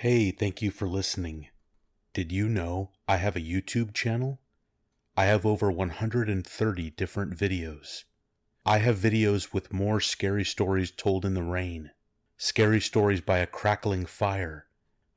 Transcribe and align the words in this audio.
Hey, 0.00 0.30
thank 0.30 0.62
you 0.62 0.70
for 0.70 0.88
listening. 0.88 1.48
Did 2.14 2.32
you 2.32 2.48
know 2.48 2.90
I 3.06 3.18
have 3.18 3.36
a 3.36 3.40
YouTube 3.42 3.92
channel? 3.92 4.40
I 5.14 5.26
have 5.26 5.44
over 5.44 5.70
130 5.70 6.90
different 6.92 7.36
videos. 7.36 8.04
I 8.64 8.78
have 8.78 8.96
videos 8.96 9.52
with 9.52 9.74
more 9.74 10.00
scary 10.00 10.42
stories 10.42 10.90
told 10.90 11.26
in 11.26 11.34
the 11.34 11.42
rain, 11.42 11.90
scary 12.38 12.80
stories 12.80 13.20
by 13.20 13.40
a 13.40 13.46
crackling 13.46 14.06
fire, 14.06 14.68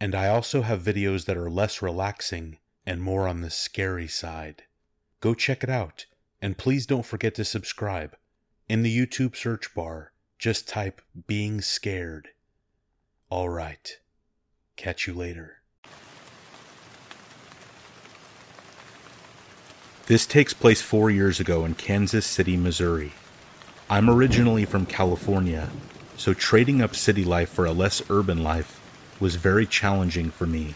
and 0.01 0.13
I 0.13 0.27
also 0.27 0.63
have 0.63 0.83
videos 0.83 1.27
that 1.27 1.37
are 1.37 1.49
less 1.49 1.81
relaxing 1.81 2.57
and 2.85 3.01
more 3.01 3.25
on 3.25 3.39
the 3.39 3.49
scary 3.49 4.09
side. 4.09 4.63
Go 5.21 5.33
check 5.33 5.63
it 5.63 5.69
out, 5.69 6.07
and 6.41 6.57
please 6.57 6.85
don't 6.85 7.05
forget 7.05 7.35
to 7.35 7.45
subscribe. 7.45 8.17
In 8.67 8.83
the 8.83 8.93
YouTube 8.93 9.37
search 9.37 9.73
bar, 9.73 10.11
just 10.37 10.67
type 10.67 11.01
being 11.25 11.61
scared. 11.61 12.31
All 13.29 13.47
right. 13.47 13.97
Catch 14.75 15.07
you 15.07 15.13
later. 15.13 15.57
This 20.07 20.25
takes 20.25 20.53
place 20.53 20.81
four 20.81 21.09
years 21.09 21.39
ago 21.39 21.63
in 21.63 21.75
Kansas 21.75 22.25
City, 22.25 22.57
Missouri. 22.57 23.13
I'm 23.89 24.09
originally 24.09 24.65
from 24.65 24.85
California, 24.85 25.69
so 26.17 26.33
trading 26.33 26.81
up 26.81 26.95
city 26.95 27.23
life 27.23 27.49
for 27.49 27.65
a 27.65 27.71
less 27.71 28.01
urban 28.09 28.43
life 28.43 28.81
was 29.19 29.35
very 29.35 29.65
challenging 29.65 30.29
for 30.29 30.45
me. 30.45 30.75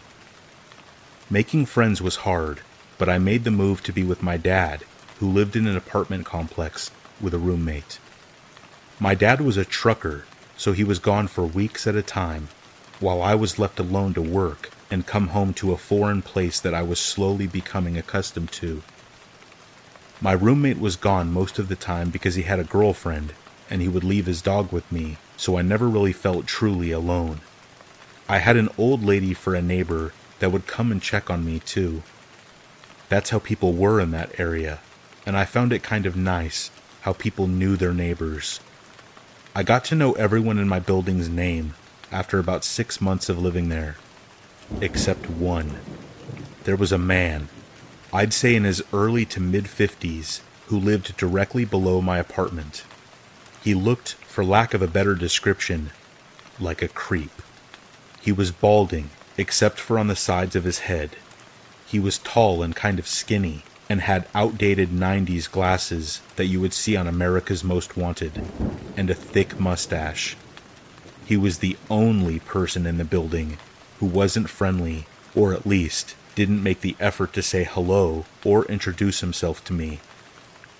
Making 1.28 1.66
friends 1.66 2.00
was 2.00 2.16
hard, 2.16 2.60
but 2.96 3.08
I 3.08 3.18
made 3.18 3.44
the 3.44 3.50
move 3.50 3.82
to 3.82 3.92
be 3.92 4.02
with 4.02 4.22
my 4.22 4.38
dad, 4.38 4.84
who 5.18 5.30
lived 5.30 5.56
in 5.56 5.66
an 5.66 5.76
apartment 5.76 6.24
complex 6.24 6.90
with 7.20 7.34
a 7.34 7.38
roommate. 7.38 7.98
My 8.98 9.14
dad 9.14 9.40
was 9.40 9.56
a 9.56 9.64
trucker, 9.64 10.24
so 10.56 10.72
he 10.72 10.84
was 10.84 10.98
gone 10.98 11.28
for 11.28 11.44
weeks 11.44 11.86
at 11.86 11.96
a 11.96 12.02
time, 12.02 12.48
while 13.00 13.22
I 13.22 13.34
was 13.34 13.58
left 13.58 13.78
alone 13.78 14.14
to 14.14 14.22
work 14.22 14.70
and 14.90 15.06
come 15.06 15.28
home 15.28 15.54
to 15.54 15.72
a 15.72 15.76
foreign 15.76 16.22
place 16.22 16.60
that 16.60 16.74
I 16.74 16.82
was 16.82 16.98
slowly 16.98 17.46
becoming 17.46 17.96
accustomed 17.96 18.50
to. 18.52 18.82
My 20.20 20.32
roommate 20.32 20.80
was 20.80 20.96
gone 20.96 21.32
most 21.32 21.58
of 21.58 21.68
the 21.68 21.76
time 21.76 22.10
because 22.10 22.34
he 22.34 22.42
had 22.42 22.58
a 22.58 22.64
girlfriend 22.64 23.34
and 23.70 23.80
he 23.80 23.88
would 23.88 24.02
leave 24.02 24.26
his 24.26 24.42
dog 24.42 24.72
with 24.72 24.90
me, 24.90 25.18
so 25.36 25.58
I 25.58 25.62
never 25.62 25.88
really 25.88 26.12
felt 26.12 26.46
truly 26.46 26.90
alone. 26.90 27.40
I 28.28 28.38
had 28.38 28.56
an 28.56 28.70
old 28.76 29.04
lady 29.04 29.32
for 29.32 29.54
a 29.54 29.62
neighbor 29.62 30.12
that 30.40 30.50
would 30.50 30.66
come 30.66 30.90
and 30.90 31.00
check 31.00 31.30
on 31.30 31.44
me 31.44 31.60
too. 31.60 32.02
That's 33.08 33.30
how 33.30 33.38
people 33.38 33.74
were 33.74 34.00
in 34.00 34.10
that 34.10 34.40
area, 34.40 34.80
and 35.24 35.36
I 35.36 35.44
found 35.44 35.72
it 35.72 35.82
kind 35.82 36.04
of 36.04 36.16
nice 36.16 36.70
how 37.02 37.12
people 37.12 37.46
knew 37.46 37.76
their 37.76 37.94
neighbors. 37.94 38.60
I 39.54 39.62
got 39.62 39.84
to 39.86 39.94
know 39.94 40.12
everyone 40.12 40.58
in 40.58 40.68
my 40.68 40.80
building's 40.80 41.28
name 41.28 41.74
after 42.10 42.38
about 42.38 42.64
six 42.64 43.00
months 43.00 43.28
of 43.28 43.38
living 43.38 43.68
there, 43.68 43.96
except 44.80 45.28
one. 45.28 45.78
There 46.64 46.76
was 46.76 46.92
a 46.92 46.98
man, 46.98 47.48
I'd 48.12 48.32
say 48.32 48.54
in 48.54 48.64
his 48.64 48.82
early 48.92 49.24
to 49.26 49.40
mid 49.40 49.64
50s, 49.64 50.40
who 50.66 50.78
lived 50.78 51.16
directly 51.16 51.64
below 51.64 52.00
my 52.00 52.18
apartment. 52.18 52.84
He 53.62 53.74
looked, 53.74 54.14
for 54.14 54.44
lack 54.44 54.74
of 54.74 54.82
a 54.82 54.86
better 54.86 55.14
description, 55.14 55.90
like 56.60 56.82
a 56.82 56.88
creep. 56.88 57.42
He 58.20 58.32
was 58.32 58.50
balding, 58.50 59.10
except 59.36 59.78
for 59.78 59.98
on 59.98 60.08
the 60.08 60.16
sides 60.16 60.56
of 60.56 60.64
his 60.64 60.80
head. 60.80 61.16
He 61.86 61.98
was 61.98 62.18
tall 62.18 62.62
and 62.62 62.74
kind 62.74 62.98
of 62.98 63.06
skinny, 63.06 63.64
and 63.88 64.02
had 64.02 64.28
outdated 64.34 64.90
90s 64.90 65.50
glasses 65.50 66.20
that 66.36 66.46
you 66.46 66.60
would 66.60 66.74
see 66.74 66.96
on 66.96 67.06
America's 67.06 67.64
Most 67.64 67.96
Wanted, 67.96 68.42
and 68.96 69.08
a 69.08 69.14
thick 69.14 69.58
mustache. 69.58 70.36
He 71.28 71.36
was 71.36 71.58
the 71.58 71.76
only 71.90 72.38
person 72.38 72.86
in 72.86 72.96
the 72.96 73.04
building 73.04 73.58
who 73.98 74.06
wasn't 74.06 74.48
friendly, 74.48 75.04
or 75.34 75.52
at 75.52 75.66
least 75.66 76.16
didn't 76.34 76.62
make 76.62 76.80
the 76.80 76.96
effort 76.98 77.34
to 77.34 77.42
say 77.42 77.64
hello 77.64 78.24
or 78.46 78.64
introduce 78.64 79.20
himself 79.20 79.62
to 79.64 79.74
me. 79.74 80.00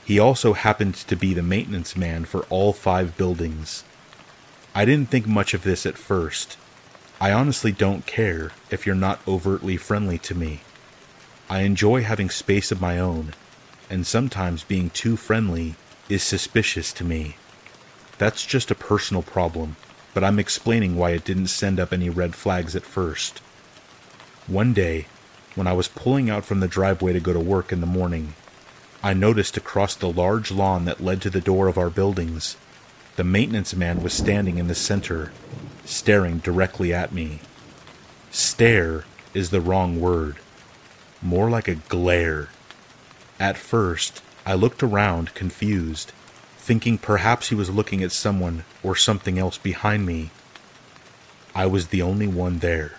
He 0.07 0.19
also 0.19 0.55
happened 0.55 0.95
to 0.95 1.17
be 1.17 1.35
the 1.35 1.43
maintenance 1.43 1.99
man 1.99 2.25
for 2.25 2.45
all 2.45 2.73
five 2.73 3.15
buildings. 3.19 3.85
I 4.75 4.87
didn't 4.87 5.11
think 5.11 5.27
much 5.27 5.53
of 5.53 5.65
this 5.65 5.85
at 5.85 5.99
first. 5.99 6.57
I 7.21 7.31
honestly 7.31 7.71
don't 7.71 8.07
care 8.07 8.53
if 8.71 8.87
you're 8.87 8.95
not 8.95 9.21
overtly 9.29 9.77
friendly 9.77 10.17
to 10.17 10.35
me. 10.35 10.61
I 11.51 11.61
enjoy 11.61 12.05
having 12.05 12.31
space 12.31 12.73
of 12.73 12.81
my 12.81 12.99
own, 12.99 13.35
and 13.91 14.07
sometimes 14.07 14.65
being 14.65 14.89
too 14.89 15.19
friendly 15.19 15.75
is 16.09 16.23
suspicious 16.23 16.91
to 16.95 17.05
me. 17.05 17.37
That's 18.17 18.47
just 18.47 18.71
a 18.71 18.75
personal 18.75 19.23
problem 19.23 19.77
but 20.15 20.25
I'm 20.25 20.39
explaining 20.39 20.97
why 20.97 21.11
it 21.11 21.25
didn't 21.25 21.49
send 21.49 21.79
up 21.79 21.93
any 21.93 22.11
red 22.11 22.35
flags 22.35 22.75
at 22.75 22.83
first. 22.83 23.39
One 24.47 24.73
day, 24.73 25.07
when 25.55 25.67
I 25.67 25.73
was 25.73 25.89
pulling 25.89 26.31
out 26.31 26.45
from 26.45 26.61
the 26.61 26.69
driveway 26.69 27.13
to 27.13 27.21
go 27.21 27.33
to 27.33 27.41
work 27.41 27.73
in 27.73 27.81
the 27.81 27.87
morning, 27.87 28.35
I 29.03 29.15
noticed 29.15 29.57
across 29.57 29.95
the 29.95 30.11
large 30.11 30.51
lawn 30.51 30.85
that 30.87 31.03
led 31.03 31.23
to 31.23 31.31
the 31.31 31.41
door 31.41 31.69
of 31.69 31.79
our 31.79 31.91
buildings, 31.91 32.57
the 33.17 33.25
maintenance 33.25 33.75
man 33.75 34.03
was 34.03 34.13
standing 34.13 34.59
in 34.59 34.69
the 34.69 34.75
center, 34.75 35.33
staring 35.85 36.39
directly 36.39 36.93
at 36.95 37.13
me. 37.13 37.41
Stare 38.31 39.05
is 39.35 39.51
the 39.51 39.61
wrong 39.61 40.01
word, 40.01 40.37
more 41.21 41.51
like 41.51 41.69
a 41.69 41.75
glare. 41.75 42.49
At 43.41 43.57
first, 43.57 44.23
I 44.47 44.55
looked 44.55 44.83
around, 44.83 45.35
confused 45.35 46.13
thinking 46.69 46.99
perhaps 46.99 47.49
he 47.49 47.55
was 47.55 47.71
looking 47.71 48.03
at 48.03 48.13
someone 48.13 48.63
or 48.83 48.95
something 48.95 49.39
else 49.39 49.57
behind 49.57 50.05
me. 50.05 50.29
I 51.55 51.65
was 51.65 51.87
the 51.87 52.03
only 52.03 52.27
one 52.27 52.59
there. 52.59 52.99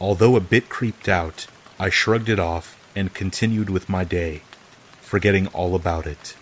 Although 0.00 0.34
a 0.34 0.40
bit 0.40 0.70
creeped 0.70 1.06
out, 1.06 1.46
I 1.78 1.90
shrugged 1.90 2.30
it 2.30 2.38
off 2.38 2.78
and 2.96 3.12
continued 3.12 3.68
with 3.68 3.90
my 3.90 4.04
day, 4.04 4.40
forgetting 5.02 5.46
all 5.48 5.74
about 5.74 6.06
it. 6.06 6.34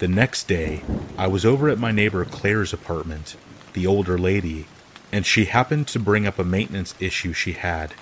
The 0.00 0.08
next 0.08 0.48
day, 0.48 0.82
I 1.16 1.28
was 1.28 1.46
over 1.46 1.68
at 1.68 1.78
my 1.78 1.92
neighbor 1.92 2.24
Claire's 2.24 2.72
apartment, 2.72 3.36
the 3.74 3.86
older 3.86 4.18
lady, 4.18 4.66
and 5.12 5.24
she 5.24 5.44
happened 5.44 5.86
to 5.88 6.00
bring 6.00 6.26
up 6.26 6.40
a 6.40 6.44
maintenance 6.44 6.96
issue 6.98 7.32
she 7.32 7.52
had, 7.52 7.94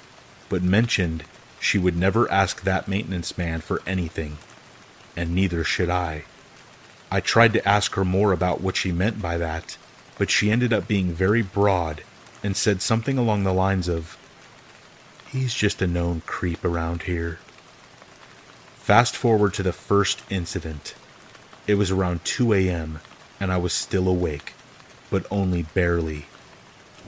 but 0.48 0.62
mentioned 0.62 1.24
she 1.60 1.76
would 1.76 1.98
never 1.98 2.32
ask 2.32 2.62
that 2.62 2.88
maintenance 2.88 3.36
man 3.36 3.60
for 3.60 3.82
anything, 3.86 4.38
and 5.14 5.34
neither 5.34 5.64
should 5.64 5.90
I. 5.90 6.24
I 7.10 7.20
tried 7.20 7.52
to 7.52 7.68
ask 7.68 7.94
her 7.94 8.04
more 8.04 8.32
about 8.32 8.60
what 8.60 8.76
she 8.76 8.90
meant 8.90 9.22
by 9.22 9.38
that, 9.38 9.76
but 10.18 10.30
she 10.30 10.50
ended 10.50 10.72
up 10.72 10.88
being 10.88 11.12
very 11.12 11.42
broad 11.42 12.02
and 12.42 12.56
said 12.56 12.82
something 12.82 13.16
along 13.16 13.44
the 13.44 13.52
lines 13.52 13.88
of, 13.88 14.16
He's 15.28 15.54
just 15.54 15.82
a 15.82 15.86
known 15.86 16.22
creep 16.26 16.64
around 16.64 17.02
here. 17.02 17.38
Fast 18.78 19.16
forward 19.16 19.54
to 19.54 19.62
the 19.62 19.72
first 19.72 20.22
incident. 20.30 20.94
It 21.66 21.74
was 21.74 21.90
around 21.90 22.24
2 22.24 22.54
a.m., 22.54 23.00
and 23.40 23.52
I 23.52 23.56
was 23.56 23.72
still 23.72 24.08
awake, 24.08 24.54
but 25.10 25.26
only 25.30 25.62
barely. 25.62 26.26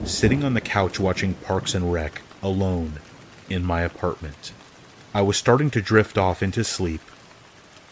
Sitting 0.03 0.43
on 0.43 0.53
the 0.53 0.61
couch 0.61 0.99
watching 0.99 1.33
Parks 1.33 1.73
and 1.73 1.91
Rec, 1.91 2.21
alone, 2.43 2.99
in 3.49 3.65
my 3.65 3.81
apartment. 3.81 4.51
I 5.13 5.21
was 5.21 5.37
starting 5.37 5.71
to 5.71 5.81
drift 5.81 6.17
off 6.17 6.43
into 6.43 6.63
sleep 6.63 7.01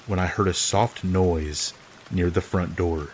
when 0.05 0.19
I 0.19 0.27
heard 0.27 0.47
a 0.47 0.53
soft 0.53 1.03
noise 1.03 1.73
near 2.11 2.29
the 2.29 2.41
front 2.41 2.75
door. 2.75 3.09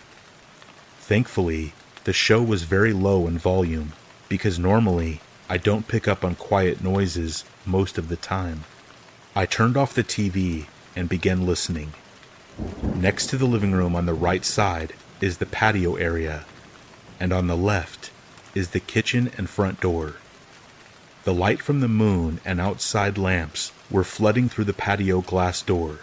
Thankfully, 1.00 1.74
the 2.06 2.14
show 2.14 2.42
was 2.42 2.64
very 2.64 2.94
low 2.94 3.28
in 3.28 3.38
volume 3.38 3.94
because 4.30 4.58
normally 4.60 5.22
I 5.50 5.58
don't 5.58 5.88
pick 5.88 6.08
up 6.08 6.24
on 6.24 6.36
quiet 6.36 6.84
noises 6.84 7.46
most 7.66 7.98
of 7.98 8.10
the 8.10 8.16
time. 8.16 8.64
I 9.36 9.46
turned 9.46 9.78
off 9.78 9.94
the 9.94 10.04
TV 10.04 10.66
and 10.96 11.10
began 11.10 11.46
listening. 11.46 11.94
Next 12.96 13.28
to 13.28 13.38
the 13.38 13.46
living 13.46 13.72
room 13.72 13.96
on 13.96 14.06
the 14.06 14.14
right 14.14 14.46
side 14.46 14.94
is 15.22 15.38
the 15.38 15.46
patio 15.46 15.96
area, 15.96 16.46
and 17.20 17.34
on 17.34 17.48
the 17.48 17.58
left 17.58 18.12
is 18.54 18.70
the 18.70 18.80
kitchen 18.80 19.32
and 19.38 19.50
front 19.50 19.80
door. 19.80 20.16
The 21.24 21.34
light 21.34 21.62
from 21.62 21.80
the 21.80 21.88
moon 21.88 22.42
and 22.46 22.60
outside 22.60 23.18
lamps 23.18 23.72
were 23.90 24.04
flooding 24.04 24.50
through 24.50 24.66
the 24.66 24.74
patio 24.74 25.22
glass 25.22 25.62
door 25.62 26.00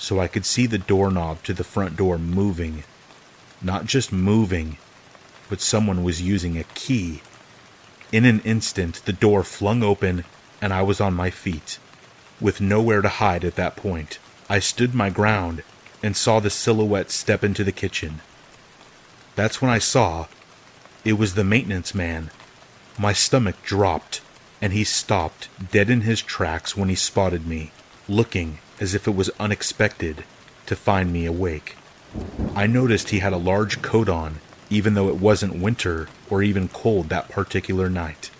so 0.00 0.18
I 0.18 0.28
could 0.28 0.46
see 0.46 0.64
the 0.64 0.78
doorknob 0.78 1.42
to 1.42 1.52
the 1.52 1.62
front 1.62 1.94
door 1.94 2.18
moving. 2.18 2.84
Not 3.60 3.84
just 3.84 4.10
moving, 4.10 4.78
but 5.50 5.60
someone 5.60 6.02
was 6.02 6.22
using 6.22 6.56
a 6.56 6.64
key. 6.74 7.20
In 8.10 8.24
an 8.24 8.40
instant, 8.40 9.02
the 9.04 9.12
door 9.12 9.44
flung 9.44 9.82
open 9.82 10.24
and 10.62 10.72
I 10.72 10.80
was 10.80 11.02
on 11.02 11.12
my 11.12 11.28
feet. 11.28 11.78
With 12.40 12.62
nowhere 12.62 13.02
to 13.02 13.10
hide 13.10 13.44
at 13.44 13.56
that 13.56 13.76
point, 13.76 14.18
I 14.48 14.58
stood 14.58 14.94
my 14.94 15.10
ground 15.10 15.62
and 16.02 16.16
saw 16.16 16.40
the 16.40 16.48
silhouette 16.48 17.10
step 17.10 17.44
into 17.44 17.62
the 17.62 17.70
kitchen. 17.70 18.22
That's 19.36 19.60
when 19.60 19.70
I 19.70 19.78
saw 19.78 20.28
it 21.04 21.18
was 21.18 21.34
the 21.34 21.44
maintenance 21.44 21.94
man. 21.94 22.30
My 22.98 23.12
stomach 23.12 23.62
dropped, 23.62 24.22
and 24.62 24.72
he 24.72 24.82
stopped 24.82 25.50
dead 25.70 25.90
in 25.90 26.02
his 26.02 26.22
tracks 26.22 26.74
when 26.74 26.88
he 26.88 26.94
spotted 26.94 27.46
me, 27.46 27.70
looking 28.08 28.60
as 28.80 28.94
if 28.94 29.06
it 29.06 29.14
was 29.14 29.30
unexpected 29.38 30.24
to 30.66 30.74
find 30.74 31.12
me 31.12 31.26
awake. 31.26 31.76
I 32.56 32.66
noticed 32.66 33.10
he 33.10 33.20
had 33.20 33.32
a 33.32 33.38
large 33.38 33.82
coat 33.82 34.08
on, 34.08 34.40
even 34.68 34.94
though 34.94 35.08
it 35.08 35.16
wasn't 35.16 35.60
winter 35.60 36.08
or 36.28 36.42
even 36.42 36.68
cold 36.68 37.08
that 37.08 37.28
particular 37.28 37.88
night. 37.88 38.30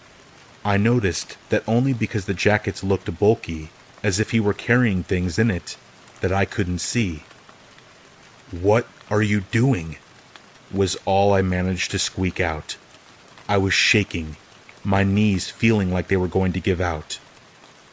I 0.64 0.76
noticed 0.76 1.37
that 1.50 1.64
only 1.66 1.92
because 1.92 2.25
the 2.25 2.34
jackets 2.34 2.82
looked 2.82 3.19
bulky, 3.19 3.70
as 4.02 4.19
if 4.19 4.31
he 4.31 4.40
were 4.40 4.54
carrying 4.54 5.02
things 5.02 5.38
in 5.38 5.50
it 5.50 5.76
that 6.20 6.32
I 6.32 6.44
couldn't 6.44 6.78
see. 6.78 7.25
What 8.50 8.87
are 9.10 9.22
you 9.22 9.40
doing? 9.40 9.96
was 10.72 10.96
all 11.04 11.32
I 11.32 11.42
managed 11.42 11.90
to 11.90 11.98
squeak 11.98 12.38
out. 12.38 12.76
I 13.48 13.58
was 13.58 13.75
shaking, 13.75 14.37
my 14.84 15.02
knees 15.02 15.50
feeling 15.50 15.92
like 15.92 16.08
they 16.08 16.16
were 16.16 16.28
going 16.28 16.52
to 16.52 16.60
give 16.60 16.81
out. 16.81 17.19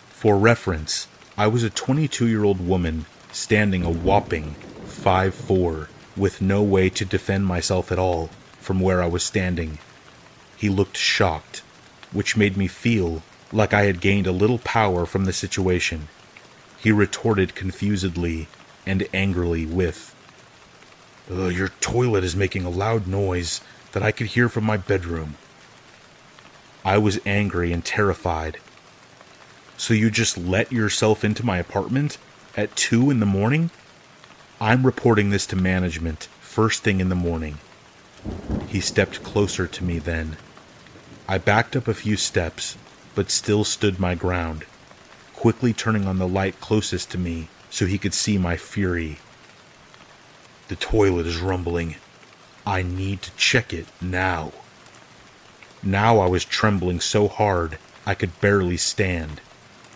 For 0.10 0.38
reference, 0.38 1.08
I 1.40 1.46
was 1.46 1.62
a 1.62 1.70
22 1.70 2.26
year 2.26 2.44
old 2.44 2.68
woman 2.68 3.06
standing 3.32 3.84
a 3.84 3.92
whopping 3.92 4.56
5'4 4.88 5.88
with 6.16 6.42
no 6.42 6.64
way 6.64 6.90
to 6.90 7.06
defend 7.06 7.46
myself 7.46 7.92
at 7.92 8.00
all 8.00 8.32
from 8.60 8.80
where 8.80 9.04
I 9.04 9.06
was 9.06 9.22
standing. 9.22 9.78
He 10.56 10.68
looked 10.68 10.98
shocked, 10.98 11.62
which 12.12 12.36
made 12.36 12.58
me 12.58 12.66
feel 12.66 13.22
like 13.54 13.72
I 13.72 13.84
had 13.84 14.02
gained 14.02 14.26
a 14.26 14.32
little 14.32 14.58
power 14.58 15.06
from 15.06 15.26
the 15.26 15.32
situation. 15.32 16.08
He 16.80 16.92
retorted 16.92 17.54
confusedly 17.54 18.48
and 18.88 19.08
angrily 19.14 19.68
with, 19.68 20.16
Your 21.30 21.70
toilet 21.82 22.24
is 22.24 22.36
making 22.36 22.66
a 22.66 22.72
loud 22.72 23.06
noise 23.06 23.62
that 23.92 24.02
I 24.02 24.12
could 24.12 24.28
hear 24.28 24.50
from 24.50 24.64
my 24.64 24.78
bedroom. 24.78 25.36
I 26.84 26.98
was 26.98 27.20
angry 27.28 27.72
and 27.72 27.86
terrified. 27.86 28.58
So 29.78 29.94
you 29.94 30.10
just 30.10 30.38
let 30.38 30.72
yourself 30.72 31.24
into 31.24 31.46
my 31.46 31.60
apartment 31.60 32.18
at 32.58 32.76
2 32.76 33.12
in 33.12 33.20
the 33.20 33.26
morning? 33.28 33.70
I'm 34.60 34.86
reporting 34.86 35.30
this 35.30 35.46
to 35.48 35.56
management 35.56 36.28
first 36.42 36.82
thing 36.84 37.00
in 37.00 37.10
the 37.10 37.16
morning. 37.16 37.60
He 38.68 38.82
stepped 38.82 39.24
closer 39.24 39.68
to 39.68 39.84
me 39.84 40.00
then. 40.00 40.38
I 41.28 41.38
backed 41.38 41.76
up 41.76 41.88
a 41.88 41.94
few 41.94 42.18
steps, 42.18 42.76
but 43.14 43.30
still 43.30 43.64
stood 43.64 44.00
my 44.00 44.16
ground, 44.16 44.66
quickly 45.36 45.74
turning 45.74 46.08
on 46.08 46.18
the 46.18 46.28
light 46.28 46.60
closest 46.60 47.12
to 47.12 47.20
me 47.20 47.48
so 47.70 47.86
he 47.86 48.00
could 48.00 48.16
see 48.16 48.40
my 48.40 48.58
fury. 48.58 49.20
The 50.70 50.76
toilet 50.76 51.28
is 51.28 51.38
rumbling. 51.38 51.98
I 52.66 52.82
need 52.82 53.22
to 53.22 53.36
check 53.38 53.72
it 53.72 53.86
now. 54.02 54.54
Now 55.84 56.18
I 56.18 56.26
was 56.26 56.44
trembling 56.44 57.00
so 57.00 57.28
hard 57.28 57.78
I 58.08 58.16
could 58.16 58.42
barely 58.42 58.78
stand. 58.78 59.40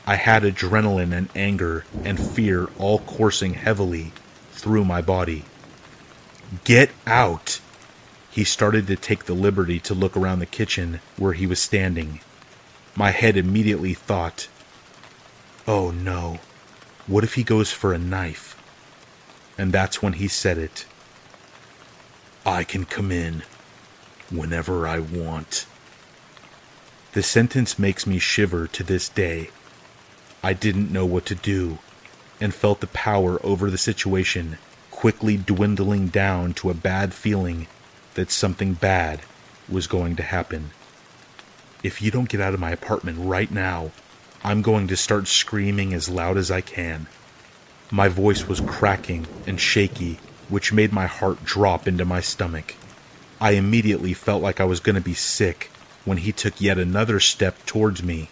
I 0.06 0.16
had 0.16 0.44
adrenaline 0.44 1.14
and 1.14 1.30
anger 1.36 1.86
and 2.04 2.20
fear 2.20 2.70
all 2.78 3.00
coursing 3.00 3.54
heavily 3.54 4.14
through 4.52 4.86
my 4.86 5.02
body. 5.02 5.46
Get 6.64 6.92
out! 7.06 7.60
He 8.32 8.44
started 8.44 8.88
to 8.88 8.96
take 8.96 9.26
the 9.26 9.34
liberty 9.34 9.80
to 9.82 9.94
look 9.94 10.16
around 10.16 10.40
the 10.40 10.46
kitchen 10.46 11.02
where 11.18 11.34
he 11.34 11.46
was 11.46 11.60
standing. 11.60 12.22
My 12.96 13.12
head 13.12 13.38
immediately 13.38 13.94
thought, 13.94 14.48
Oh 15.68 15.92
no, 15.92 16.40
what 17.08 17.24
if 17.24 17.36
he 17.36 17.44
goes 17.44 17.72
for 17.72 17.94
a 17.94 17.98
knife? 17.98 18.58
And 19.58 19.72
that's 19.72 20.02
when 20.02 20.14
he 20.14 20.28
said 20.28 20.58
it. 20.58 20.86
I 22.46 22.64
can 22.64 22.86
come 22.86 23.12
in 23.12 23.44
whenever 24.32 24.88
I 24.88 25.00
want. 25.00 25.68
The 27.14 27.22
sentence 27.22 27.78
makes 27.78 28.08
me 28.08 28.18
shiver 28.18 28.68
to 28.68 28.84
this 28.84 29.10
day. 29.10 29.50
I 30.44 30.54
didn't 30.54 30.92
know 30.92 31.06
what 31.06 31.26
to 31.28 31.36
do 31.36 31.80
and 32.40 32.54
felt 32.54 32.82
the 32.82 32.88
power 32.88 33.40
over 33.46 33.70
the 33.70 33.78
situation 33.78 34.58
quickly 34.90 35.38
dwindling 35.38 36.08
down 36.08 36.54
to 36.54 36.70
a 36.70 36.76
bad 36.76 37.14
feeling 37.14 37.68
that 38.14 38.30
something 38.30 38.74
bad 38.74 39.22
was 39.70 39.88
going 39.88 40.16
to 40.16 40.24
happen. 40.24 40.72
If 41.84 42.02
you 42.02 42.12
don't 42.12 42.30
get 42.30 42.42
out 42.42 42.54
of 42.54 42.60
my 42.60 42.72
apartment 42.72 43.18
right 43.20 43.50
now, 43.50 43.92
I'm 44.44 44.62
going 44.62 44.88
to 44.88 44.98
start 44.98 45.28
screaming 45.28 45.94
as 45.94 46.10
loud 46.10 46.38
as 46.38 46.52
I 46.52 46.62
can. 46.62 47.08
My 47.90 48.08
voice 48.08 48.48
was 48.48 48.60
cracking 48.62 49.28
and 49.48 49.60
shaky, 49.60 50.20
which 50.50 50.74
made 50.74 50.92
my 50.92 51.08
heart 51.08 51.44
drop 51.44 51.88
into 51.88 52.06
my 52.06 52.22
stomach. 52.22 52.76
I 53.40 53.52
immediately 53.52 54.14
felt 54.14 54.44
like 54.44 54.60
I 54.60 54.66
was 54.66 54.80
going 54.80 54.96
to 54.96 55.02
be 55.02 55.14
sick 55.14 55.72
when 56.06 56.18
he 56.18 56.32
took 56.32 56.62
yet 56.62 56.78
another 56.78 57.20
step 57.20 57.66
towards 57.66 58.04
me. 58.04 58.30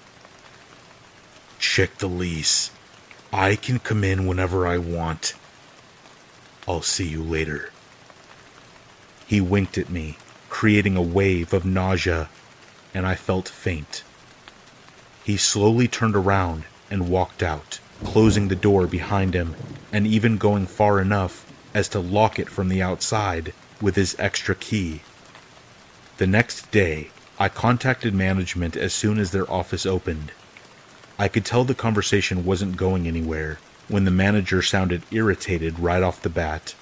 Check 1.60 1.98
the 1.98 2.08
lease. 2.08 2.72
I 3.34 3.58
can 3.58 3.80
come 3.80 4.04
in 4.04 4.26
whenever 4.26 4.66
I 4.66 4.78
want. 4.78 5.34
I'll 6.68 6.82
see 6.82 7.08
you 7.08 7.22
later. 7.22 7.72
He 9.28 9.42
winked 9.42 9.78
at 9.78 9.90
me, 9.90 10.18
creating 10.48 10.96
a 10.96 11.02
wave 11.02 11.54
of 11.54 11.66
nausea, 11.66 12.30
and 12.94 13.06
I 13.06 13.16
felt 13.16 13.50
faint. 13.50 14.04
He 15.24 15.36
slowly 15.36 15.90
turned 15.90 16.16
around 16.16 16.64
and 16.90 17.10
walked 17.10 17.44
out, 17.44 17.80
closing 18.06 18.48
the 18.48 18.56
door 18.56 18.88
behind 18.88 19.34
him, 19.34 19.56
and 19.92 20.08
even 20.08 20.38
going 20.38 20.66
far 20.66 21.02
enough 21.02 21.46
as 21.74 21.90
to 21.90 22.00
lock 22.00 22.40
it 22.40 22.50
from 22.50 22.70
the 22.70 22.82
outside 22.82 23.54
with 23.82 23.96
his 23.96 24.16
extra 24.18 24.56
key. 24.56 25.02
The 26.18 26.28
next 26.28 26.72
day, 26.72 27.12
I 27.38 27.50
contacted 27.50 28.14
management 28.14 28.76
as 28.78 28.94
soon 28.94 29.20
as 29.20 29.32
their 29.32 29.50
office 29.52 29.86
opened. 29.86 30.32
I 31.20 31.28
could 31.28 31.44
tell 31.44 31.66
the 31.66 31.76
conversation 31.76 32.46
wasn't 32.46 32.78
going 32.78 33.06
anywhere 33.06 33.60
when 33.90 34.06
the 34.06 34.12
manager 34.12 34.62
sounded 34.62 35.04
irritated 35.12 35.78
right 35.78 36.02
off 36.02 36.22
the 36.22 36.30
bat. 36.30 36.76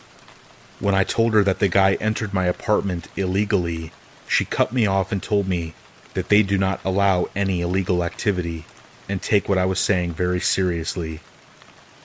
When 0.79 0.93
I 0.93 1.03
told 1.03 1.33
her 1.33 1.43
that 1.43 1.57
the 1.57 1.67
guy 1.67 1.95
entered 1.95 2.35
my 2.35 2.45
apartment 2.45 3.07
illegally, 3.17 3.91
she 4.27 4.45
cut 4.45 4.71
me 4.71 4.85
off 4.85 5.11
and 5.11 5.23
told 5.23 5.47
me 5.47 5.73
that 6.13 6.29
they 6.29 6.43
do 6.43 6.55
not 6.55 6.79
allow 6.85 7.29
any 7.35 7.61
illegal 7.61 8.03
activity 8.03 8.65
and 9.09 9.23
take 9.23 9.49
what 9.49 9.57
I 9.57 9.65
was 9.65 9.79
saying 9.79 10.13
very 10.13 10.39
seriously. 10.39 11.21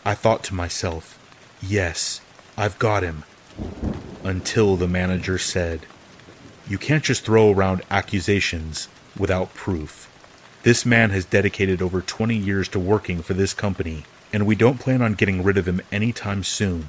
I 0.03 0.15
thought 0.15 0.43
to 0.45 0.55
myself, 0.55 1.19
yes, 1.61 2.23
I've 2.57 2.79
got 2.79 3.03
him. 3.03 3.25
Until 4.25 4.77
the 4.77 4.89
manager 4.89 5.37
said, 5.37 5.85
You 6.67 6.79
can't 6.79 7.05
just 7.05 7.25
throw 7.27 7.53
around 7.53 7.83
accusations 7.91 8.89
without 9.19 9.53
proof. 9.53 10.09
This 10.63 10.87
man 10.87 11.11
has 11.11 11.25
dedicated 11.25 11.83
over 11.83 12.01
20 12.01 12.37
years 12.37 12.69
to 12.69 12.79
working 12.79 13.21
for 13.21 13.35
this 13.35 13.53
company, 13.53 14.05
and 14.33 14.47
we 14.47 14.55
don't 14.55 14.79
plan 14.79 15.03
on 15.03 15.15
getting 15.15 15.43
rid 15.43 15.59
of 15.59 15.67
him 15.67 15.81
anytime 15.91 16.45
soon. 16.45 16.89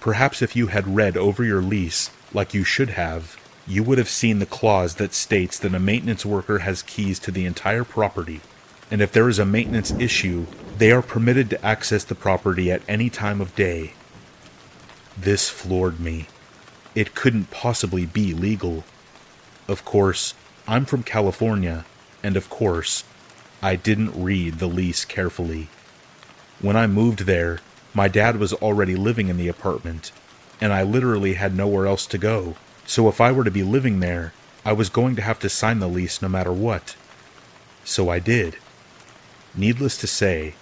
Perhaps 0.00 0.40
if 0.40 0.56
you 0.56 0.68
had 0.68 0.96
read 0.96 1.14
over 1.14 1.44
your 1.44 1.60
lease, 1.60 2.10
like 2.32 2.54
you 2.54 2.64
should 2.64 2.90
have, 2.90 3.36
you 3.66 3.82
would 3.82 3.98
have 3.98 4.08
seen 4.08 4.38
the 4.38 4.46
clause 4.46 4.94
that 4.94 5.12
states 5.12 5.58
that 5.58 5.74
a 5.74 5.78
maintenance 5.78 6.24
worker 6.24 6.60
has 6.60 6.82
keys 6.82 7.18
to 7.18 7.30
the 7.30 7.44
entire 7.44 7.84
property, 7.84 8.40
and 8.90 9.02
if 9.02 9.12
there 9.12 9.28
is 9.28 9.38
a 9.38 9.44
maintenance 9.44 9.90
issue, 9.92 10.46
they 10.78 10.90
are 10.90 11.02
permitted 11.02 11.50
to 11.50 11.64
access 11.64 12.04
the 12.04 12.14
property 12.14 12.72
at 12.72 12.82
any 12.88 13.10
time 13.10 13.40
of 13.40 13.54
day. 13.54 13.92
This 15.16 15.50
floored 15.50 16.00
me. 16.00 16.26
It 16.94 17.14
couldn't 17.14 17.50
possibly 17.50 18.06
be 18.06 18.32
legal. 18.32 18.82
Of 19.68 19.84
course, 19.84 20.32
I'm 20.66 20.86
from 20.86 21.02
California, 21.02 21.84
and 22.24 22.36
of 22.36 22.48
course, 22.48 23.04
I 23.62 23.76
didn't 23.76 24.20
read 24.20 24.54
the 24.54 24.66
lease 24.66 25.04
carefully. 25.04 25.68
When 26.60 26.74
I 26.74 26.86
moved 26.86 27.20
there, 27.20 27.60
my 27.92 28.08
dad 28.08 28.38
was 28.38 28.54
already 28.54 28.96
living 28.96 29.28
in 29.28 29.36
the 29.36 29.48
apartment, 29.48 30.10
and 30.60 30.72
I 30.72 30.82
literally 30.82 31.34
had 31.34 31.54
nowhere 31.54 31.86
else 31.86 32.06
to 32.06 32.18
go. 32.18 32.56
So 32.86 33.08
if 33.08 33.20
I 33.20 33.30
were 33.30 33.44
to 33.44 33.50
be 33.50 33.62
living 33.62 34.00
there, 34.00 34.32
I 34.64 34.72
was 34.72 34.88
going 34.88 35.16
to 35.16 35.22
have 35.22 35.38
to 35.40 35.48
sign 35.50 35.78
the 35.78 35.88
lease 35.88 36.22
no 36.22 36.28
matter 36.28 36.52
what. 36.52 36.96
So 37.84 38.08
I 38.08 38.18
did. 38.18 38.56
Needless 39.54 39.98
to 39.98 40.06
say, 40.06 40.54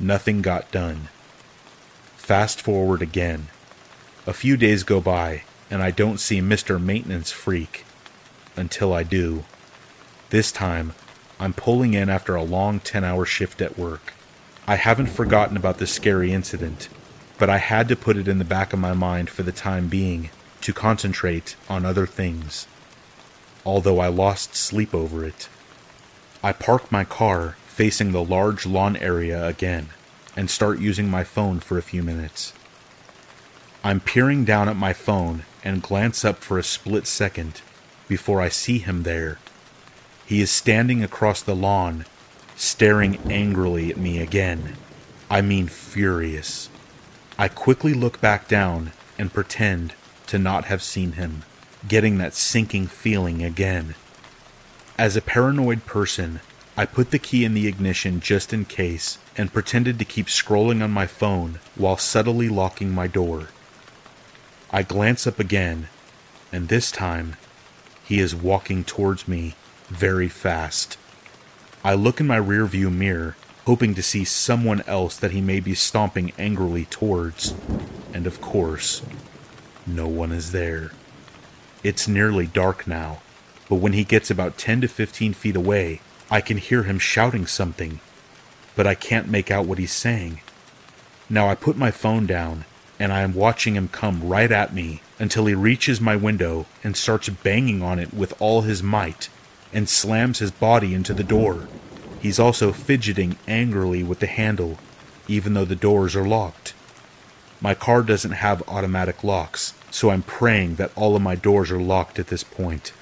nothing 0.00 0.40
got 0.40 0.72
done. 0.72 1.08
Fast 2.16 2.62
forward 2.62 3.02
again. 3.02 3.48
A 4.26 4.32
few 4.32 4.56
days 4.56 4.84
go 4.84 5.00
by, 5.00 5.42
and 5.70 5.82
I 5.82 5.90
don't 5.90 6.18
see 6.18 6.40
Mr. 6.40 6.82
Maintenance 6.82 7.30
Freak. 7.30 7.84
Until 8.56 8.94
I 8.94 9.02
do. 9.02 9.44
This 10.30 10.50
time, 10.52 10.94
I'm 11.40 11.54
pulling 11.54 11.94
in 11.94 12.10
after 12.10 12.34
a 12.34 12.42
long 12.42 12.80
10 12.80 13.02
hour 13.02 13.24
shift 13.24 13.62
at 13.62 13.78
work. 13.78 14.12
I 14.66 14.76
haven't 14.76 15.06
forgotten 15.06 15.56
about 15.56 15.78
this 15.78 15.90
scary 15.90 16.34
incident, 16.34 16.90
but 17.38 17.48
I 17.48 17.56
had 17.56 17.88
to 17.88 17.96
put 17.96 18.18
it 18.18 18.28
in 18.28 18.38
the 18.38 18.44
back 18.44 18.74
of 18.74 18.78
my 18.78 18.92
mind 18.92 19.30
for 19.30 19.42
the 19.42 19.50
time 19.50 19.88
being 19.88 20.28
to 20.60 20.74
concentrate 20.74 21.56
on 21.66 21.86
other 21.86 22.06
things. 22.06 22.66
Although 23.64 24.00
I 24.00 24.08
lost 24.08 24.54
sleep 24.54 24.94
over 24.94 25.24
it. 25.24 25.48
I 26.42 26.52
park 26.52 26.92
my 26.92 27.04
car 27.04 27.56
facing 27.68 28.12
the 28.12 28.22
large 28.22 28.66
lawn 28.66 28.96
area 28.96 29.46
again 29.46 29.88
and 30.36 30.50
start 30.50 30.78
using 30.78 31.08
my 31.08 31.24
phone 31.24 31.60
for 31.60 31.78
a 31.78 31.82
few 31.82 32.02
minutes. 32.02 32.52
I'm 33.82 34.00
peering 34.00 34.44
down 34.44 34.68
at 34.68 34.76
my 34.76 34.92
phone 34.92 35.44
and 35.64 35.82
glance 35.82 36.22
up 36.22 36.44
for 36.44 36.58
a 36.58 36.62
split 36.62 37.06
second 37.06 37.62
before 38.08 38.42
I 38.42 38.50
see 38.50 38.78
him 38.78 39.04
there 39.04 39.38
he 40.30 40.40
is 40.40 40.48
standing 40.48 41.02
across 41.02 41.42
the 41.42 41.56
lawn, 41.56 42.04
staring 42.54 43.16
angrily 43.28 43.90
at 43.90 43.96
me 43.96 44.20
again. 44.20 44.76
I 45.28 45.40
mean, 45.40 45.66
furious. 45.66 46.68
I 47.36 47.48
quickly 47.48 47.94
look 47.94 48.20
back 48.20 48.46
down 48.46 48.92
and 49.18 49.34
pretend 49.34 49.92
to 50.28 50.38
not 50.38 50.66
have 50.66 50.84
seen 50.84 51.12
him, 51.14 51.42
getting 51.88 52.18
that 52.18 52.34
sinking 52.34 52.86
feeling 52.86 53.42
again. 53.42 53.96
As 54.96 55.16
a 55.16 55.20
paranoid 55.20 55.84
person, 55.84 56.38
I 56.76 56.86
put 56.86 57.10
the 57.10 57.18
key 57.18 57.44
in 57.44 57.54
the 57.54 57.66
ignition 57.66 58.20
just 58.20 58.52
in 58.52 58.66
case 58.66 59.18
and 59.36 59.52
pretended 59.52 59.98
to 59.98 60.04
keep 60.04 60.26
scrolling 60.26 60.80
on 60.80 60.92
my 60.92 61.08
phone 61.08 61.58
while 61.74 61.96
subtly 61.96 62.48
locking 62.48 62.92
my 62.92 63.08
door. 63.08 63.48
I 64.70 64.84
glance 64.84 65.26
up 65.26 65.40
again, 65.40 65.88
and 66.52 66.68
this 66.68 66.92
time, 66.92 67.34
he 68.04 68.20
is 68.20 68.32
walking 68.32 68.84
towards 68.84 69.26
me 69.26 69.56
very 69.90 70.28
fast. 70.28 70.96
I 71.84 71.94
look 71.94 72.20
in 72.20 72.26
my 72.26 72.38
rearview 72.38 72.92
mirror, 72.92 73.36
hoping 73.66 73.94
to 73.94 74.02
see 74.02 74.24
someone 74.24 74.82
else 74.82 75.16
that 75.16 75.32
he 75.32 75.40
may 75.40 75.60
be 75.60 75.74
stomping 75.74 76.32
angrily 76.38 76.84
towards, 76.84 77.54
and 78.14 78.26
of 78.26 78.40
course, 78.40 79.02
no 79.86 80.06
one 80.06 80.32
is 80.32 80.52
there. 80.52 80.92
It's 81.82 82.06
nearly 82.06 82.46
dark 82.46 82.86
now, 82.86 83.20
but 83.68 83.76
when 83.76 83.92
he 83.92 84.04
gets 84.04 84.30
about 84.30 84.58
10 84.58 84.82
to 84.82 84.88
15 84.88 85.34
feet 85.34 85.56
away, 85.56 86.00
I 86.30 86.40
can 86.40 86.58
hear 86.58 86.84
him 86.84 86.98
shouting 86.98 87.46
something, 87.46 88.00
but 88.76 88.86
I 88.86 88.94
can't 88.94 89.28
make 89.28 89.50
out 89.50 89.66
what 89.66 89.78
he's 89.78 89.92
saying. 89.92 90.40
Now 91.28 91.48
I 91.48 91.54
put 91.54 91.76
my 91.76 91.90
phone 91.90 92.26
down 92.26 92.64
and 92.98 93.12
I 93.12 93.22
am 93.22 93.34
watching 93.34 93.74
him 93.74 93.88
come 93.88 94.28
right 94.28 94.52
at 94.52 94.74
me 94.74 95.00
until 95.18 95.46
he 95.46 95.54
reaches 95.54 96.00
my 96.00 96.14
window 96.16 96.66
and 96.84 96.96
starts 96.96 97.28
banging 97.28 97.82
on 97.82 97.98
it 97.98 98.12
with 98.12 98.34
all 98.40 98.62
his 98.62 98.82
might 98.82 99.28
and 99.72 99.88
slams 99.88 100.38
his 100.38 100.50
body 100.50 100.94
into 100.94 101.14
the 101.14 101.24
door. 101.24 101.68
He's 102.20 102.38
also 102.38 102.72
fidgeting 102.72 103.36
angrily 103.48 104.02
with 104.02 104.20
the 104.20 104.26
handle, 104.26 104.78
even 105.28 105.54
though 105.54 105.64
the 105.64 105.76
doors 105.76 106.14
are 106.16 106.26
locked. 106.26 106.74
My 107.60 107.74
car 107.74 108.02
doesn't 108.02 108.32
have 108.32 108.68
automatic 108.68 109.22
locks, 109.22 109.74
so 109.90 110.10
I'm 110.10 110.22
praying 110.22 110.76
that 110.76 110.92
all 110.96 111.16
of 111.16 111.22
my 111.22 111.34
doors 111.34 111.70
are 111.70 111.80
locked 111.80 112.18
at 112.18 112.28
this 112.28 112.44
point. 112.44 112.92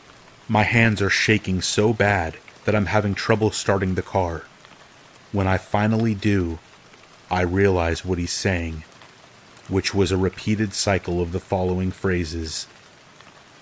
My 0.49 0.65
hands 0.65 1.01
are 1.03 1.11
shaking 1.11 1.63
so 1.63 1.93
bad 1.93 2.37
that 2.65 2.75
I'm 2.75 2.87
having 2.87 3.15
trouble 3.15 3.51
starting 3.51 3.95
the 3.95 4.03
car. 4.03 4.45
When 5.33 5.47
I 5.47 5.59
finally 5.59 6.15
do, 6.15 6.59
I 7.31 7.43
realize 7.43 8.05
what 8.05 8.19
he's 8.19 8.33
saying 8.33 8.85
which 9.69 9.95
was 9.95 10.11
a 10.11 10.17
repeated 10.17 10.73
cycle 10.73 11.21
of 11.21 11.33
the 11.33 11.41
following 11.41 11.91
phrases 11.91 12.67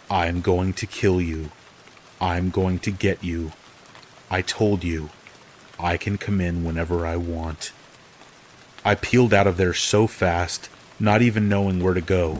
I'm 0.08 0.40
going 0.40 0.72
to 0.75 0.86
kill 0.86 1.20
you. 1.20 1.50
I'm 2.20 2.50
going 2.50 2.78
to 2.80 2.90
get 2.90 3.23
you. 3.23 3.52
I 4.30 4.42
told 4.42 4.82
you. 4.85 5.11
I 5.78 5.96
can 5.99 6.16
come 6.16 6.40
in 6.40 6.64
whenever 6.64 7.04
I 7.04 7.16
want. 7.16 7.73
I 8.85 8.94
peeled 8.94 9.35
out 9.35 9.46
of 9.46 9.58
there 9.58 9.75
so 9.75 10.06
fast, 10.06 10.70
not 10.99 11.20
even 11.20 11.49
knowing 11.49 11.82
where 11.82 11.92
to 11.92 12.00
go. 12.00 12.38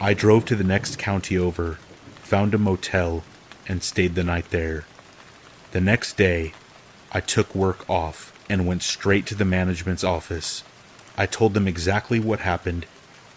I 0.00 0.14
drove 0.14 0.46
to 0.46 0.56
the 0.56 0.64
next 0.64 0.98
county 0.98 1.36
over, 1.36 1.78
found 2.22 2.54
a 2.54 2.58
motel, 2.58 3.24
and 3.68 3.82
stayed 3.82 4.14
the 4.14 4.24
night 4.24 4.50
there. 4.50 4.86
The 5.72 5.80
next 5.80 6.16
day, 6.16 6.54
I 7.12 7.20
took 7.20 7.54
work 7.54 7.88
off 7.88 8.32
and 8.48 8.66
went 8.66 8.82
straight 8.82 9.26
to 9.26 9.34
the 9.34 9.44
management's 9.44 10.04
office. 10.04 10.62
I 11.16 11.26
told 11.26 11.54
them 11.54 11.68
exactly 11.68 12.18
what 12.18 12.40
happened, 12.40 12.86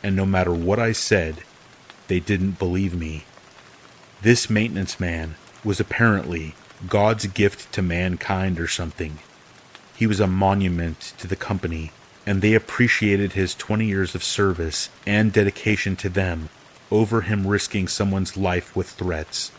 and 0.02 0.16
no 0.16 0.26
matter 0.26 0.54
what 0.54 0.80
I 0.80 0.94
said, 0.94 1.44
they 2.08 2.20
didn't 2.20 2.60
believe 2.60 2.96
me. 2.96 3.26
This 4.22 4.50
maintenance 4.50 5.00
man 5.00 5.36
was 5.64 5.80
apparently 5.80 6.56
God's 6.88 7.26
gift 7.28 7.72
to 7.74 7.82
mankind 7.82 8.60
or 8.60 8.68
something. 8.68 9.20
He 9.96 10.06
was 10.06 10.20
a 10.20 10.28
monument 10.28 11.14
to 11.18 11.28
the 11.28 11.36
company, 11.36 11.92
and 12.26 12.42
they 12.42 12.54
appreciated 12.54 13.34
his 13.34 13.56
20 13.56 13.86
years 13.86 14.14
of 14.14 14.24
service 14.24 14.90
and 15.06 15.34
dedication 15.34 15.96
to 15.98 16.10
them 16.10 16.50
over 16.92 17.22
him 17.22 17.48
risking 17.48 17.88
someone's 17.88 18.38
life 18.38 18.76
with 18.76 18.90
threats. 18.90 19.52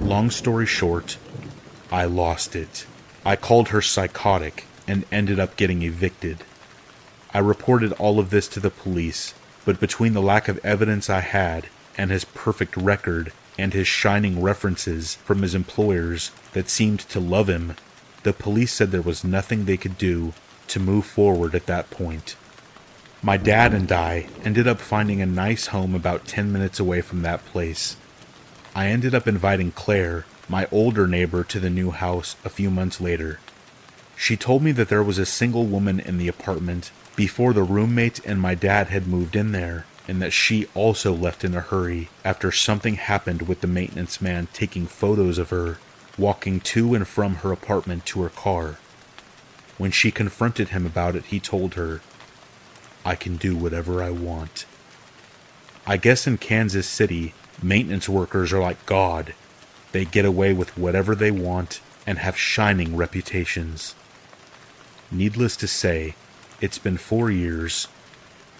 Long 0.00 0.30
story 0.30 0.66
short, 0.66 1.16
I 1.90 2.04
lost 2.04 2.56
it. 2.56 2.86
I 3.24 3.36
called 3.36 3.68
her 3.68 3.82
psychotic 3.82 4.64
and 4.88 5.04
ended 5.12 5.38
up 5.38 5.56
getting 5.56 5.82
evicted. 5.82 6.38
I 7.32 7.38
reported 7.38 7.92
all 7.92 8.18
of 8.18 8.30
this 8.30 8.48
to 8.48 8.60
the 8.60 8.70
police, 8.70 9.34
but 9.64 9.80
between 9.80 10.12
the 10.12 10.22
lack 10.22 10.48
of 10.48 10.64
evidence 10.64 11.10
I 11.10 11.20
had 11.20 11.68
and 11.98 12.10
his 12.10 12.24
perfect 12.24 12.76
record 12.76 13.32
and 13.58 13.72
his 13.72 13.86
shining 13.86 14.42
references 14.42 15.14
from 15.16 15.42
his 15.42 15.54
employers 15.54 16.30
that 16.52 16.68
seemed 16.68 17.00
to 17.00 17.20
love 17.20 17.48
him, 17.48 17.74
the 18.22 18.32
police 18.32 18.72
said 18.72 18.90
there 18.90 19.02
was 19.02 19.24
nothing 19.24 19.64
they 19.64 19.76
could 19.76 19.98
do 19.98 20.32
to 20.68 20.80
move 20.80 21.06
forward 21.06 21.54
at 21.54 21.66
that 21.66 21.90
point. 21.90 22.36
My 23.22 23.36
dad 23.36 23.72
and 23.72 23.90
I 23.90 24.28
ended 24.44 24.68
up 24.68 24.80
finding 24.80 25.20
a 25.20 25.26
nice 25.26 25.68
home 25.68 25.94
about 25.94 26.26
10 26.26 26.52
minutes 26.52 26.78
away 26.78 27.00
from 27.00 27.22
that 27.22 27.44
place. 27.46 27.96
I 28.74 28.88
ended 28.88 29.14
up 29.14 29.26
inviting 29.26 29.72
Claire, 29.72 30.26
my 30.48 30.68
older 30.70 31.06
neighbor, 31.06 31.42
to 31.44 31.58
the 31.58 31.70
new 31.70 31.90
house 31.92 32.36
a 32.44 32.50
few 32.50 32.70
months 32.70 33.00
later. 33.00 33.40
She 34.16 34.36
told 34.36 34.62
me 34.62 34.72
that 34.72 34.88
there 34.88 35.02
was 35.02 35.18
a 35.18 35.26
single 35.26 35.64
woman 35.64 35.98
in 35.98 36.18
the 36.18 36.28
apartment 36.28 36.90
before 37.16 37.52
the 37.52 37.62
roommate 37.62 38.24
and 38.24 38.40
my 38.40 38.54
dad 38.54 38.88
had 38.88 39.06
moved 39.06 39.34
in 39.34 39.52
there, 39.52 39.86
and 40.08 40.22
that 40.22 40.32
she 40.32 40.66
also 40.74 41.12
left 41.12 41.44
in 41.44 41.54
a 41.54 41.60
hurry 41.60 42.08
after 42.24 42.52
something 42.52 42.94
happened 42.94 43.42
with 43.42 43.60
the 43.60 43.66
maintenance 43.66 44.20
man 44.20 44.48
taking 44.52 44.86
photos 44.86 45.38
of 45.38 45.50
her 45.50 45.78
walking 46.18 46.60
to 46.60 46.94
and 46.94 47.06
from 47.06 47.36
her 47.36 47.52
apartment 47.52 48.06
to 48.06 48.22
her 48.22 48.28
car. 48.28 48.78
When 49.78 49.90
she 49.90 50.10
confronted 50.10 50.68
him 50.68 50.86
about 50.86 51.16
it, 51.16 51.26
he 51.26 51.40
told 51.40 51.74
her, 51.74 52.00
I 53.04 53.14
can 53.14 53.36
do 53.36 53.56
whatever 53.56 54.02
I 54.02 54.10
want. 54.10 54.64
I 55.86 55.96
guess 55.96 56.26
in 56.26 56.38
Kansas 56.38 56.88
City, 56.88 57.34
maintenance 57.62 58.08
workers 58.08 58.52
are 58.52 58.60
like 58.60 58.84
God. 58.86 59.34
They 59.92 60.04
get 60.04 60.24
away 60.24 60.52
with 60.52 60.76
whatever 60.76 61.14
they 61.14 61.30
want 61.30 61.80
and 62.06 62.18
have 62.18 62.36
shining 62.36 62.96
reputations. 62.96 63.94
Needless 65.10 65.56
to 65.58 65.68
say, 65.68 66.14
it's 66.60 66.78
been 66.78 66.96
four 66.96 67.30
years, 67.30 67.88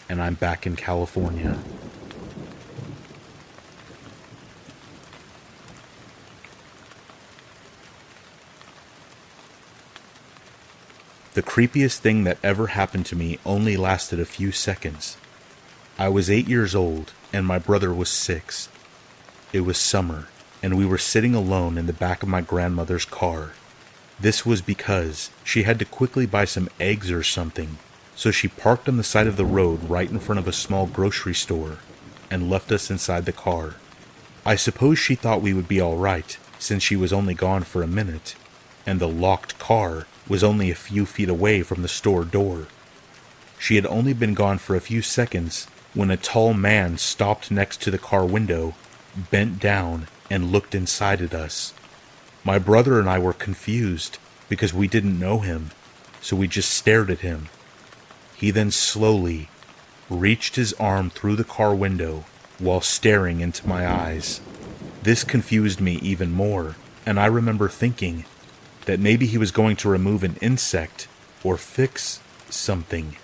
and 0.08 0.22
I'm 0.22 0.34
back 0.34 0.66
in 0.66 0.76
California. 0.76 1.58
The 11.34 11.42
creepiest 11.42 11.98
thing 11.98 12.24
that 12.24 12.38
ever 12.42 12.68
happened 12.68 13.04
to 13.06 13.16
me 13.16 13.38
only 13.44 13.76
lasted 13.76 14.18
a 14.18 14.24
few 14.24 14.52
seconds. 14.52 15.18
I 15.98 16.08
was 16.08 16.30
eight 16.30 16.48
years 16.48 16.74
old, 16.74 17.12
and 17.32 17.44
my 17.46 17.58
brother 17.58 17.92
was 17.92 18.08
six. 18.08 18.70
It 19.52 19.60
was 19.60 19.76
summer, 19.76 20.28
and 20.62 20.78
we 20.78 20.86
were 20.86 20.98
sitting 20.98 21.34
alone 21.34 21.76
in 21.76 21.86
the 21.86 21.92
back 21.92 22.22
of 22.22 22.28
my 22.28 22.40
grandmother's 22.40 23.04
car. 23.04 23.50
This 24.18 24.46
was 24.46 24.62
because 24.62 25.30
she 25.44 25.64
had 25.64 25.78
to 25.78 25.84
quickly 25.84 26.24
buy 26.24 26.46
some 26.46 26.70
eggs 26.80 27.10
or 27.10 27.22
something 27.22 27.76
so 28.16 28.30
she 28.30 28.48
parked 28.48 28.88
on 28.88 28.96
the 28.96 29.04
side 29.04 29.26
of 29.26 29.36
the 29.36 29.44
road 29.44 29.78
right 29.88 30.10
in 30.10 30.18
front 30.18 30.38
of 30.38 30.48
a 30.48 30.52
small 30.52 30.86
grocery 30.86 31.34
store 31.34 31.78
and 32.30 32.50
left 32.50 32.72
us 32.72 32.90
inside 32.90 33.26
the 33.26 33.32
car. 33.32 33.74
I 34.44 34.56
suppose 34.56 34.98
she 34.98 35.14
thought 35.14 35.42
we 35.42 35.52
would 35.52 35.68
be 35.68 35.80
all 35.80 35.98
right, 35.98 36.36
since 36.58 36.82
she 36.82 36.96
was 36.96 37.12
only 37.12 37.34
gone 37.34 37.62
for 37.62 37.82
a 37.82 37.86
minute, 37.86 38.34
and 38.86 38.98
the 38.98 39.08
locked 39.08 39.58
car 39.58 40.06
was 40.26 40.42
only 40.42 40.70
a 40.70 40.74
few 40.74 41.04
feet 41.04 41.28
away 41.28 41.62
from 41.62 41.82
the 41.82 41.88
store 41.88 42.24
door. 42.24 42.66
She 43.58 43.76
had 43.76 43.86
only 43.86 44.14
been 44.14 44.34
gone 44.34 44.58
for 44.58 44.74
a 44.74 44.80
few 44.80 45.02
seconds 45.02 45.66
when 45.92 46.10
a 46.10 46.16
tall 46.16 46.54
man 46.54 46.98
stopped 46.98 47.50
next 47.50 47.82
to 47.82 47.90
the 47.90 47.98
car 47.98 48.24
window, 48.24 48.74
bent 49.30 49.60
down, 49.60 50.08
and 50.30 50.52
looked 50.52 50.74
inside 50.74 51.20
at 51.20 51.34
us. 51.34 51.74
My 52.44 52.58
brother 52.58 52.98
and 52.98 53.08
I 53.08 53.18
were 53.18 53.32
confused 53.32 54.18
because 54.48 54.72
we 54.72 54.88
didn't 54.88 55.18
know 55.18 55.40
him, 55.40 55.70
so 56.20 56.34
we 56.34 56.48
just 56.48 56.70
stared 56.70 57.10
at 57.10 57.20
him 57.20 57.48
he 58.36 58.50
then 58.50 58.70
slowly 58.70 59.48
reached 60.10 60.56
his 60.56 60.72
arm 60.74 61.10
through 61.10 61.36
the 61.36 61.44
car 61.44 61.74
window 61.74 62.24
while 62.58 62.80
staring 62.80 63.40
into 63.40 63.66
my 63.66 63.86
eyes. 63.86 64.40
This 65.02 65.24
confused 65.24 65.80
me 65.80 65.94
even 65.96 66.32
more, 66.32 66.76
and 67.04 67.18
I 67.18 67.26
remember 67.26 67.68
thinking 67.68 68.24
that 68.84 69.00
maybe 69.00 69.26
he 69.26 69.38
was 69.38 69.50
going 69.50 69.76
to 69.76 69.88
remove 69.88 70.22
an 70.22 70.36
insect 70.40 71.08
or 71.42 71.56
fix 71.56 72.20
something 72.48 73.16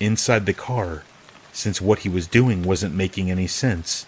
inside 0.00 0.46
the 0.46 0.52
car, 0.52 1.04
since 1.52 1.80
what 1.80 2.00
he 2.00 2.08
was 2.08 2.26
doing 2.26 2.62
wasn't 2.62 2.94
making 2.94 3.30
any 3.30 3.46
sense. 3.46 4.06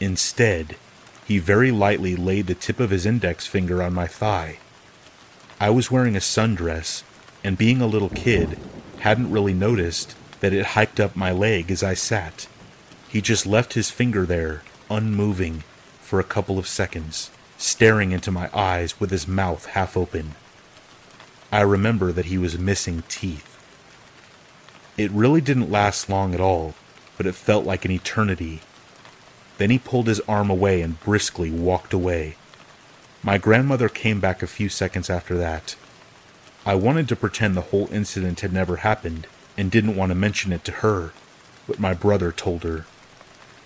Instead, 0.00 0.76
he 1.26 1.38
very 1.38 1.70
lightly 1.70 2.16
laid 2.16 2.46
the 2.46 2.54
tip 2.54 2.80
of 2.80 2.90
his 2.90 3.04
index 3.04 3.46
finger 3.46 3.82
on 3.82 3.92
my 3.92 4.06
thigh. 4.06 4.58
I 5.60 5.70
was 5.70 5.90
wearing 5.90 6.16
a 6.16 6.20
sundress, 6.20 7.02
and 7.44 7.58
being 7.58 7.82
a 7.82 7.86
little 7.86 8.08
kid, 8.08 8.58
hadn't 9.00 9.30
really 9.30 9.54
noticed 9.54 10.14
that 10.40 10.52
it 10.52 10.66
hiked 10.66 11.00
up 11.00 11.16
my 11.16 11.32
leg 11.32 11.70
as 11.70 11.82
I 11.82 11.94
sat. 11.94 12.46
He 13.08 13.20
just 13.20 13.46
left 13.46 13.72
his 13.72 13.90
finger 13.90 14.26
there, 14.26 14.62
unmoving, 14.90 15.64
for 16.00 16.20
a 16.20 16.24
couple 16.24 16.58
of 16.58 16.68
seconds, 16.68 17.30
staring 17.56 18.12
into 18.12 18.30
my 18.30 18.50
eyes 18.54 19.00
with 19.00 19.10
his 19.10 19.28
mouth 19.28 19.66
half 19.66 19.96
open. 19.96 20.34
I 21.50 21.62
remember 21.62 22.12
that 22.12 22.26
he 22.26 22.38
was 22.38 22.58
missing 22.58 23.02
teeth. 23.08 23.56
It 24.96 25.10
really 25.10 25.40
didn't 25.40 25.70
last 25.70 26.10
long 26.10 26.34
at 26.34 26.40
all, 26.40 26.74
but 27.16 27.26
it 27.26 27.34
felt 27.34 27.64
like 27.64 27.84
an 27.84 27.90
eternity. 27.90 28.60
Then 29.58 29.70
he 29.70 29.78
pulled 29.78 30.06
his 30.06 30.20
arm 30.20 30.50
away 30.50 30.82
and 30.82 31.00
briskly 31.00 31.50
walked 31.50 31.92
away. 31.92 32.36
My 33.22 33.38
grandmother 33.38 33.88
came 33.88 34.20
back 34.20 34.42
a 34.42 34.46
few 34.46 34.68
seconds 34.68 35.10
after 35.10 35.36
that. 35.38 35.74
I 36.68 36.74
wanted 36.74 37.08
to 37.08 37.16
pretend 37.16 37.56
the 37.56 37.72
whole 37.72 37.88
incident 37.90 38.40
had 38.40 38.52
never 38.52 38.76
happened 38.76 39.26
and 39.56 39.70
didn't 39.70 39.96
want 39.96 40.10
to 40.10 40.14
mention 40.14 40.52
it 40.52 40.64
to 40.64 40.72
her, 40.72 41.12
but 41.66 41.80
my 41.80 41.94
brother 41.94 42.30
told 42.30 42.62
her. 42.62 42.84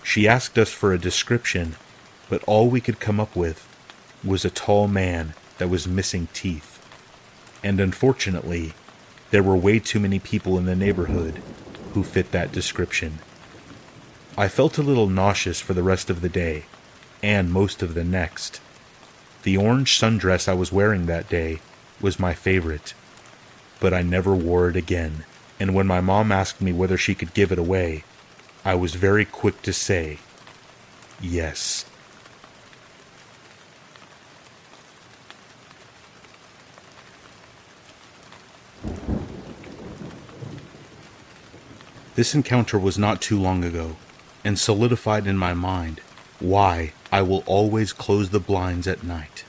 She 0.05 0.29
asked 0.29 0.57
us 0.57 0.71
for 0.71 0.93
a 0.93 1.01
description, 1.01 1.75
but 2.31 2.45
all 2.45 2.71
we 2.71 2.81
could 2.81 3.01
come 3.01 3.19
up 3.19 3.35
with 3.35 3.67
was 4.23 4.45
a 4.45 4.51
tall 4.51 4.87
man 4.87 5.35
that 5.59 5.69
was 5.69 5.89
missing 5.89 6.29
teeth. 6.33 6.79
And 7.65 7.81
unfortunately, 7.81 8.75
there 9.33 9.43
were 9.43 9.57
way 9.57 9.81
too 9.81 9.99
many 9.99 10.21
people 10.21 10.57
in 10.57 10.67
the 10.67 10.77
neighborhood 10.77 11.43
who 11.95 12.05
fit 12.05 12.31
that 12.31 12.53
description. 12.53 13.19
I 14.39 14.47
felt 14.47 14.79
a 14.79 14.83
little 14.83 15.09
nauseous 15.09 15.61
for 15.61 15.75
the 15.75 15.83
rest 15.83 16.09
of 16.09 16.21
the 16.21 16.29
day, 16.29 16.67
and 17.21 17.53
most 17.53 17.83
of 17.83 17.95
the 17.95 18.05
next. 18.05 18.61
The 19.43 19.57
orange 19.57 19.99
sundress 19.99 20.47
I 20.47 20.55
was 20.55 20.71
wearing 20.71 21.07
that 21.07 21.29
day 21.29 21.59
was 22.03 22.19
my 22.19 22.35
favorite, 22.35 22.95
but 23.81 23.95
I 23.95 24.03
never 24.03 24.35
wore 24.35 24.69
it 24.69 24.77
again, 24.77 25.25
and 25.59 25.75
when 25.75 25.87
my 25.87 26.01
mom 26.01 26.33
asked 26.33 26.61
me 26.61 26.73
whether 26.73 26.99
she 26.99 27.15
could 27.15 27.33
give 27.35 27.53
it 27.53 27.59
away, 27.59 28.05
I 28.65 28.75
was 28.75 28.95
very 28.95 29.25
quick 29.25 29.63
to 29.63 29.73
say, 29.73 30.19
yes. 31.21 31.85
This 42.15 42.35
encounter 42.35 42.79
was 42.79 42.99
not 42.99 43.23
too 43.23 43.41
long 43.41 43.65
ago, 43.65 43.97
and 44.45 44.59
solidified 44.59 45.27
in 45.27 45.39
my 45.39 45.55
mind 45.55 46.01
why 46.41 46.93
I 47.11 47.23
will 47.23 47.43
always 47.47 47.93
close 47.93 48.31
the 48.31 48.41
blinds 48.41 48.87
at 48.87 49.03
night, 49.03 49.45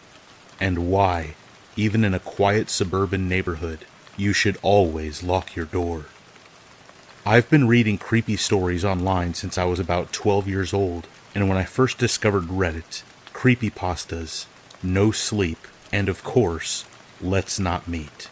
and 0.60 0.90
why, 0.90 1.36
even 1.76 2.04
in 2.04 2.14
a 2.14 2.20
quiet 2.20 2.70
suburban 2.70 3.28
neighborhood, 3.28 3.86
you 4.16 4.34
should 4.34 4.58
always 4.62 5.24
lock 5.24 5.56
your 5.56 5.66
door. 5.66 6.06
I've 7.26 7.50
been 7.50 7.68
reading 7.68 7.98
creepy 7.98 8.36
stories 8.36 8.86
online 8.86 9.34
since 9.34 9.58
I 9.58 9.64
was 9.66 9.80
about 9.80 10.14
12 10.14 10.48
years 10.48 10.74
old, 10.74 11.08
and 11.34 11.50
when 11.50 11.58
I 11.58 11.64
first 11.64 11.98
discovered 11.98 12.44
Reddit, 12.44 13.04
creepypastas, 13.34 14.46
no 14.84 15.12
sleep, 15.12 15.60
and 15.92 16.10
of 16.10 16.24
course, 16.24 16.86
let's 17.22 17.60
not 17.60 17.88
meet. 17.88 18.30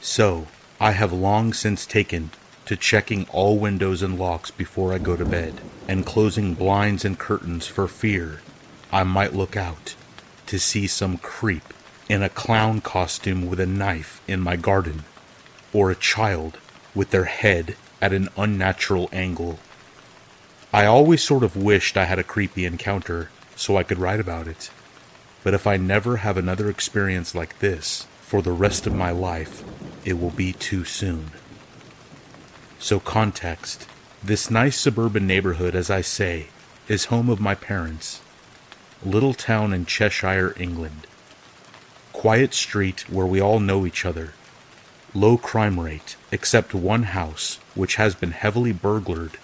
So, 0.00 0.46
I 0.80 0.92
have 0.92 1.12
long 1.12 1.52
since 1.52 1.86
taken 1.86 2.30
to 2.66 2.76
checking 2.76 3.26
all 3.30 3.58
windows 3.58 4.02
and 4.02 4.18
locks 4.18 4.50
before 4.50 4.92
I 4.92 4.98
go 4.98 5.16
to 5.16 5.24
bed, 5.24 5.60
and 5.88 6.06
closing 6.06 6.54
blinds 6.54 7.04
and 7.04 7.18
curtains 7.18 7.66
for 7.66 7.88
fear 7.88 8.40
I 8.94 9.02
might 9.02 9.34
look 9.34 9.56
out 9.56 9.96
to 10.46 10.60
see 10.60 10.86
some 10.86 11.18
creep 11.18 11.73
in 12.08 12.22
a 12.22 12.28
clown 12.28 12.80
costume 12.80 13.46
with 13.46 13.60
a 13.60 13.66
knife 13.66 14.20
in 14.28 14.40
my 14.40 14.56
garden, 14.56 15.04
or 15.72 15.90
a 15.90 15.96
child 15.96 16.58
with 16.94 17.10
their 17.10 17.24
head 17.24 17.76
at 18.00 18.12
an 18.12 18.28
unnatural 18.36 19.08
angle. 19.12 19.58
I 20.72 20.86
always 20.86 21.22
sort 21.22 21.42
of 21.42 21.56
wished 21.56 21.96
I 21.96 22.04
had 22.04 22.18
a 22.18 22.24
creepy 22.24 22.64
encounter 22.64 23.30
so 23.56 23.76
I 23.76 23.82
could 23.84 23.98
write 23.98 24.20
about 24.20 24.48
it. 24.48 24.70
But 25.42 25.54
if 25.54 25.66
I 25.66 25.76
never 25.76 26.18
have 26.18 26.36
another 26.36 26.68
experience 26.68 27.34
like 27.34 27.58
this 27.58 28.06
for 28.20 28.42
the 28.42 28.52
rest 28.52 28.86
of 28.86 28.94
my 28.94 29.10
life, 29.10 29.62
it 30.04 30.18
will 30.18 30.30
be 30.30 30.52
too 30.52 30.84
soon. 30.84 31.30
So, 32.78 33.00
context 33.00 33.86
this 34.22 34.50
nice 34.50 34.80
suburban 34.80 35.26
neighborhood, 35.26 35.74
as 35.74 35.90
I 35.90 36.00
say, 36.00 36.46
is 36.88 37.06
home 37.06 37.28
of 37.28 37.40
my 37.40 37.54
parents. 37.54 38.22
Little 39.04 39.34
town 39.34 39.74
in 39.74 39.84
Cheshire, 39.84 40.54
England. 40.58 41.06
Quiet 42.14 42.54
street 42.54 43.10
where 43.10 43.26
we 43.26 43.40
all 43.40 43.60
know 43.60 43.84
each 43.84 44.06
other. 44.06 44.32
Low 45.12 45.36
crime 45.36 45.78
rate, 45.78 46.16
except 46.30 46.72
one 46.72 47.02
house 47.02 47.58
which 47.74 47.96
has 47.96 48.14
been 48.14 48.30
heavily 48.30 48.72
burglared 48.72 49.36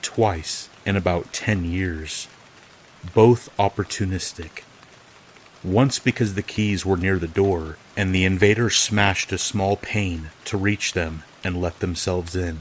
twice 0.00 0.70
in 0.86 0.96
about 0.96 1.34
10 1.34 1.64
years. 1.64 2.28
Both 3.12 3.54
opportunistic. 3.58 4.62
Once 5.62 5.98
because 5.98 6.32
the 6.34 6.42
keys 6.42 6.86
were 6.86 6.96
near 6.96 7.18
the 7.18 7.28
door, 7.28 7.76
and 7.96 8.14
the 8.14 8.24
invaders 8.24 8.76
smashed 8.76 9.32
a 9.32 9.36
small 9.36 9.76
pane 9.76 10.30
to 10.46 10.56
reach 10.56 10.92
them 10.92 11.24
and 11.42 11.60
let 11.60 11.80
themselves 11.80 12.36
in. 12.36 12.60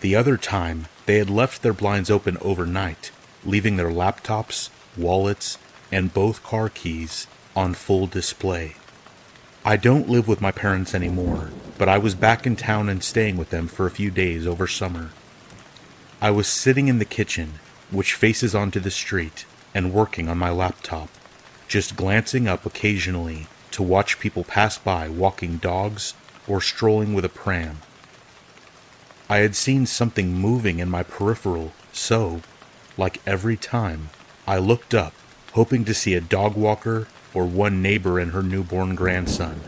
The 0.00 0.14
other 0.14 0.36
time, 0.36 0.86
they 1.06 1.16
had 1.16 1.30
left 1.30 1.62
their 1.62 1.72
blinds 1.72 2.10
open 2.10 2.36
overnight, 2.40 3.10
leaving 3.44 3.76
their 3.76 3.90
laptops, 3.90 4.68
wallets, 4.96 5.56
and 5.90 6.14
both 6.14 6.44
car 6.44 6.68
keys 6.68 7.26
on 7.54 7.74
full 7.74 8.06
display. 8.06 8.74
I 9.64 9.76
don't 9.76 10.08
live 10.08 10.26
with 10.26 10.40
my 10.40 10.50
parents 10.50 10.94
anymore, 10.94 11.50
but 11.78 11.88
I 11.88 11.98
was 11.98 12.14
back 12.14 12.46
in 12.46 12.56
town 12.56 12.88
and 12.88 13.02
staying 13.02 13.36
with 13.36 13.50
them 13.50 13.68
for 13.68 13.86
a 13.86 13.90
few 13.90 14.10
days 14.10 14.46
over 14.46 14.66
summer. 14.66 15.10
I 16.20 16.30
was 16.30 16.46
sitting 16.48 16.88
in 16.88 16.98
the 16.98 17.04
kitchen, 17.04 17.54
which 17.90 18.14
faces 18.14 18.54
onto 18.54 18.80
the 18.80 18.90
street, 18.90 19.44
and 19.74 19.92
working 19.92 20.28
on 20.28 20.38
my 20.38 20.50
laptop, 20.50 21.08
just 21.68 21.96
glancing 21.96 22.48
up 22.48 22.66
occasionally 22.66 23.46
to 23.72 23.82
watch 23.82 24.20
people 24.20 24.44
pass 24.44 24.78
by 24.78 25.08
walking 25.08 25.56
dogs 25.56 26.14
or 26.46 26.60
strolling 26.60 27.14
with 27.14 27.24
a 27.24 27.28
pram. 27.28 27.78
I 29.28 29.38
had 29.38 29.54
seen 29.56 29.86
something 29.86 30.34
moving 30.34 30.78
in 30.78 30.90
my 30.90 31.02
peripheral, 31.02 31.72
so, 31.92 32.42
like 32.96 33.20
every 33.26 33.56
time, 33.56 34.10
I 34.46 34.58
looked 34.58 34.92
up, 34.94 35.14
hoping 35.52 35.84
to 35.84 35.94
see 35.94 36.14
a 36.14 36.20
dog 36.20 36.54
walker 36.54 37.06
or 37.34 37.44
one 37.44 37.82
neighbor 37.82 38.18
and 38.18 38.32
her 38.32 38.42
newborn 38.42 38.94
grandson. 38.94 39.60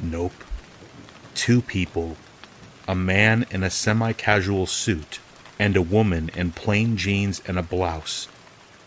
Nope. 0.00 0.44
Two 1.34 1.62
people 1.62 2.16
a 2.88 2.94
man 2.94 3.46
in 3.50 3.62
a 3.62 3.70
semi 3.70 4.12
casual 4.12 4.66
suit 4.66 5.20
and 5.58 5.76
a 5.76 5.82
woman 5.82 6.30
in 6.34 6.50
plain 6.50 6.96
jeans 6.96 7.40
and 7.46 7.58
a 7.58 7.62
blouse. 7.62 8.26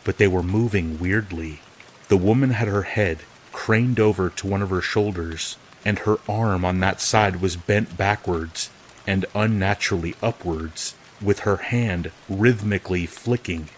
But 0.04 0.18
they 0.18 0.28
were 0.28 0.44
moving 0.44 1.00
weirdly. 1.00 1.62
The 2.10 2.18
woman 2.18 2.52
had 2.52 2.68
her 2.68 2.84
head 2.84 3.20
craned 3.52 4.00
over 4.00 4.30
to 4.30 4.48
one 4.48 4.62
of 4.62 4.70
her 4.70 4.82
shoulders, 4.82 5.58
and 5.86 6.00
her 6.00 6.18
arm 6.28 6.66
on 6.66 6.82
that 6.82 7.00
side 7.00 7.38
was 7.38 7.56
bent 7.56 7.96
backwards 7.96 8.70
and 9.08 9.26
unnaturally 9.34 10.16
upwards, 10.22 10.96
with 11.22 11.40
her 11.40 11.58
hand 11.58 12.12
rhythmically 12.28 13.06
flicking. 13.06 13.70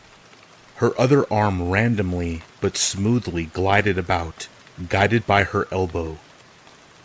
Her 0.77 0.99
other 0.99 1.31
arm 1.33 1.69
randomly 1.69 2.43
but 2.61 2.77
smoothly 2.77 3.45
glided 3.45 3.97
about, 3.97 4.47
guided 4.89 5.25
by 5.25 5.43
her 5.43 5.67
elbow. 5.71 6.19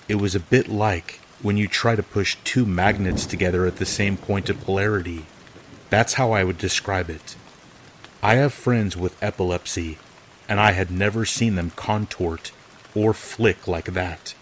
It 0.08 0.16
was 0.16 0.34
a 0.34 0.40
bit 0.40 0.68
like 0.68 1.20
when 1.40 1.56
you 1.56 1.68
try 1.68 1.96
to 1.96 2.02
push 2.02 2.36
two 2.44 2.66
magnets 2.66 3.24
together 3.24 3.64
at 3.64 3.76
the 3.76 3.86
same 3.86 4.18
point 4.18 4.50
of 4.50 4.60
polarity. 4.60 5.24
That's 5.88 6.14
how 6.14 6.32
I 6.32 6.44
would 6.44 6.58
describe 6.58 7.08
it. 7.08 7.34
I 8.22 8.34
have 8.34 8.52
friends 8.52 8.94
with 8.94 9.20
epilepsy, 9.22 9.98
and 10.50 10.60
I 10.60 10.72
had 10.72 10.90
never 10.90 11.24
seen 11.24 11.54
them 11.54 11.72
contort 11.74 12.52
or 12.94 13.14
flick 13.14 13.66
like 13.66 13.94
that. 13.94 14.34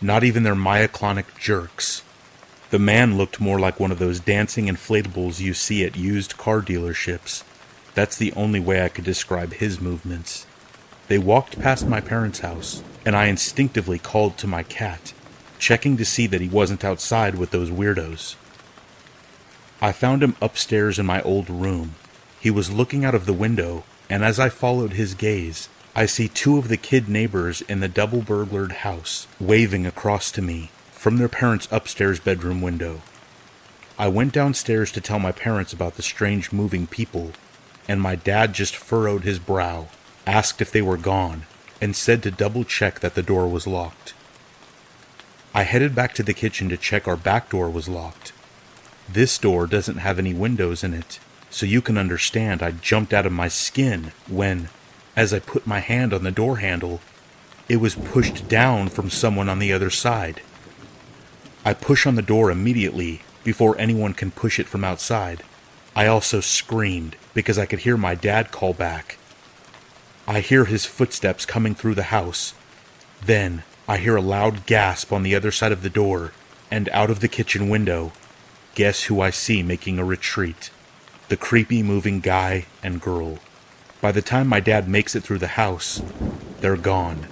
Not 0.00 0.22
even 0.22 0.44
their 0.44 0.54
myoclonic 0.54 1.36
jerks. 1.36 2.02
The 2.70 2.78
man 2.78 3.18
looked 3.18 3.40
more 3.40 3.58
like 3.58 3.80
one 3.80 3.90
of 3.90 3.98
those 3.98 4.20
dancing 4.20 4.66
inflatables 4.66 5.40
you 5.40 5.52
see 5.52 5.84
at 5.84 5.96
used 5.96 6.36
car 6.36 6.60
dealerships. 6.62 7.42
That's 7.98 8.16
the 8.16 8.32
only 8.34 8.60
way 8.60 8.84
I 8.84 8.90
could 8.90 9.02
describe 9.02 9.54
his 9.54 9.80
movements. 9.80 10.46
They 11.08 11.18
walked 11.18 11.58
past 11.58 11.88
my 11.88 12.00
parents' 12.00 12.38
house, 12.38 12.84
and 13.04 13.16
I 13.16 13.24
instinctively 13.24 13.98
called 13.98 14.38
to 14.38 14.46
my 14.46 14.62
cat, 14.62 15.12
checking 15.58 15.96
to 15.96 16.04
see 16.04 16.28
that 16.28 16.40
he 16.40 16.48
wasn't 16.48 16.84
outside 16.84 17.34
with 17.34 17.50
those 17.50 17.72
weirdos. 17.72 18.36
I 19.82 19.90
found 19.90 20.22
him 20.22 20.36
upstairs 20.40 21.00
in 21.00 21.06
my 21.06 21.20
old 21.22 21.50
room. 21.50 21.96
He 22.38 22.52
was 22.52 22.70
looking 22.70 23.04
out 23.04 23.16
of 23.16 23.26
the 23.26 23.32
window, 23.32 23.82
and 24.08 24.24
as 24.24 24.38
I 24.38 24.48
followed 24.48 24.92
his 24.92 25.14
gaze, 25.14 25.68
I 25.96 26.06
see 26.06 26.28
two 26.28 26.56
of 26.56 26.68
the 26.68 26.76
kid 26.76 27.08
neighbors 27.08 27.62
in 27.62 27.80
the 27.80 27.88
double 27.88 28.22
burglared 28.22 28.86
house 28.86 29.26
waving 29.40 29.86
across 29.86 30.30
to 30.30 30.40
me 30.40 30.70
from 30.92 31.16
their 31.16 31.28
parents' 31.28 31.66
upstairs 31.72 32.20
bedroom 32.20 32.60
window. 32.62 33.00
I 33.98 34.06
went 34.06 34.32
downstairs 34.32 34.92
to 34.92 35.00
tell 35.00 35.18
my 35.18 35.32
parents 35.32 35.72
about 35.72 35.96
the 35.96 36.02
strange 36.02 36.52
moving 36.52 36.86
people, 36.86 37.32
and 37.88 38.00
my 38.00 38.14
dad 38.14 38.52
just 38.52 38.76
furrowed 38.76 39.24
his 39.24 39.38
brow, 39.38 39.88
asked 40.26 40.60
if 40.60 40.70
they 40.70 40.82
were 40.82 40.98
gone, 40.98 41.46
and 41.80 41.96
said 41.96 42.22
to 42.22 42.30
double 42.30 42.62
check 42.62 43.00
that 43.00 43.14
the 43.14 43.22
door 43.22 43.48
was 43.48 43.66
locked. 43.66 44.14
I 45.54 45.62
headed 45.62 45.94
back 45.94 46.14
to 46.14 46.22
the 46.22 46.34
kitchen 46.34 46.68
to 46.68 46.76
check 46.76 47.08
our 47.08 47.16
back 47.16 47.48
door 47.48 47.70
was 47.70 47.88
locked. 47.88 48.32
This 49.08 49.38
door 49.38 49.66
doesn't 49.66 49.98
have 49.98 50.18
any 50.18 50.34
windows 50.34 50.84
in 50.84 50.92
it, 50.92 51.18
so 51.50 51.64
you 51.64 51.80
can 51.80 51.96
understand 51.96 52.62
I 52.62 52.72
jumped 52.72 53.14
out 53.14 53.24
of 53.24 53.32
my 53.32 53.48
skin 53.48 54.12
when, 54.28 54.68
as 55.16 55.32
I 55.32 55.38
put 55.38 55.66
my 55.66 55.80
hand 55.80 56.12
on 56.12 56.22
the 56.22 56.30
door 56.30 56.58
handle, 56.58 57.00
it 57.68 57.76
was 57.76 57.94
pushed 57.94 58.48
down 58.48 58.88
from 58.88 59.10
someone 59.10 59.48
on 59.48 59.58
the 59.58 59.72
other 59.72 59.90
side. 59.90 60.42
I 61.64 61.74
push 61.74 62.06
on 62.06 62.14
the 62.14 62.22
door 62.22 62.50
immediately 62.50 63.22
before 63.44 63.78
anyone 63.78 64.14
can 64.14 64.30
push 64.30 64.58
it 64.58 64.66
from 64.66 64.84
outside. 64.84 65.42
I 65.98 66.06
also 66.06 66.38
screamed 66.38 67.16
because 67.34 67.58
I 67.58 67.66
could 67.66 67.80
hear 67.80 67.96
my 67.96 68.14
dad 68.14 68.52
call 68.52 68.72
back. 68.72 69.18
I 70.28 70.38
hear 70.38 70.64
his 70.64 70.86
footsteps 70.86 71.44
coming 71.44 71.74
through 71.74 71.96
the 71.96 72.14
house. 72.14 72.54
Then 73.20 73.64
I 73.88 73.96
hear 73.96 74.14
a 74.14 74.22
loud 74.22 74.64
gasp 74.64 75.12
on 75.12 75.24
the 75.24 75.34
other 75.34 75.50
side 75.50 75.72
of 75.72 75.82
the 75.82 75.90
door, 75.90 76.30
and 76.70 76.88
out 76.90 77.10
of 77.10 77.18
the 77.18 77.26
kitchen 77.26 77.68
window, 77.68 78.12
guess 78.76 79.04
who 79.04 79.20
I 79.20 79.30
see 79.30 79.60
making 79.64 79.98
a 79.98 80.04
retreat? 80.04 80.70
The 81.30 81.36
creepy 81.36 81.82
moving 81.82 82.20
guy 82.20 82.66
and 82.80 83.00
girl. 83.00 83.40
By 84.00 84.12
the 84.12 84.22
time 84.22 84.46
my 84.46 84.60
dad 84.60 84.88
makes 84.88 85.16
it 85.16 85.24
through 85.24 85.38
the 85.38 85.58
house, 85.58 86.00
they're 86.60 86.76
gone. 86.76 87.26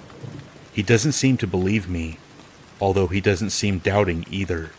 He 0.73 0.83
doesn't 0.83 1.13
seem 1.13 1.37
to 1.37 1.47
believe 1.47 1.87
me, 1.87 2.17
although 2.81 3.07
he 3.07 3.21
doesn't 3.21 3.51
seem 3.51 3.79
doubting 3.79 4.25
either. 4.29 4.71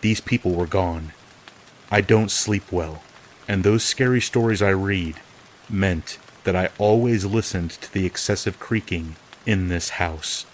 These 0.00 0.22
people 0.22 0.52
were 0.52 0.66
gone. 0.66 1.12
I 1.90 2.00
don't 2.00 2.30
sleep 2.30 2.72
well, 2.72 3.02
and 3.48 3.64
those 3.64 3.82
scary 3.82 4.20
stories 4.20 4.62
I 4.62 4.70
read 4.70 5.16
meant 5.68 6.18
that 6.44 6.54
I 6.54 6.68
always 6.78 7.24
listened 7.24 7.70
to 7.70 7.92
the 7.92 8.06
excessive 8.06 8.60
creaking 8.60 9.16
in 9.46 9.68
this 9.68 9.90
house 9.90 10.44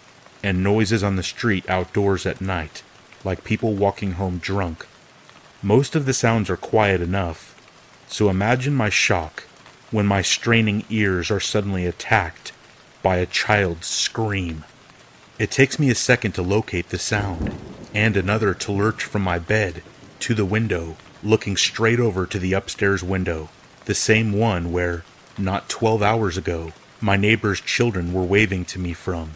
and 0.43 0.63
noises 0.63 1.03
on 1.03 1.17
the 1.17 1.23
street 1.23 1.69
outdoors 1.69 2.25
at 2.25 2.41
night, 2.41 2.83
like 3.25 3.45
people 3.45 3.75
walking 3.75 4.13
home 4.13 4.39
drunk. 4.39 4.87
Most 5.63 5.97
of 5.97 6.07
the 6.07 6.13
sounds 6.13 6.49
are 6.49 6.57
quiet 6.57 7.01
enough, 7.01 7.51
so 8.07 8.29
imagine 8.29 8.75
my 8.75 8.91
shock 8.91 9.45
when 9.91 10.07
my 10.07 10.23
straining 10.23 10.85
ears 10.91 11.31
are 11.31 11.41
suddenly 11.41 11.87
attacked 11.87 12.53
by 13.03 13.17
a 13.17 13.27
child's 13.27 13.87
scream. 13.87 14.65
It 15.39 15.51
takes 15.51 15.79
me 15.79 15.91
a 15.91 15.95
second 15.95 16.33
to 16.33 16.43
locate 16.43 16.91
the 16.91 16.99
sound, 16.99 17.55
and 17.95 18.17
another 18.17 18.55
to 18.55 18.73
lurch 18.73 19.05
from 19.05 19.23
my 19.23 19.39
bed 19.39 19.83
to 20.21 20.35
the 20.35 20.45
window, 20.45 20.97
looking 21.25 21.57
straight 21.57 21.99
over 21.99 22.27
to 22.27 22.39
the 22.39 22.53
upstairs 22.53 23.03
window, 23.03 23.49
the 23.87 23.95
same 23.95 24.33
one 24.33 24.73
where, 24.73 25.05
not 25.39 25.69
12 25.69 26.03
hours 26.03 26.37
ago, 26.37 26.73
my 27.01 27.17
neighbor's 27.17 27.61
children 27.61 28.13
were 28.13 28.23
waving 28.23 28.65
to 28.65 28.79
me 28.79 28.93
from. 28.93 29.33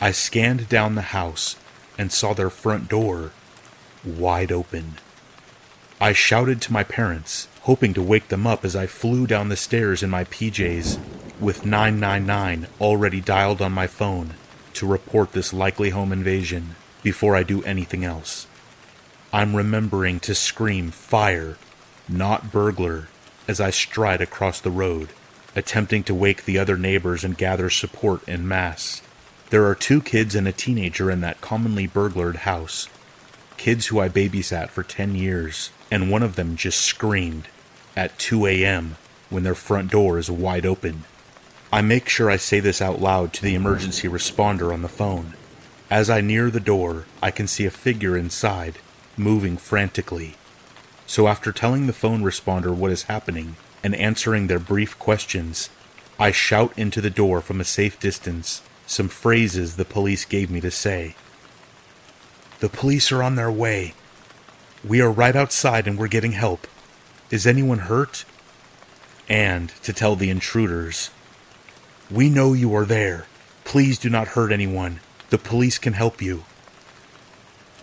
I 0.00 0.10
scanned 0.10 0.68
down 0.68 0.94
the 0.94 1.02
house 1.02 1.56
and 1.96 2.10
saw 2.10 2.34
their 2.34 2.50
front 2.50 2.88
door 2.88 3.32
wide 4.04 4.50
open. 4.50 4.94
I 6.00 6.12
shouted 6.12 6.60
to 6.62 6.72
my 6.72 6.82
parents, 6.82 7.48
hoping 7.62 7.94
to 7.94 8.02
wake 8.02 8.28
them 8.28 8.46
up 8.46 8.64
as 8.64 8.74
I 8.74 8.86
flew 8.86 9.26
down 9.26 9.48
the 9.48 9.56
stairs 9.56 10.02
in 10.02 10.10
my 10.10 10.24
PJs, 10.24 10.98
with 11.40 11.64
999 11.64 12.66
already 12.80 13.20
dialed 13.20 13.62
on 13.62 13.72
my 13.72 13.86
phone 13.86 14.34
to 14.74 14.86
report 14.86 15.32
this 15.32 15.52
likely 15.52 15.90
home 15.90 16.12
invasion 16.12 16.76
before 17.02 17.36
I 17.36 17.42
do 17.42 17.62
anything 17.64 18.04
else. 18.04 18.46
I'm 19.34 19.56
remembering 19.56 20.20
to 20.20 20.34
scream 20.36 20.92
fire, 20.92 21.56
not 22.08 22.52
burglar, 22.52 23.08
as 23.48 23.60
I 23.60 23.70
stride 23.70 24.20
across 24.20 24.60
the 24.60 24.70
road, 24.70 25.08
attempting 25.56 26.04
to 26.04 26.14
wake 26.14 26.44
the 26.44 26.56
other 26.56 26.78
neighbors 26.78 27.24
and 27.24 27.36
gather 27.36 27.68
support 27.68 28.22
in 28.28 28.46
mass. 28.46 29.02
There 29.50 29.66
are 29.66 29.74
two 29.74 30.00
kids 30.00 30.36
and 30.36 30.46
a 30.46 30.52
teenager 30.52 31.10
in 31.10 31.20
that 31.22 31.40
commonly 31.40 31.88
burglared 31.88 32.46
house. 32.46 32.88
Kids 33.56 33.88
who 33.88 33.98
I 33.98 34.08
babysat 34.08 34.68
for 34.68 34.84
10 34.84 35.16
years, 35.16 35.72
and 35.90 36.12
one 36.12 36.22
of 36.22 36.36
them 36.36 36.54
just 36.54 36.80
screamed 36.82 37.48
at 37.96 38.16
2 38.20 38.46
a.m. 38.46 38.94
when 39.30 39.42
their 39.42 39.56
front 39.56 39.90
door 39.90 40.16
is 40.16 40.30
wide 40.30 40.64
open. 40.64 41.02
I 41.72 41.82
make 41.82 42.08
sure 42.08 42.30
I 42.30 42.36
say 42.36 42.60
this 42.60 42.80
out 42.80 43.00
loud 43.00 43.32
to 43.32 43.42
the 43.42 43.56
emergency 43.56 44.06
responder 44.06 44.72
on 44.72 44.82
the 44.82 44.88
phone. 44.88 45.34
As 45.90 46.08
I 46.08 46.20
near 46.20 46.52
the 46.52 46.60
door, 46.60 47.06
I 47.20 47.32
can 47.32 47.48
see 47.48 47.66
a 47.66 47.70
figure 47.72 48.16
inside, 48.16 48.78
moving 49.16 49.56
frantically. 49.56 50.36
So 51.06 51.28
after 51.28 51.52
telling 51.52 51.86
the 51.86 51.92
phone 51.92 52.22
responder 52.22 52.74
what 52.74 52.90
is 52.90 53.04
happening 53.04 53.56
and 53.82 53.94
answering 53.94 54.46
their 54.46 54.58
brief 54.58 54.98
questions, 54.98 55.70
I 56.18 56.30
shout 56.30 56.72
into 56.76 57.00
the 57.00 57.10
door 57.10 57.40
from 57.40 57.60
a 57.60 57.64
safe 57.64 57.98
distance 58.00 58.62
some 58.86 59.08
phrases 59.08 59.76
the 59.76 59.84
police 59.84 60.24
gave 60.24 60.50
me 60.50 60.60
to 60.60 60.70
say. 60.70 61.14
The 62.60 62.68
police 62.68 63.10
are 63.12 63.22
on 63.22 63.36
their 63.36 63.50
way. 63.50 63.94
We 64.86 65.00
are 65.00 65.10
right 65.10 65.34
outside 65.34 65.86
and 65.86 65.98
we're 65.98 66.08
getting 66.08 66.32
help. 66.32 66.66
Is 67.30 67.46
anyone 67.46 67.80
hurt? 67.80 68.24
And 69.28 69.70
to 69.82 69.92
tell 69.92 70.16
the 70.16 70.30
intruders 70.30 71.10
we 72.10 72.28
know 72.28 72.52
you 72.52 72.74
are 72.74 72.84
there. 72.84 73.26
Please 73.64 73.98
do 73.98 74.10
not 74.10 74.28
hurt 74.28 74.52
anyone. 74.52 75.00
The 75.30 75.38
police 75.38 75.78
can 75.78 75.94
help 75.94 76.20
you. 76.20 76.44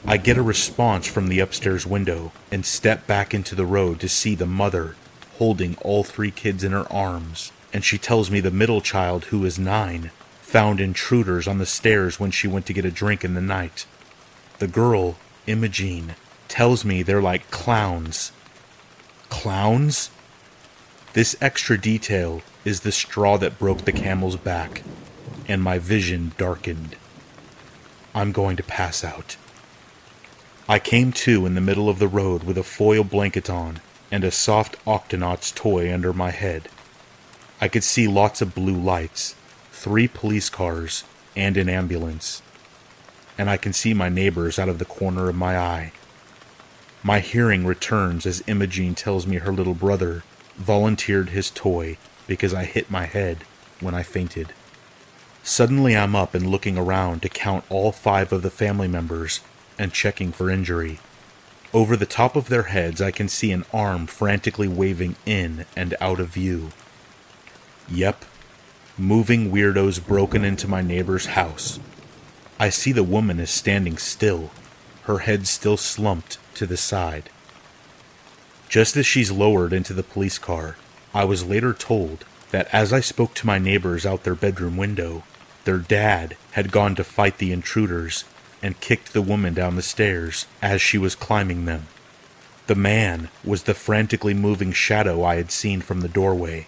I 0.05 0.17
get 0.17 0.37
a 0.37 0.43
response 0.43 1.05
from 1.05 1.27
the 1.27 1.39
upstairs 1.39 1.85
window 1.85 2.31
and 2.51 2.65
step 2.65 3.05
back 3.05 3.33
into 3.33 3.53
the 3.53 3.65
road 3.65 3.99
to 3.99 4.09
see 4.09 4.33
the 4.33 4.47
mother 4.47 4.95
holding 5.37 5.75
all 5.77 6.03
three 6.03 6.31
kids 6.31 6.63
in 6.63 6.71
her 6.71 6.91
arms, 6.91 7.51
and 7.71 7.83
she 7.83 7.97
tells 7.97 8.29
me 8.29 8.39
the 8.39 8.51
middle 8.51 8.81
child, 8.81 9.25
who 9.25 9.45
is 9.45 9.57
nine, 9.57 10.11
found 10.41 10.79
intruders 10.79 11.47
on 11.47 11.57
the 11.57 11.65
stairs 11.65 12.19
when 12.19 12.31
she 12.31 12.47
went 12.47 12.65
to 12.65 12.73
get 12.73 12.85
a 12.85 12.91
drink 12.91 13.23
in 13.23 13.33
the 13.35 13.41
night. 13.41 13.85
The 14.59 14.67
girl, 14.67 15.17
Imogene, 15.47 16.15
tells 16.47 16.83
me 16.83 17.01
they're 17.01 17.21
like 17.21 17.49
clowns. 17.49 18.31
Clowns? 19.29 20.11
This 21.13 21.35
extra 21.41 21.79
detail 21.79 22.41
is 22.65 22.81
the 22.81 22.91
straw 22.91 23.37
that 23.37 23.57
broke 23.57 23.85
the 23.85 23.91
camel's 23.91 24.35
back, 24.35 24.83
and 25.47 25.61
my 25.61 25.79
vision 25.79 26.33
darkened. 26.37 26.97
I'm 28.13 28.31
going 28.31 28.57
to 28.57 28.63
pass 28.63 29.03
out. 29.03 29.37
I 30.71 30.79
came 30.79 31.11
to 31.27 31.45
in 31.45 31.53
the 31.53 31.59
middle 31.59 31.89
of 31.89 31.99
the 31.99 32.07
road 32.07 32.43
with 32.43 32.57
a 32.57 32.63
foil 32.63 33.03
blanket 33.03 33.49
on 33.49 33.81
and 34.09 34.23
a 34.23 34.31
soft 34.31 34.77
Octonauts 34.85 35.53
toy 35.53 35.93
under 35.93 36.13
my 36.13 36.31
head. 36.31 36.69
I 37.59 37.67
could 37.67 37.83
see 37.83 38.07
lots 38.07 38.41
of 38.41 38.55
blue 38.55 38.77
lights, 38.77 39.35
three 39.73 40.07
police 40.07 40.49
cars, 40.49 41.03
and 41.35 41.57
an 41.57 41.67
ambulance. 41.67 42.41
And 43.37 43.49
I 43.49 43.57
can 43.57 43.73
see 43.73 43.93
my 43.93 44.07
neighbors 44.07 44.57
out 44.57 44.69
of 44.69 44.79
the 44.79 44.85
corner 44.85 45.27
of 45.27 45.35
my 45.35 45.57
eye. 45.57 45.91
My 47.03 47.19
hearing 47.19 47.65
returns 47.65 48.25
as 48.25 48.41
Imogene 48.47 48.95
tells 48.95 49.27
me 49.27 49.39
her 49.39 49.51
little 49.51 49.73
brother 49.73 50.23
volunteered 50.55 51.31
his 51.31 51.49
toy 51.49 51.97
because 52.27 52.53
I 52.53 52.63
hit 52.63 52.89
my 52.89 53.07
head 53.07 53.39
when 53.81 53.93
I 53.93 54.03
fainted. 54.03 54.53
Suddenly, 55.43 55.97
I'm 55.97 56.15
up 56.15 56.33
and 56.33 56.49
looking 56.49 56.77
around 56.77 57.23
to 57.23 57.27
count 57.27 57.65
all 57.69 57.91
five 57.91 58.31
of 58.31 58.41
the 58.41 58.49
family 58.49 58.87
members 58.87 59.41
and 59.77 59.93
checking 59.93 60.31
for 60.31 60.49
injury. 60.49 60.99
Over 61.73 61.95
the 61.95 62.05
top 62.05 62.35
of 62.35 62.49
their 62.49 62.63
heads, 62.63 63.01
I 63.01 63.11
can 63.11 63.29
see 63.29 63.51
an 63.51 63.65
arm 63.73 64.05
frantically 64.05 64.67
waving 64.67 65.15
in 65.25 65.65
and 65.75 65.95
out 66.01 66.19
of 66.19 66.29
view. 66.29 66.71
Yep, 67.89 68.25
moving 68.97 69.51
weirdos 69.51 70.05
broken 70.05 70.43
into 70.43 70.67
my 70.67 70.81
neighbor's 70.81 71.27
house. 71.27 71.79
I 72.59 72.69
see 72.69 72.91
the 72.91 73.03
woman 73.03 73.39
is 73.39 73.49
standing 73.49 73.97
still, 73.97 74.51
her 75.03 75.19
head 75.19 75.47
still 75.47 75.77
slumped 75.77 76.37
to 76.55 76.65
the 76.65 76.77
side. 76.77 77.29
Just 78.69 78.95
as 78.95 79.05
she's 79.05 79.31
lowered 79.31 79.73
into 79.73 79.93
the 79.93 80.03
police 80.03 80.37
car, 80.37 80.77
I 81.13 81.25
was 81.25 81.45
later 81.45 81.73
told 81.73 82.25
that 82.51 82.67
as 82.73 82.93
I 82.93 82.99
spoke 82.99 83.33
to 83.35 83.47
my 83.47 83.57
neighbors 83.57 84.05
out 84.05 84.23
their 84.23 84.35
bedroom 84.35 84.77
window, 84.77 85.23
their 85.63 85.77
dad 85.77 86.37
had 86.51 86.71
gone 86.71 86.95
to 86.95 87.03
fight 87.03 87.37
the 87.37 87.51
intruders 87.51 88.25
and 88.61 88.79
kicked 88.79 89.13
the 89.13 89.21
woman 89.21 89.53
down 89.53 89.75
the 89.75 89.81
stairs 89.81 90.45
as 90.61 90.81
she 90.81 90.97
was 90.97 91.15
climbing 91.15 91.65
them. 91.65 91.87
The 92.67 92.75
man 92.75 93.29
was 93.43 93.63
the 93.63 93.73
frantically 93.73 94.33
moving 94.33 94.71
shadow 94.71 95.23
I 95.23 95.35
had 95.35 95.51
seen 95.51 95.81
from 95.81 96.01
the 96.01 96.07
doorway. 96.07 96.67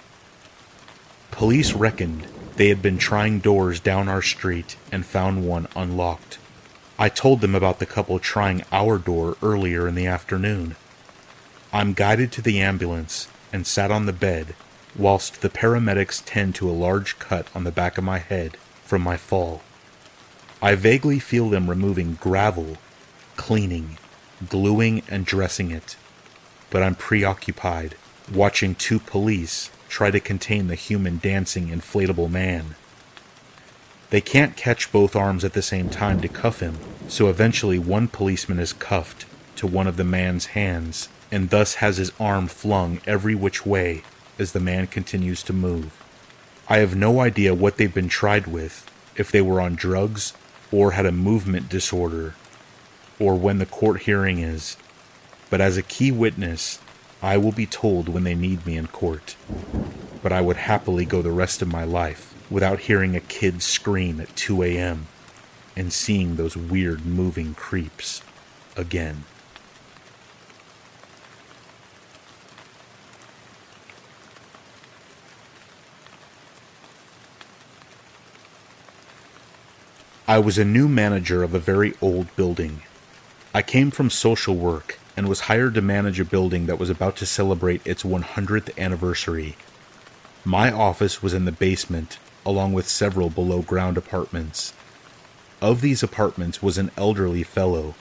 Police 1.31 1.73
reckoned 1.73 2.27
they 2.55 2.69
had 2.69 2.81
been 2.81 2.97
trying 2.97 3.39
doors 3.39 3.79
down 3.79 4.07
our 4.07 4.21
street 4.21 4.75
and 4.91 5.05
found 5.05 5.47
one 5.47 5.67
unlocked. 5.75 6.37
I 6.99 7.09
told 7.09 7.41
them 7.41 7.55
about 7.55 7.79
the 7.79 7.85
couple 7.85 8.19
trying 8.19 8.63
our 8.71 8.97
door 8.97 9.37
earlier 9.41 9.87
in 9.87 9.95
the 9.95 10.05
afternoon. 10.05 10.75
I'm 11.71 11.93
guided 11.93 12.31
to 12.33 12.41
the 12.41 12.59
ambulance 12.59 13.27
and 13.51 13.65
sat 13.65 13.89
on 13.89 14.05
the 14.05 14.13
bed 14.13 14.55
whilst 14.95 15.41
the 15.41 15.49
paramedics 15.49 16.21
tend 16.23 16.53
to 16.55 16.69
a 16.69 16.71
large 16.71 17.17
cut 17.17 17.47
on 17.55 17.63
the 17.63 17.71
back 17.71 17.97
of 17.97 18.03
my 18.03 18.19
head 18.19 18.57
from 18.83 19.01
my 19.01 19.17
fall. 19.17 19.63
I 20.63 20.75
vaguely 20.75 21.19
feel 21.19 21.49
them 21.49 21.69
removing 21.69 22.17
gravel, 22.21 22.77
cleaning, 23.35 23.97
gluing, 24.47 25.03
and 25.09 25.25
dressing 25.25 25.71
it, 25.71 25.97
but 26.69 26.81
I'm 26.81 26.95
preoccupied 26.95 27.95
watching 28.33 28.73
two 28.73 28.99
police 28.99 29.71
try 29.89 30.09
to 30.09 30.21
contain 30.21 30.67
the 30.67 30.75
human 30.75 31.19
dancing 31.21 31.67
inflatable 31.67 32.31
man. 32.31 32.75
They 34.09 34.21
can't 34.21 34.55
catch 34.55 34.89
both 34.89 35.17
arms 35.17 35.43
at 35.43 35.51
the 35.51 35.61
same 35.61 35.89
time 35.89 36.21
to 36.21 36.29
cuff 36.29 36.61
him, 36.61 36.77
so 37.09 37.27
eventually 37.27 37.77
one 37.77 38.07
policeman 38.07 38.59
is 38.59 38.71
cuffed 38.71 39.25
to 39.57 39.67
one 39.67 39.85
of 39.85 39.97
the 39.97 40.05
man's 40.05 40.45
hands 40.45 41.09
and 41.29 41.49
thus 41.49 41.75
has 41.75 41.97
his 41.97 42.13
arm 42.21 42.47
flung 42.47 43.01
every 43.05 43.35
which 43.35 43.65
way 43.65 44.03
as 44.39 44.53
the 44.53 44.61
man 44.61 44.87
continues 44.87 45.43
to 45.43 45.51
move. 45.51 46.01
I 46.69 46.77
have 46.77 46.95
no 46.95 47.19
idea 47.19 47.53
what 47.53 47.75
they've 47.75 47.93
been 47.93 48.07
tried 48.07 48.47
with, 48.47 48.89
if 49.17 49.29
they 49.29 49.41
were 49.41 49.59
on 49.59 49.75
drugs 49.75 50.31
or 50.73 50.91
had 50.91 51.05
a 51.05 51.11
movement 51.11 51.69
disorder, 51.69 52.33
or 53.19 53.35
when 53.35 53.59
the 53.59 53.65
court 53.65 54.01
hearing 54.01 54.39
is, 54.39 54.75
but 55.51 55.61
as 55.61 55.77
a 55.77 55.83
key 55.83 56.11
witness, 56.11 56.79
I 57.21 57.37
will 57.37 57.51
be 57.51 57.67
told 57.67 58.09
when 58.09 58.23
they 58.23 58.33
need 58.33 58.65
me 58.65 58.75
in 58.75 58.87
court. 58.87 59.35
but 60.23 60.31
I 60.31 60.41
would 60.41 60.55
happily 60.55 61.03
go 61.05 61.21
the 61.21 61.31
rest 61.31 61.61
of 61.61 61.67
my 61.67 61.83
life 61.83 62.33
without 62.49 62.79
hearing 62.79 63.13
a 63.13 63.19
kid 63.19 63.61
scream 63.61 64.21
at 64.21 64.35
2 64.37 64.63
a.m. 64.63 65.07
and 65.75 65.91
seeing 65.91 66.37
those 66.37 66.55
weird 66.55 67.05
moving 67.05 67.53
creeps 67.53 68.23
again. 68.77 69.25
I 80.25 80.39
was 80.39 80.57
a 80.57 80.63
new 80.63 80.87
manager 80.87 81.43
of 81.43 81.53
a 81.53 81.59
very 81.59 81.95
old 82.01 82.33
building. 82.37 82.81
I 83.53 83.61
came 83.61 83.91
from 83.91 84.09
social 84.09 84.55
work 84.55 84.97
and 85.17 85.27
was 85.27 85.51
hired 85.51 85.73
to 85.73 85.81
manage 85.81 86.17
a 86.17 86.23
building 86.23 86.65
that 86.65 86.79
was 86.79 86.89
about 86.89 87.17
to 87.17 87.25
celebrate 87.25 87.85
its 87.85 88.03
100th 88.03 88.77
anniversary. 88.77 89.57
My 90.45 90.71
office 90.71 91.21
was 91.21 91.33
in 91.33 91.43
the 91.43 91.51
basement, 91.51 92.19
along 92.45 92.71
with 92.71 92.87
several 92.87 93.29
below 93.29 93.63
ground 93.63 93.97
apartments. 93.97 94.71
Of 95.61 95.81
these 95.81 96.01
apartments 96.01 96.63
was 96.63 96.77
an 96.77 96.91
elderly 96.95 97.43
fellow. 97.43 97.93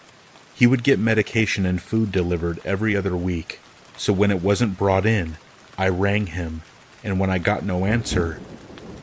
He 0.54 0.68
would 0.68 0.84
get 0.84 1.00
medication 1.00 1.66
and 1.66 1.82
food 1.82 2.12
delivered 2.12 2.60
every 2.64 2.94
other 2.94 3.16
week, 3.16 3.58
so 3.96 4.12
when 4.12 4.30
it 4.30 4.40
wasn't 4.40 4.78
brought 4.78 5.06
in, 5.06 5.38
I 5.76 5.88
rang 5.88 6.28
him, 6.28 6.62
and 7.02 7.18
when 7.18 7.30
I 7.30 7.38
got 7.38 7.64
no 7.64 7.84
answer, 7.84 8.38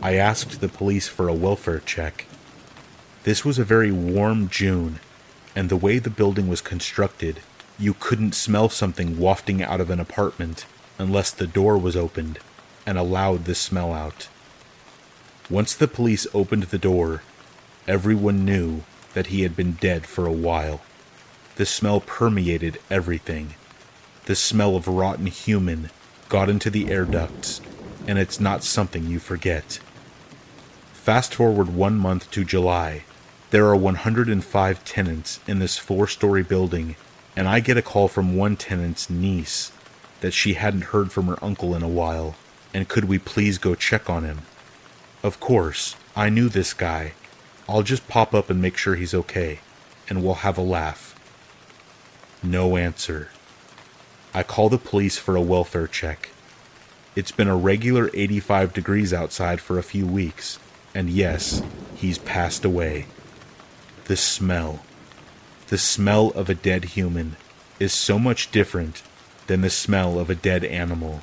I 0.01 0.15
asked 0.15 0.61
the 0.61 0.69
police 0.69 1.09
for 1.09 1.27
a 1.27 1.33
welfare 1.33 1.79
check. 1.79 2.25
This 3.29 3.45
was 3.45 3.59
a 3.59 3.63
very 3.63 3.91
warm 3.91 4.49
June, 4.49 4.99
and 5.55 5.69
the 5.69 5.77
way 5.77 5.99
the 5.99 6.09
building 6.09 6.47
was 6.47 6.61
constructed, 6.61 7.41
you 7.77 7.93
couldn't 7.93 8.33
smell 8.33 8.69
something 8.69 9.19
wafting 9.19 9.61
out 9.61 9.79
of 9.79 9.91
an 9.91 9.99
apartment 9.99 10.65
unless 10.97 11.29
the 11.29 11.45
door 11.45 11.77
was 11.77 11.95
opened 11.95 12.39
and 12.87 12.97
allowed 12.97 13.45
the 13.45 13.53
smell 13.53 13.93
out. 13.93 14.29
Once 15.47 15.75
the 15.75 15.87
police 15.87 16.25
opened 16.33 16.63
the 16.63 16.79
door, 16.79 17.21
everyone 17.87 18.45
knew 18.45 18.81
that 19.13 19.27
he 19.27 19.43
had 19.43 19.55
been 19.55 19.73
dead 19.73 20.07
for 20.07 20.25
a 20.25 20.31
while. 20.31 20.81
The 21.57 21.67
smell 21.67 22.01
permeated 22.01 22.79
everything. 22.89 23.53
The 24.25 24.35
smell 24.35 24.75
of 24.75 24.87
rotten 24.87 25.27
human 25.27 25.91
got 26.29 26.49
into 26.49 26.71
the 26.71 26.89
air 26.89 27.05
ducts, 27.05 27.61
and 28.07 28.17
it's 28.17 28.39
not 28.39 28.63
something 28.63 29.05
you 29.05 29.19
forget. 29.19 29.77
Fast 30.93 31.35
forward 31.35 31.75
one 31.75 31.95
month 31.95 32.31
to 32.31 32.43
July, 32.43 33.03
there 33.51 33.65
are 33.65 33.75
105 33.75 34.85
tenants 34.85 35.39
in 35.47 35.57
this 35.57 35.77
four 35.77 36.07
story 36.07 36.43
building, 36.43 36.95
and 37.35 37.47
I 37.47 37.59
get 37.59 37.77
a 37.77 37.81
call 37.81 38.07
from 38.07 38.35
one 38.35 38.55
tenant's 38.55 39.09
niece 39.09 39.71
that 40.21 40.33
she 40.33 40.53
hadn't 40.53 40.93
heard 40.93 41.11
from 41.11 41.25
her 41.25 41.43
uncle 41.43 41.73
in 41.73 41.81
a 41.81 41.87
while, 41.87 42.35
and 42.75 42.87
could 42.87 43.05
we 43.05 43.17
please 43.17 43.57
go 43.57 43.73
check 43.73 44.07
on 44.07 44.23
him? 44.23 44.41
Of 45.23 45.39
course, 45.39 45.95
I 46.15 46.29
knew 46.29 46.47
this 46.47 46.73
guy. 46.73 47.13
I'll 47.67 47.81
just 47.81 48.07
pop 48.07 48.35
up 48.35 48.51
and 48.51 48.61
make 48.61 48.77
sure 48.77 48.95
he's 48.95 49.15
okay, 49.15 49.61
and 50.07 50.23
we'll 50.23 50.35
have 50.35 50.57
a 50.57 50.61
laugh. 50.61 51.15
No 52.43 52.77
answer. 52.77 53.29
I 54.31 54.43
call 54.43 54.69
the 54.69 54.77
police 54.77 55.17
for 55.17 55.35
a 55.35 55.41
welfare 55.41 55.87
check. 55.87 56.29
It's 57.15 57.31
been 57.31 57.47
a 57.47 57.57
regular 57.57 58.11
85 58.13 58.73
degrees 58.73 59.11
outside 59.11 59.59
for 59.59 59.79
a 59.79 59.83
few 59.83 60.05
weeks, 60.05 60.59
and 60.93 61.09
yes, 61.09 61.63
he's 61.95 62.19
passed 62.19 62.63
away. 62.63 63.07
The 64.09 64.17
smell. 64.17 64.79
The 65.67 65.77
smell 65.77 66.31
of 66.31 66.49
a 66.49 66.55
dead 66.55 66.97
human 66.97 67.35
is 67.79 67.93
so 67.93 68.17
much 68.17 68.49
different 68.49 69.03
than 69.45 69.61
the 69.61 69.69
smell 69.69 70.17
of 70.17 70.31
a 70.31 70.35
dead 70.49 70.63
animal. 70.63 71.21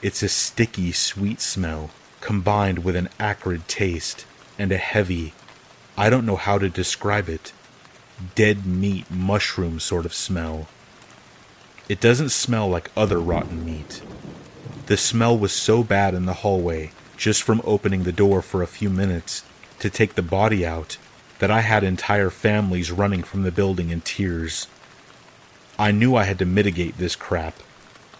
It's 0.00 0.22
a 0.22 0.30
sticky, 0.30 0.92
sweet 0.92 1.42
smell 1.42 1.90
combined 2.22 2.82
with 2.82 2.96
an 2.96 3.10
acrid 3.20 3.68
taste 3.68 4.24
and 4.58 4.72
a 4.72 4.78
heavy, 4.78 5.34
I 5.98 6.08
don't 6.08 6.24
know 6.24 6.36
how 6.36 6.56
to 6.56 6.70
describe 6.70 7.28
it, 7.28 7.52
dead 8.34 8.64
meat 8.64 9.10
mushroom 9.10 9.78
sort 9.78 10.06
of 10.06 10.14
smell. 10.14 10.66
It 11.90 12.00
doesn't 12.00 12.30
smell 12.30 12.70
like 12.70 12.90
other 12.96 13.18
rotten 13.18 13.66
meat. 13.66 14.00
The 14.86 14.96
smell 14.96 15.36
was 15.36 15.52
so 15.52 15.84
bad 15.84 16.14
in 16.14 16.24
the 16.24 16.40
hallway, 16.40 16.92
just 17.18 17.42
from 17.42 17.60
opening 17.64 18.04
the 18.04 18.12
door 18.12 18.40
for 18.40 18.62
a 18.62 18.66
few 18.66 18.88
minutes 18.88 19.42
to 19.80 19.90
take 19.90 20.14
the 20.14 20.22
body 20.22 20.64
out, 20.64 20.96
that 21.38 21.50
I 21.50 21.60
had 21.60 21.84
entire 21.84 22.30
families 22.30 22.92
running 22.92 23.22
from 23.22 23.42
the 23.42 23.52
building 23.52 23.90
in 23.90 24.00
tears. 24.00 24.68
I 25.78 25.90
knew 25.90 26.14
I 26.14 26.24
had 26.24 26.38
to 26.38 26.46
mitigate 26.46 26.98
this 26.98 27.16
crap. 27.16 27.56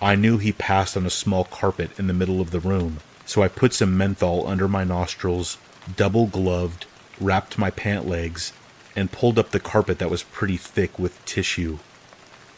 I 0.03 0.17
knew 0.17 0.39
he 0.39 0.53
passed 0.53 0.97
on 0.97 1.07
a 1.07 1.11
small 1.11 1.45
carpet 1.45 1.99
in 1.99 2.09
the 2.09 2.13
middle 2.13 2.41
of 2.41 2.51
the 2.51 2.61
room, 2.61 2.99
so 3.25 3.43
I 3.43 3.49
put 3.49 3.73
some 3.73 3.97
menthol 3.97 4.47
under 4.47 4.69
my 4.69 4.85
nostrils, 4.85 5.57
double 5.97 6.27
gloved, 6.27 6.87
wrapped 7.21 7.57
my 7.59 7.71
pant 7.71 8.07
legs, 8.07 8.53
and 8.97 9.13
pulled 9.13 9.39
up 9.39 9.51
the 9.51 9.61
carpet 9.61 9.99
that 9.99 10.11
was 10.11 10.23
pretty 10.23 10.57
thick 10.57 10.99
with 10.99 11.25
tissue. 11.25 11.79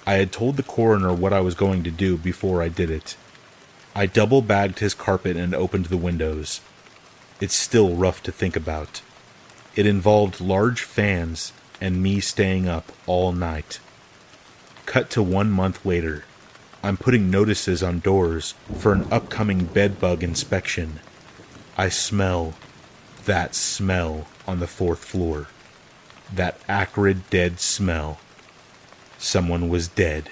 I 0.07 0.14
had 0.14 0.33
told 0.33 0.57
the 0.57 0.62
coroner 0.62 1.12
what 1.12 1.33
I 1.33 1.40
was 1.40 1.55
going 1.55 1.83
to 1.85 1.90
do 1.90 2.16
before 2.16 2.62
I 2.62 2.69
did 2.69 2.90
it. 2.90 3.16
I 3.95 4.07
double 4.07 4.42
bagged 4.42 4.79
his 4.79 4.95
carpet 4.95 5.37
and 5.37 5.55
opened 5.55 5.87
the 5.87 5.97
windows. 5.97 6.61
It's 7.40 7.55
still 7.55 7.95
rough 7.97 8.23
to 8.25 8.33
think 8.33 8.57
about. 8.57 9.03
It 9.76 9.84
involved 9.84 10.40
large 10.40 10.80
fans 10.80 11.52
and 11.82 12.02
me 12.02 12.18
staying 12.20 12.66
up 12.66 12.90
all 13.06 13.32
night. 13.32 13.78
Cut 14.86 15.10
to 15.10 15.22
one 15.22 15.50
month 15.50 15.84
later. 15.84 16.24
I'm 16.82 16.96
putting 16.96 17.30
notices 17.30 17.82
on 17.82 18.00
doors 18.00 18.54
for 18.78 18.94
an 18.94 19.06
upcoming 19.12 19.66
bedbug 19.66 20.22
inspection. 20.22 21.00
I 21.76 21.90
smell 21.90 22.54
that 23.26 23.54
smell 23.54 24.26
on 24.46 24.60
the 24.60 24.66
fourth 24.66 25.04
floor. 25.04 25.48
That 26.32 26.58
acrid, 26.68 27.28
dead 27.28 27.60
smell. 27.60 28.18
Someone 29.18 29.68
was 29.68 29.88
dead. 29.88 30.30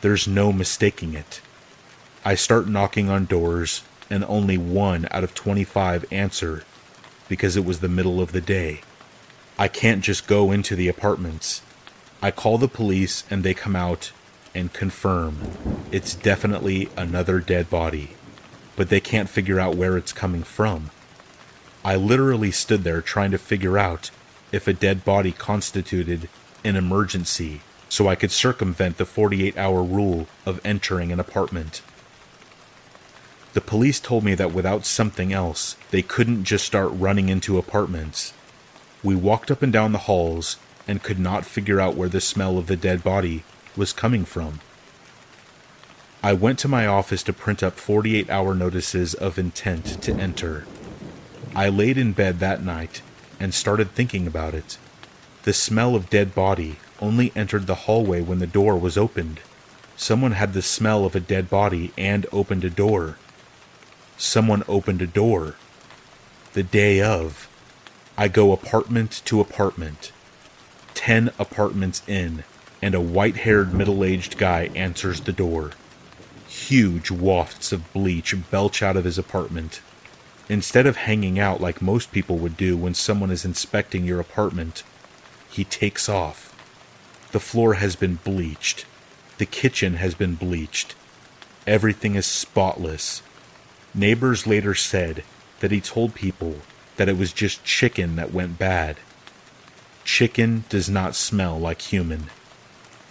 There's 0.00 0.26
no 0.26 0.52
mistaking 0.52 1.12
it. 1.12 1.42
I 2.24 2.34
start 2.34 2.66
knocking 2.66 3.10
on 3.10 3.26
doors, 3.26 3.82
and 4.08 4.24
only 4.24 4.56
one 4.56 5.06
out 5.10 5.24
of 5.24 5.34
25 5.34 6.06
answer 6.10 6.64
because 7.28 7.56
it 7.56 7.64
was 7.64 7.80
the 7.80 7.88
middle 7.88 8.20
of 8.20 8.32
the 8.32 8.40
day. 8.40 8.80
I 9.58 9.68
can't 9.68 10.02
just 10.02 10.26
go 10.26 10.52
into 10.52 10.76
the 10.76 10.88
apartments. 10.88 11.62
I 12.22 12.30
call 12.30 12.58
the 12.58 12.68
police 12.68 13.24
and 13.30 13.42
they 13.42 13.54
come 13.54 13.76
out 13.76 14.12
and 14.54 14.72
confirm 14.72 15.38
it's 15.92 16.14
definitely 16.14 16.88
another 16.96 17.40
dead 17.40 17.70
body, 17.70 18.10
but 18.76 18.88
they 18.88 19.00
can't 19.00 19.28
figure 19.28 19.60
out 19.60 19.76
where 19.76 19.96
it's 19.96 20.12
coming 20.12 20.42
from. 20.42 20.90
I 21.84 21.96
literally 21.96 22.50
stood 22.50 22.84
there 22.84 23.00
trying 23.00 23.30
to 23.30 23.38
figure 23.38 23.78
out 23.78 24.10
if 24.52 24.66
a 24.66 24.72
dead 24.72 25.04
body 25.04 25.32
constituted 25.32 26.28
an 26.64 26.76
emergency 26.76 27.60
so 27.88 28.08
I 28.08 28.14
could 28.14 28.30
circumvent 28.30 28.98
the 28.98 29.06
48 29.06 29.56
hour 29.56 29.82
rule 29.82 30.26
of 30.44 30.60
entering 30.64 31.12
an 31.12 31.20
apartment. 31.20 31.82
The 33.58 33.64
police 33.64 33.98
told 33.98 34.22
me 34.22 34.36
that 34.36 34.52
without 34.52 34.86
something 34.86 35.32
else, 35.32 35.74
they 35.90 36.00
couldn't 36.00 36.44
just 36.44 36.64
start 36.64 36.92
running 36.92 37.28
into 37.28 37.58
apartments. 37.58 38.32
We 39.02 39.16
walked 39.16 39.50
up 39.50 39.62
and 39.62 39.72
down 39.72 39.90
the 39.90 40.06
halls 40.06 40.58
and 40.86 41.02
could 41.02 41.18
not 41.18 41.44
figure 41.44 41.80
out 41.80 41.96
where 41.96 42.08
the 42.08 42.20
smell 42.20 42.56
of 42.56 42.68
the 42.68 42.76
dead 42.76 43.02
body 43.02 43.42
was 43.76 43.92
coming 43.92 44.24
from. 44.24 44.60
I 46.22 46.34
went 46.34 46.60
to 46.60 46.68
my 46.68 46.86
office 46.86 47.24
to 47.24 47.32
print 47.32 47.64
up 47.64 47.80
48 47.80 48.30
hour 48.30 48.54
notices 48.54 49.12
of 49.14 49.40
intent 49.40 50.00
to 50.02 50.14
enter. 50.14 50.64
I 51.52 51.68
laid 51.68 51.98
in 51.98 52.12
bed 52.12 52.38
that 52.38 52.62
night 52.62 53.02
and 53.40 53.52
started 53.52 53.90
thinking 53.90 54.28
about 54.28 54.54
it. 54.54 54.78
The 55.42 55.52
smell 55.52 55.96
of 55.96 56.10
dead 56.10 56.32
body 56.32 56.76
only 57.00 57.32
entered 57.34 57.66
the 57.66 57.86
hallway 57.86 58.20
when 58.20 58.38
the 58.38 58.46
door 58.46 58.78
was 58.78 58.96
opened. 58.96 59.40
Someone 59.96 60.30
had 60.30 60.52
the 60.52 60.62
smell 60.62 61.04
of 61.04 61.16
a 61.16 61.26
dead 61.34 61.50
body 61.50 61.90
and 61.98 62.24
opened 62.30 62.62
a 62.62 62.70
door 62.70 63.16
someone 64.18 64.64
opened 64.68 65.00
a 65.00 65.06
door. 65.06 65.54
The 66.52 66.64
day 66.64 67.00
of, 67.00 67.48
I 68.16 68.26
go 68.28 68.52
apartment 68.52 69.22
to 69.26 69.40
apartment. 69.40 70.12
Ten 70.94 71.30
apartments 71.38 72.02
in, 72.08 72.42
and 72.82 72.94
a 72.94 73.00
white 73.00 73.36
haired 73.38 73.72
middle 73.72 74.02
aged 74.02 74.36
guy 74.36 74.70
answers 74.74 75.20
the 75.20 75.32
door. 75.32 75.70
Huge 76.48 77.10
wafts 77.10 77.72
of 77.72 77.92
bleach 77.92 78.34
belch 78.50 78.82
out 78.82 78.96
of 78.96 79.04
his 79.04 79.18
apartment. 79.18 79.80
Instead 80.48 80.86
of 80.86 80.96
hanging 80.96 81.38
out 81.38 81.60
like 81.60 81.80
most 81.80 82.10
people 82.10 82.38
would 82.38 82.56
do 82.56 82.76
when 82.76 82.94
someone 82.94 83.30
is 83.30 83.44
inspecting 83.44 84.04
your 84.04 84.18
apartment, 84.18 84.82
he 85.48 85.62
takes 85.62 86.08
off. 86.08 86.54
The 87.32 87.40
floor 87.40 87.74
has 87.74 87.94
been 87.94 88.16
bleached. 88.16 88.84
The 89.36 89.46
kitchen 89.46 89.94
has 89.94 90.14
been 90.14 90.34
bleached. 90.34 90.96
Everything 91.66 92.14
is 92.14 92.26
spotless 92.26 93.22
Neighbors 93.94 94.46
later 94.46 94.74
said 94.74 95.24
that 95.60 95.70
he 95.70 95.80
told 95.80 96.14
people 96.14 96.56
that 96.96 97.08
it 97.08 97.16
was 97.16 97.32
just 97.32 97.64
chicken 97.64 98.16
that 98.16 98.32
went 98.32 98.58
bad. 98.58 98.98
Chicken 100.04 100.64
does 100.68 100.88
not 100.88 101.14
smell 101.14 101.58
like 101.58 101.82
human. 101.82 102.30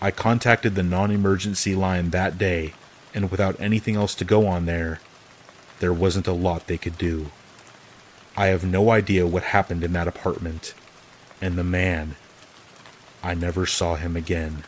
I 0.02 0.12
contacted 0.12 0.76
the 0.76 0.84
non 0.84 1.12
emergency 1.12 1.74
line 1.74 2.12
that 2.12 2.38
day, 2.38 2.74
and 3.14 3.32
without 3.32 3.60
anything 3.60 3.96
else 3.96 4.14
to 4.16 4.26
go 4.26 4.48
on 4.48 4.66
there, 4.66 5.00
there 5.80 5.94
wasn't 5.94 6.28
a 6.28 6.34
lot 6.34 6.68
they 6.68 6.78
could 6.78 6.98
do. 6.98 7.32
I 8.36 8.48
have 8.48 8.64
no 8.64 8.92
idea 8.92 9.26
what 9.26 9.44
happened 9.44 9.84
in 9.84 9.94
that 9.94 10.08
apartment, 10.08 10.76
and 11.42 11.58
the 11.58 11.64
man, 11.64 12.16
I 13.24 13.34
never 13.34 13.66
saw 13.66 13.96
him 13.96 14.16
again. 14.16 14.64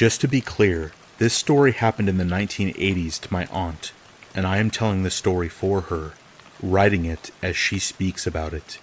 Just 0.00 0.22
to 0.22 0.28
be 0.28 0.40
clear, 0.40 0.92
this 1.18 1.34
story 1.34 1.72
happened 1.72 2.08
in 2.08 2.16
the 2.16 2.24
1980s 2.24 3.20
to 3.20 3.30
my 3.30 3.44
aunt, 3.52 3.92
and 4.34 4.46
I 4.46 4.56
am 4.56 4.70
telling 4.70 5.02
the 5.02 5.10
story 5.10 5.50
for 5.50 5.82
her, 5.82 6.12
writing 6.62 7.04
it 7.04 7.30
as 7.42 7.54
she 7.54 7.78
speaks 7.78 8.26
about 8.26 8.54
it. 8.54 8.78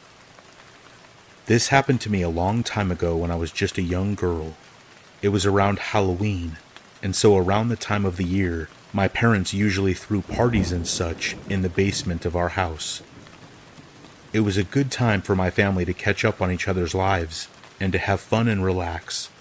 This 1.48 1.70
happened 1.70 2.02
to 2.02 2.12
me 2.12 2.22
a 2.22 2.30
long 2.30 2.62
time 2.62 2.92
ago 2.92 3.18
when 3.18 3.32
I 3.32 3.36
was 3.36 3.52
just 3.52 3.80
a 3.80 3.82
young 3.82 4.14
girl. 4.14 4.58
It 5.24 5.30
was 5.30 5.44
around 5.44 5.80
Halloween, 5.80 6.58
and 7.02 7.16
so 7.16 7.36
around 7.36 7.70
the 7.70 7.76
time 7.76 8.06
of 8.06 8.18
the 8.18 8.24
year, 8.24 8.70
my 8.94 9.08
parents 9.08 9.56
usually 9.56 9.96
threw 9.96 10.22
parties 10.22 10.72
and 10.72 10.86
such 10.86 11.36
in 11.50 11.64
the 11.64 11.68
basement 11.68 12.28
of 12.28 12.36
our 12.36 12.50
house. 12.50 13.02
It 14.34 14.42
was 14.42 14.58
a 14.58 14.64
good 14.64 14.92
time 14.92 15.24
for 15.24 15.36
my 15.36 15.50
family 15.50 15.84
to 15.84 15.96
catch 15.96 16.24
up 16.24 16.44
on 16.44 16.52
each 16.52 16.68
other's 16.68 16.94
lives 16.94 17.48
and 17.80 17.92
to 17.92 17.98
have 17.98 18.20
fun 18.20 18.48
and 18.48 18.64
relax. 18.64 19.32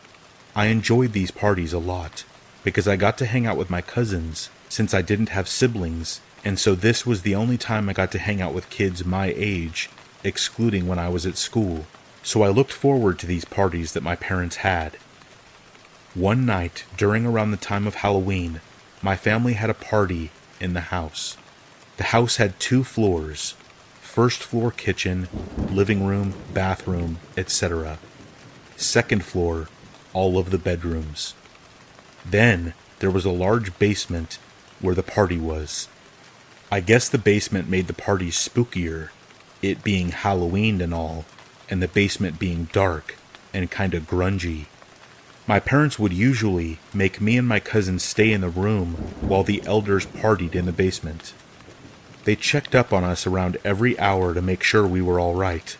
I 0.57 0.69
enjoyed 0.69 1.13
these 1.13 1.31
parties 1.31 1.75
a 1.75 1.79
lot 1.79 2.25
because 2.65 2.89
I 2.89 2.97
got 2.97 3.19
to 3.19 3.27
hang 3.27 3.45
out 3.47 3.59
with 3.59 3.69
my 3.69 3.83
cousins 3.83 4.49
since 4.71 4.95
I 4.95 5.03
didn't 5.03 5.29
have 5.29 5.49
siblings, 5.49 6.23
and 6.47 6.59
so 6.59 6.75
this 6.75 7.05
was 7.05 7.21
the 7.21 7.35
only 7.35 7.59
time 7.59 7.91
I 7.91 7.93
got 7.93 8.11
to 8.13 8.19
hang 8.19 8.41
out 8.41 8.55
with 8.55 8.71
kids 8.71 9.05
my 9.05 9.35
age, 9.37 9.91
excluding 10.25 10.89
when 10.89 10.99
I 10.99 11.11
was 11.11 11.27
at 11.27 11.37
school. 11.37 11.85
So 12.23 12.41
I 12.41 12.49
looked 12.49 12.73
forward 12.73 13.19
to 13.19 13.27
these 13.27 13.45
parties 13.45 13.93
that 13.93 14.03
my 14.03 14.17
parents 14.17 14.57
had. 14.57 14.97
One 16.15 16.47
night, 16.47 16.87
during 16.97 17.27
around 17.27 17.51
the 17.51 17.59
time 17.59 17.87
of 17.87 17.97
Halloween, 17.97 18.63
my 19.03 19.15
family 19.15 19.53
had 19.53 19.69
a 19.69 19.75
party 19.75 20.31
in 20.59 20.73
the 20.73 20.89
house. 20.89 21.37
The 21.99 22.05
house 22.05 22.37
had 22.39 22.59
two 22.59 22.83
floors 22.83 23.57
first 24.01 24.43
floor 24.43 24.71
kitchen, 24.71 25.29
living 25.71 26.07
room, 26.07 26.33
bathroom, 26.55 27.19
etc. 27.37 27.99
Second 28.77 29.23
floor, 29.23 29.69
all 30.17 30.39
of 30.39 30.49
the 30.49 30.57
bedrooms. 30.57 31.35
Then 32.25 32.73
there 33.01 33.11
was 33.11 33.27
a 33.27 33.31
large 33.31 33.79
basement 33.79 34.39
where 34.81 34.95
the 34.95 35.03
party 35.03 35.37
was. 35.37 35.89
I 36.73 36.81
guess 36.81 37.11
the 37.11 37.19
basement 37.19 37.69
made 37.69 37.87
the 37.87 37.93
party 37.93 38.31
spookier, 38.31 39.11
it 39.61 39.85
being 39.85 40.13
Halloween 40.13 40.81
and 40.81 40.95
all, 40.95 41.27
and 41.69 41.83
the 41.83 41.89
basement 41.89 42.39
being 42.39 42.71
dark 42.73 43.17
and 43.53 43.71
kinda 43.71 44.01
grungy. 44.01 44.65
My 45.47 45.61
parents 45.61 45.99
would 45.99 46.15
usually 46.15 46.79
make 46.95 47.21
me 47.21 47.37
and 47.37 47.47
my 47.47 47.61
cousins 47.61 48.03
stay 48.03 48.33
in 48.33 48.41
the 48.41 48.49
room 48.49 48.95
while 49.21 49.45
the 49.45 49.63
elders 49.67 50.07
partied 50.07 50.55
in 50.55 50.65
the 50.65 50.73
basement. 50.73 51.35
They 52.25 52.37
checked 52.37 52.75
up 52.75 52.91
on 52.91 53.05
us 53.05 53.27
around 53.27 53.59
every 53.65 53.99
hour 53.99 54.33
to 54.33 54.41
make 54.41 54.63
sure 54.63 54.87
we 54.87 55.03
were 55.03 55.21
all 55.21 55.35
right. 55.35 55.77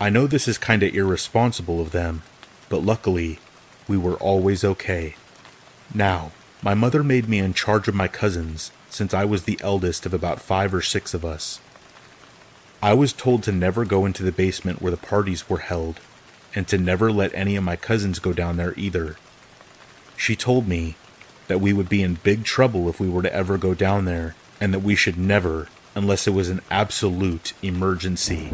I 0.00 0.10
know 0.10 0.26
this 0.26 0.48
is 0.48 0.58
kinda 0.58 0.92
irresponsible 0.92 1.80
of 1.80 1.92
them, 1.92 2.22
but 2.68 2.84
luckily, 2.84 3.38
we 3.88 3.96
were 3.96 4.14
always 4.14 4.64
okay. 4.64 5.16
Now, 5.92 6.32
my 6.62 6.74
mother 6.74 7.04
made 7.04 7.28
me 7.28 7.38
in 7.38 7.54
charge 7.54 7.88
of 7.88 7.94
my 7.94 8.08
cousins 8.08 8.72
since 8.88 9.12
I 9.12 9.24
was 9.24 9.44
the 9.44 9.58
eldest 9.60 10.06
of 10.06 10.14
about 10.14 10.40
five 10.40 10.72
or 10.72 10.80
six 10.80 11.14
of 11.14 11.24
us. 11.24 11.60
I 12.82 12.94
was 12.94 13.12
told 13.12 13.42
to 13.42 13.52
never 13.52 13.84
go 13.84 14.06
into 14.06 14.22
the 14.22 14.32
basement 14.32 14.80
where 14.80 14.90
the 14.90 14.96
parties 14.96 15.48
were 15.48 15.58
held, 15.58 16.00
and 16.54 16.68
to 16.68 16.78
never 16.78 17.10
let 17.10 17.34
any 17.34 17.56
of 17.56 17.64
my 17.64 17.76
cousins 17.76 18.18
go 18.18 18.32
down 18.32 18.56
there 18.56 18.74
either. 18.76 19.16
She 20.16 20.36
told 20.36 20.68
me 20.68 20.96
that 21.48 21.60
we 21.60 21.72
would 21.72 21.88
be 21.88 22.02
in 22.02 22.14
big 22.14 22.44
trouble 22.44 22.88
if 22.88 23.00
we 23.00 23.08
were 23.08 23.22
to 23.22 23.34
ever 23.34 23.58
go 23.58 23.74
down 23.74 24.04
there 24.04 24.34
and 24.60 24.72
that 24.72 24.80
we 24.82 24.94
should 24.94 25.18
never 25.18 25.68
unless 25.94 26.26
it 26.26 26.32
was 26.32 26.48
an 26.48 26.60
absolute 26.70 27.52
emergency. 27.62 28.52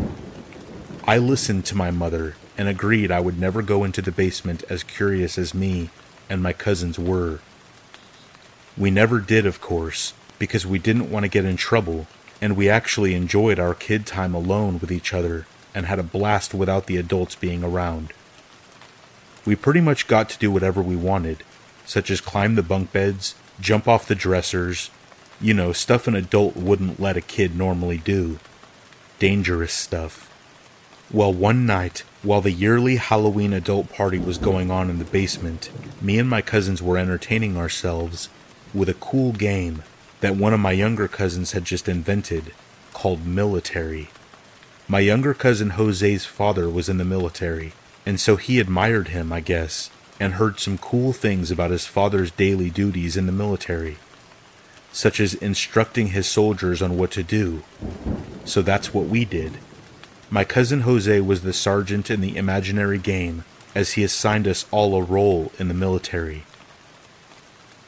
I 1.05 1.19
listened 1.19 1.65
to 1.67 1.77
my 1.77 1.91
mother 1.91 2.35
and 2.61 2.69
agreed 2.69 3.11
I 3.11 3.21
would 3.21 3.41
never 3.41 3.63
go 3.63 3.85
into 3.85 4.03
the 4.03 4.13
basement 4.13 4.65
as 4.69 4.83
curious 4.83 5.39
as 5.39 5.55
me 5.55 5.89
and 6.29 6.43
my 6.43 6.53
cousins 6.53 6.99
were. 6.99 7.39
We 8.77 8.91
never 8.91 9.19
did, 9.19 9.47
of 9.47 9.63
course, 9.63 10.13
because 10.39 10.67
we 10.67 10.79
didn't 10.79 11.11
want 11.11 11.25
to 11.25 11.31
get 11.31 11.47
in 11.47 11.57
trouble, 11.57 12.07
and 12.39 12.59
we 12.59 12.69
actually 12.69 13.15
enjoyed 13.15 13.59
our 13.59 13.73
kid 13.73 14.05
time 14.05 14.35
alone 14.35 14.79
with 14.79 14.93
each 14.93 15.15
other 15.15 15.47
and 15.75 15.87
had 15.87 15.99
a 15.99 16.03
blast 16.03 16.53
without 16.53 16.85
the 16.85 16.99
adults 16.99 17.35
being 17.35 17.65
around. 17.65 18.13
We 19.47 19.57
pretty 19.57 19.81
much 19.81 20.07
got 20.07 20.29
to 20.29 20.39
do 20.39 20.51
whatever 20.51 20.83
we 20.83 20.97
wanted, 20.97 21.43
such 21.87 22.11
as 22.11 22.21
climb 22.21 22.57
the 22.57 22.63
bunk 22.63 22.93
beds, 22.93 23.37
jump 23.59 23.89
off 23.89 24.07
the 24.07 24.15
dressers, 24.15 24.91
you 25.41 25.55
know, 25.55 25.73
stuff 25.73 26.07
an 26.07 26.15
adult 26.15 26.59
wouldn't 26.59 27.01
let 27.01 27.17
a 27.17 27.23
kid 27.23 27.57
normally 27.57 27.97
do. 27.97 28.39
Dangerous 29.19 29.73
stuff. 29.73 30.27
Well, 31.11 31.33
one 31.33 31.65
night, 31.65 32.05
while 32.23 32.41
the 32.41 32.51
yearly 32.51 32.97
Halloween 32.97 33.53
adult 33.53 33.91
party 33.91 34.19
was 34.19 34.39
going 34.39 34.71
on 34.71 34.91
in 34.91 34.99
the 34.99 35.05
basement, 35.05 35.71
me 36.01 36.19
and 36.19 36.29
my 36.29 36.43
cousins 36.43 36.83
were 36.83 36.99
entertaining 36.99 37.57
ourselves 37.57 38.29
with 38.75 38.89
a 38.89 38.95
cool 38.95 39.33
game 39.33 39.83
that 40.21 40.37
one 40.37 40.53
of 40.53 40.61
my 40.61 40.73
younger 40.73 41.09
cousins 41.09 41.53
had 41.53 41.65
just 41.65 41.89
invented 41.89 42.53
called 42.93 43.27
Military. 43.27 44.11
My 44.87 45.01
younger 45.01 45.35
cousin 45.35 45.71
Jose's 45.71 46.27
father 46.27 46.69
was 46.69 46.89
in 46.89 46.99
the 46.99 47.05
military, 47.05 47.73
and 48.05 48.21
so 48.21 48.37
he 48.37 48.61
admired 48.61 49.09
him, 49.09 49.33
I 49.33 49.41
guess, 49.41 49.91
and 50.19 50.35
heard 50.35 50.61
some 50.61 50.79
cool 50.79 51.13
things 51.13 51.51
about 51.51 51.71
his 51.71 51.87
father's 51.87 52.31
daily 52.31 52.69
duties 52.69 53.17
in 53.17 53.27
the 53.27 53.33
military 53.33 53.97
such 54.93 55.21
as 55.21 55.35
instructing 55.35 56.09
his 56.09 56.27
soldiers 56.27 56.83
on 56.83 56.97
what 56.97 57.11
to 57.13 57.23
do. 57.23 57.63
So 58.45 58.63
that's 58.63 58.93
what 58.93 59.07
we 59.07 59.25
did. 59.25 59.59
My 60.33 60.45
cousin 60.45 60.83
Jose 60.83 61.21
was 61.23 61.43
the 61.43 61.53
sergeant 61.53 62.09
in 62.09 62.21
the 62.21 62.37
imaginary 62.37 62.99
game, 62.99 63.45
as 63.75 63.93
he 63.93 64.05
assigned 64.05 64.47
us 64.47 64.65
all 64.71 64.95
a 64.95 65.03
role 65.03 65.51
in 65.59 65.67
the 65.67 65.75
military. 65.75 66.45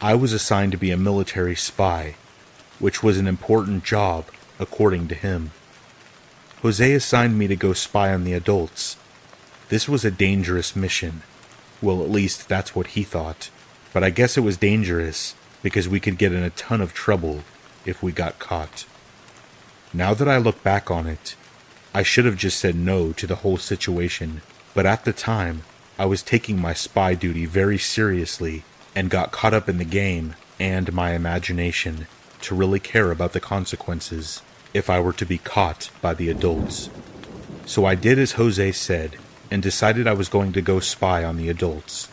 I 0.00 0.16
was 0.16 0.33
assigned 0.33 0.72
to 0.72 0.78
be 0.78 0.90
a 0.90 0.96
military 0.96 1.55
spy, 1.55 2.16
which 2.81 3.00
was 3.00 3.16
an 3.16 3.28
important 3.28 3.85
job, 3.85 4.26
according 4.59 5.07
to 5.09 5.14
him. 5.14 5.52
Jose 6.62 6.92
assigned 6.92 7.38
me 7.38 7.46
to 7.46 7.55
go 7.55 7.74
spy 7.74 8.12
on 8.12 8.24
the 8.24 8.33
adults. 8.33 8.96
This 9.68 9.88
was 9.88 10.05
a 10.05 10.11
dangerous 10.11 10.74
mission. 10.74 11.22
Well, 11.81 12.02
at 12.02 12.11
least 12.11 12.48
that's 12.48 12.74
what 12.74 12.88
he 12.88 13.05
thought. 13.05 13.50
But 13.92 14.02
I 14.02 14.11
guess 14.11 14.37
it 14.37 14.40
was 14.40 14.57
dangerous 14.57 15.37
because 15.62 15.88
we 15.88 16.00
could 16.00 16.18
get 16.18 16.33
in 16.33 16.42
a 16.42 16.50
ton 16.50 16.81
of 16.81 16.92
trouble 16.92 17.44
if 17.87 18.02
we 18.02 18.11
got 18.11 18.40
caught. 18.40 18.85
Now 19.94 20.12
that 20.14 20.28
I 20.28 20.38
look 20.38 20.64
back 20.64 20.90
on 20.90 21.07
it, 21.07 21.37
I 21.94 22.02
should 22.02 22.24
have 22.24 22.37
just 22.37 22.59
said 22.59 22.74
no 22.74 23.12
to 23.12 23.26
the 23.26 23.37
whole 23.37 23.59
situation, 23.59 24.40
but 24.74 24.87
at 24.87 25.05
the 25.05 25.12
time, 25.12 25.62
I 25.98 26.07
was 26.07 26.22
taking 26.22 26.59
my 26.59 26.72
spy 26.72 27.14
duty 27.14 27.44
very 27.44 27.78
seriously 27.78 28.64
and 28.94 29.11
got 29.11 29.31
caught 29.31 29.52
up 29.52 29.68
in 29.68 29.78
the 29.78 29.85
game 29.85 30.35
and 30.59 30.92
my 30.92 31.12
imagination 31.12 32.07
to 32.42 32.55
really 32.55 32.81
care 32.81 33.11
about 33.11 33.35
the 33.35 33.40
consequences 33.40 34.42
if 34.72 34.88
I 34.88 35.00
were 35.00 35.12
to 35.12 35.26
be 35.26 35.38
caught 35.38 35.90
by 36.00 36.14
the 36.14 36.31
adults. 36.31 36.88
So 37.66 37.85
I 37.85 37.94
did 37.94 38.18
as 38.18 38.33
Jose 38.33 38.72
said 38.72 39.16
and 39.50 39.62
decided 39.62 40.07
I 40.07 40.14
was 40.14 40.31
going 40.31 40.52
to 40.55 40.62
go 40.62 40.81
spy 40.81 41.22
on 41.22 41.37
the 41.37 41.50
adults. 41.50 42.09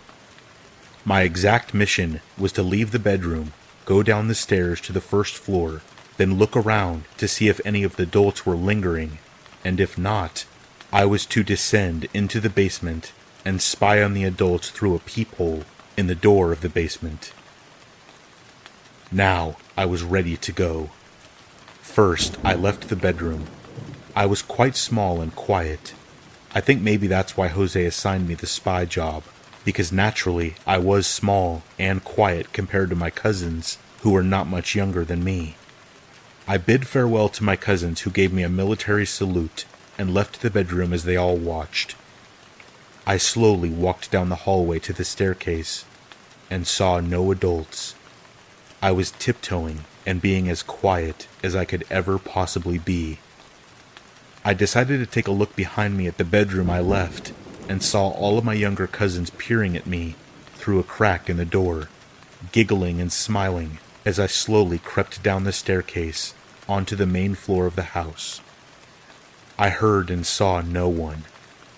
My 1.06 1.22
exact 1.22 1.74
mission 1.74 2.20
was 2.38 2.52
to 2.54 2.63
leave 2.63 2.92
the 2.92 3.00
bedroom, 3.00 3.54
go 3.86 4.04
down 4.04 4.28
the 4.28 4.36
stairs 4.36 4.82
to 4.82 4.94
the 4.94 5.02
first 5.02 5.38
floor, 5.38 5.82
then 6.18 6.38
look 6.38 6.58
around 6.58 7.06
to 7.18 7.30
see 7.30 7.48
if 7.48 7.62
any 7.63 7.84
of 7.84 7.96
the 7.96 8.04
adults 8.04 8.46
were 8.46 8.56
lingering, 8.56 9.20
and 9.63 9.80
if 9.80 9.98
not, 9.98 10.45
I 10.91 11.06
was 11.06 11.26
to 11.28 11.43
descend 11.43 12.08
into 12.13 12.39
the 12.39 12.50
basement 12.50 13.12
and 13.45 13.62
spy 13.62 14.01
on 14.01 14.14
the 14.14 14.24
adults 14.24 14.70
through 14.70 14.95
a 14.95 14.99
peephole 14.99 15.64
in 15.97 16.07
the 16.07 16.16
door 16.16 16.51
of 16.51 16.62
the 16.62 16.70
basement. 16.70 17.34
Now 19.12 19.57
I 19.78 19.86
was 19.86 20.03
ready 20.03 20.38
to 20.38 20.51
go. 20.51 20.89
First, 21.82 22.38
I 22.43 22.53
left 22.55 22.89
the 22.89 22.95
bedroom. 22.95 23.47
I 24.16 24.26
was 24.26 24.41
quite 24.41 24.76
small 24.76 25.22
and 25.22 25.36
quiet. 25.36 25.93
I 26.53 26.62
think 26.62 26.82
maybe 26.82 27.07
that's 27.07 27.38
why 27.38 27.47
Jose 27.47 27.84
assigned 27.84 28.28
me 28.28 28.36
the 28.36 28.47
spy 28.47 28.86
job 28.86 29.24
because 29.66 29.91
naturally 29.91 30.55
I 30.66 30.78
was 30.78 31.05
small 31.05 31.62
and 31.78 32.03
quiet 32.03 32.53
compared 32.53 32.89
to 32.89 32.95
my 32.95 33.10
cousins, 33.10 33.78
who 34.01 34.12
were 34.12 34.24
not 34.24 34.47
much 34.47 34.76
younger 34.76 35.05
than 35.05 35.24
me. 35.24 35.57
I 36.52 36.58
bid 36.58 36.88
farewell 36.88 37.30
to 37.30 37.43
my 37.43 37.56
cousins, 37.56 38.02
who 38.02 38.10
gave 38.10 38.34
me 38.34 38.41
a 38.41 38.50
military 38.50 39.06
salute, 39.06 39.66
and 40.00 40.16
left 40.16 40.41
the 40.41 40.50
bedroom 40.50 40.93
as 40.93 41.04
they 41.04 41.16
all 41.16 41.38
watched. 41.38 41.95
I 43.06 43.18
slowly 43.18 43.70
walked 43.70 44.10
down 44.10 44.30
the 44.30 44.36
hallway 44.47 44.80
to 44.80 44.91
the 44.91 45.06
staircase 45.06 45.86
and 46.50 46.66
saw 46.66 47.02
no 47.02 47.30
adults. 47.30 47.93
I 48.82 48.89
was 48.89 49.12
tiptoeing 49.12 49.82
and 50.08 50.24
being 50.24 50.50
as 50.50 50.64
quiet 50.64 51.28
as 51.43 51.56
I 51.56 51.66
could 51.66 51.86
ever 51.91 52.18
possibly 52.18 52.80
be. 52.80 53.20
I 54.43 54.56
decided 54.56 54.97
to 55.02 55.06
take 55.06 55.28
a 55.28 55.32
look 55.32 55.56
behind 55.56 55.97
me 55.97 56.08
at 56.08 56.18
the 56.18 56.26
bedroom 56.26 56.72
I 56.72 56.80
left 56.80 57.32
and 57.68 57.84
saw 57.84 58.10
all 58.10 58.39
of 58.39 58.43
my 58.43 58.56
younger 58.56 58.88
cousins 58.88 59.30
peering 59.30 59.78
at 59.78 59.86
me 59.86 60.16
through 60.56 60.80
a 60.80 60.84
crack 60.84 61.30
in 61.30 61.38
the 61.38 61.45
door, 61.45 61.89
giggling 62.52 63.00
and 63.00 63.14
smiling 63.14 63.78
as 64.04 64.20
I 64.20 64.26
slowly 64.26 64.80
crept 64.80 65.22
down 65.22 65.43
the 65.43 65.52
staircase 65.52 66.34
onto 66.70 66.95
the 66.95 67.07
main 67.07 67.34
floor 67.34 67.65
of 67.65 67.76
the 67.76 67.91
house. 67.97 68.39
I 69.57 69.70
heard 69.70 70.09
and 70.09 70.26
saw 70.26 70.61
no 70.61 70.88
one. 70.88 71.24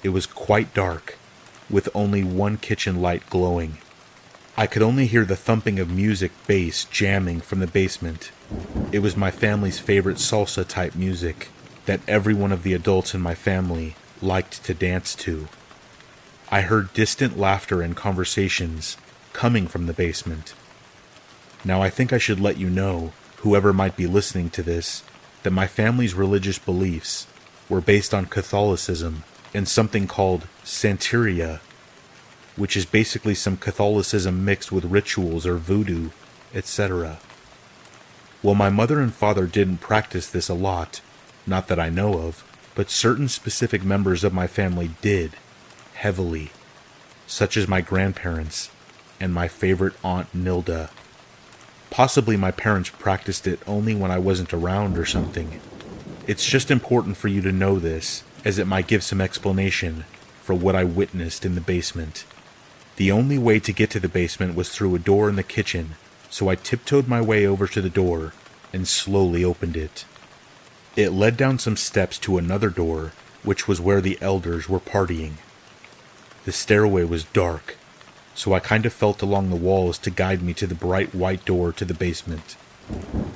It 0.04 0.10
was 0.10 0.28
quite 0.28 0.74
dark, 0.74 1.18
with 1.70 1.90
only 1.96 2.24
one 2.24 2.58
kitchen 2.58 3.02
light 3.02 3.28
glowing. 3.30 3.78
I 4.58 4.68
could 4.68 4.82
only 4.82 5.08
hear 5.08 5.24
the 5.24 5.38
thumping 5.38 5.80
of 5.80 5.90
music 5.90 6.32
bass 6.46 6.84
jamming 6.84 7.40
from 7.40 7.60
the 7.60 7.68
basement. 7.68 8.32
It 8.92 9.00
was 9.00 9.16
my 9.16 9.32
family's 9.32 9.80
favorite 9.80 10.18
salsa 10.18 10.68
type 10.68 10.94
music 10.94 11.48
that 11.86 12.02
every 12.08 12.34
one 12.34 12.52
of 12.52 12.64
the 12.64 12.74
adults 12.74 13.16
in 13.16 13.22
my 13.22 13.34
family 13.34 13.96
liked 14.22 14.64
to 14.66 14.74
dance 14.74 15.16
to. 15.16 15.48
I 16.52 16.62
heard 16.62 16.94
distant 16.94 17.40
laughter 17.40 17.82
and 17.82 17.96
conversations 17.96 18.98
coming 19.32 19.68
from 19.68 19.88
the 19.88 19.94
basement. 19.94 20.54
Now 21.64 21.82
I 21.82 21.90
think 21.90 22.12
I 22.12 22.18
should 22.18 22.42
let 22.42 22.58
you 22.58 22.70
know, 22.70 23.14
whoever 23.42 23.74
might 23.74 23.96
be 23.96 24.08
listening 24.08 24.50
to 24.52 24.64
this, 24.64 25.04
that 25.44 25.52
my 25.52 25.68
family's 25.68 26.14
religious 26.14 26.60
beliefs 26.60 27.28
were 27.70 27.82
based 27.82 28.14
on 28.14 28.26
Catholicism 28.26 29.24
and 29.54 29.68
something 29.68 30.08
called 30.08 30.48
Santeria, 30.64 31.60
which 32.56 32.78
is 32.78 32.86
basically 32.86 33.36
some 33.36 33.58
Catholicism 33.58 34.46
mixed 34.46 34.72
with 34.72 34.86
rituals 34.86 35.46
or 35.46 35.56
voodoo, 35.56 36.10
etc. 36.54 37.18
Well, 38.44 38.56
my 38.56 38.70
mother 38.70 39.00
and 39.00 39.14
father 39.14 39.46
didn't 39.46 39.78
practice 39.78 40.30
this 40.30 40.50
a 40.50 40.54
lot, 40.54 41.02
not 41.48 41.68
that 41.68 41.80
I 41.80 41.90
know 41.90 42.20
of, 42.20 42.44
but 42.76 42.90
certain 42.90 43.28
specific 43.28 43.84
members 43.84 44.24
of 44.24 44.34
my 44.34 44.48
family 44.48 44.92
did, 45.02 45.34
heavily, 45.94 46.52
such 47.28 47.58
as 47.58 47.68
my 47.68 47.82
grandparents 47.82 48.70
and 49.20 49.34
my 49.34 49.48
favorite 49.48 49.94
aunt 50.04 50.32
Nilda. 50.36 50.90
Possibly 51.92 52.38
my 52.38 52.52
parents 52.52 52.90
practiced 52.90 53.46
it 53.46 53.60
only 53.68 53.94
when 53.94 54.12
I 54.12 54.18
wasn't 54.18 54.54
around 54.54 54.98
or 54.98 55.06
something. 55.06 55.60
It's 56.26 56.46
just 56.46 56.72
important 56.72 57.18
for 57.18 57.28
you 57.28 57.42
to 57.42 57.52
know 57.52 57.80
this, 57.80 58.24
as 58.46 58.58
it 58.58 58.66
might 58.66 58.88
give 58.88 59.04
some 59.04 59.20
explanation 59.20 60.06
for 60.42 60.56
what 60.56 60.76
I 60.76 60.86
witnessed 60.86 61.46
in 61.46 61.54
the 61.54 61.62
basement. 61.62 62.26
The 62.96 63.12
only 63.12 63.38
way 63.38 63.60
to 63.60 63.74
get 63.74 63.90
to 63.92 64.00
the 64.00 64.08
basement 64.08 64.56
was 64.56 64.70
through 64.70 64.96
a 64.96 65.00
door 65.00 65.28
in 65.28 65.36
the 65.36 65.44
kitchen, 65.44 65.96
so 66.30 66.48
I 66.48 66.56
tiptoed 66.56 67.10
my 67.10 67.20
way 67.20 67.46
over 67.46 67.68
to 67.68 67.82
the 67.82 67.90
door 67.90 68.34
and 68.72 68.88
slowly 68.88 69.44
opened 69.44 69.76
it. 69.76 70.06
It 70.96 71.12
led 71.12 71.36
down 71.36 71.60
some 71.60 71.76
steps 71.76 72.18
to 72.20 72.38
another 72.38 72.70
door, 72.70 73.12
which 73.44 73.68
was 73.68 73.82
where 73.82 74.00
the 74.00 74.18
elders 74.22 74.70
were 74.70 74.80
partying. 74.80 75.34
The 76.46 76.54
stairway 76.54 77.04
was 77.04 77.26
dark, 77.26 77.76
so 78.34 78.54
I 78.54 78.60
kind 78.60 78.86
of 78.86 78.94
felt 78.94 79.22
along 79.22 79.50
the 79.50 79.56
walls 79.56 79.98
to 80.00 80.10
guide 80.10 80.42
me 80.42 80.54
to 80.56 80.68
the 80.68 80.76
bright 80.76 81.14
white 81.14 81.46
door 81.46 81.72
to 81.74 81.86
the 81.86 81.94
basement. 81.94 82.56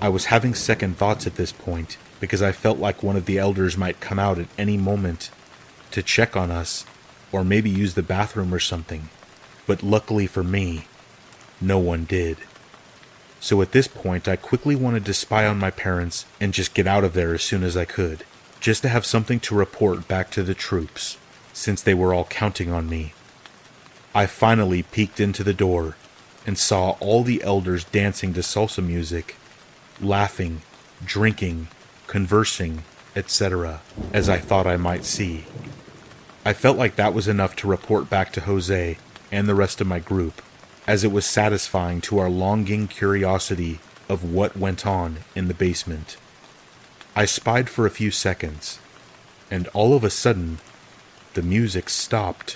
I 0.01 0.09
was 0.09 0.25
having 0.25 0.53
second 0.53 0.97
thoughts 0.97 1.27
at 1.27 1.35
this 1.35 1.51
point 1.51 1.97
because 2.19 2.41
I 2.41 2.51
felt 2.51 2.79
like 2.79 3.03
one 3.03 3.15
of 3.15 3.25
the 3.25 3.37
elders 3.37 3.77
might 3.77 3.99
come 3.99 4.19
out 4.19 4.39
at 4.39 4.47
any 4.57 4.77
moment 4.77 5.29
to 5.91 6.03
check 6.03 6.35
on 6.35 6.51
us 6.51 6.85
or 7.31 7.43
maybe 7.43 7.69
use 7.69 7.93
the 7.93 8.03
bathroom 8.03 8.53
or 8.53 8.59
something. 8.59 9.09
But 9.67 9.83
luckily 9.83 10.27
for 10.27 10.43
me, 10.43 10.87
no 11.61 11.79
one 11.79 12.05
did. 12.05 12.37
So 13.39 13.61
at 13.61 13.73
this 13.73 13.87
point, 13.87 14.27
I 14.27 14.35
quickly 14.35 14.75
wanted 14.75 15.05
to 15.05 15.13
spy 15.13 15.45
on 15.45 15.59
my 15.59 15.71
parents 15.71 16.25
and 16.39 16.53
just 16.53 16.73
get 16.73 16.87
out 16.87 17.03
of 17.03 17.13
there 17.13 17.33
as 17.33 17.43
soon 17.43 17.63
as 17.63 17.77
I 17.77 17.85
could, 17.85 18.25
just 18.59 18.81
to 18.81 18.89
have 18.89 19.05
something 19.05 19.39
to 19.41 19.55
report 19.55 20.07
back 20.07 20.31
to 20.31 20.43
the 20.43 20.55
troops, 20.55 21.17
since 21.53 21.81
they 21.81 21.93
were 21.93 22.13
all 22.13 22.25
counting 22.25 22.71
on 22.71 22.89
me. 22.89 23.13
I 24.15 24.27
finally 24.27 24.81
peeked 24.81 25.19
into 25.19 25.43
the 25.43 25.53
door 25.53 25.97
and 26.47 26.57
saw 26.57 26.91
all 27.01 27.21
the 27.23 27.43
elders 27.43 27.83
dancing 27.83 28.33
to 28.35 28.39
salsa 28.39 28.81
music, 28.81 29.35
laughing, 29.99 30.61
drinking, 31.03 31.67
conversing, 32.07 32.83
etc., 33.13 33.81
as 34.13 34.29
I 34.29 34.37
thought 34.37 34.67
I 34.67 34.77
might 34.77 35.03
see. 35.03 35.43
I 36.45 36.53
felt 36.53 36.77
like 36.77 36.95
that 36.95 37.13
was 37.13 37.27
enough 37.27 37.57
to 37.57 37.67
report 37.67 38.09
back 38.09 38.31
to 38.33 38.41
Jose 38.41 38.97
and 39.33 39.49
the 39.49 39.55
rest 39.55 39.81
of 39.81 39.87
my 39.87 39.99
group, 39.99 40.41
as 40.87 41.03
it 41.03 41.11
was 41.11 41.25
satisfying 41.25 41.99
to 42.01 42.17
our 42.17 42.29
longing 42.29 42.87
curiosity 42.87 43.79
of 44.07 44.23
what 44.23 44.55
went 44.55 44.87
on 44.87 45.17
in 45.35 45.49
the 45.49 45.53
basement. 45.53 46.15
I 47.17 47.25
spied 47.25 47.69
for 47.69 47.85
a 47.85 47.91
few 47.91 48.11
seconds, 48.11 48.79
and 49.51 49.67
all 49.69 49.93
of 49.93 50.05
a 50.05 50.09
sudden, 50.09 50.59
the 51.33 51.41
music 51.41 51.89
stopped. 51.89 52.55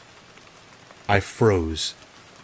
I 1.10 1.20
froze, 1.22 1.96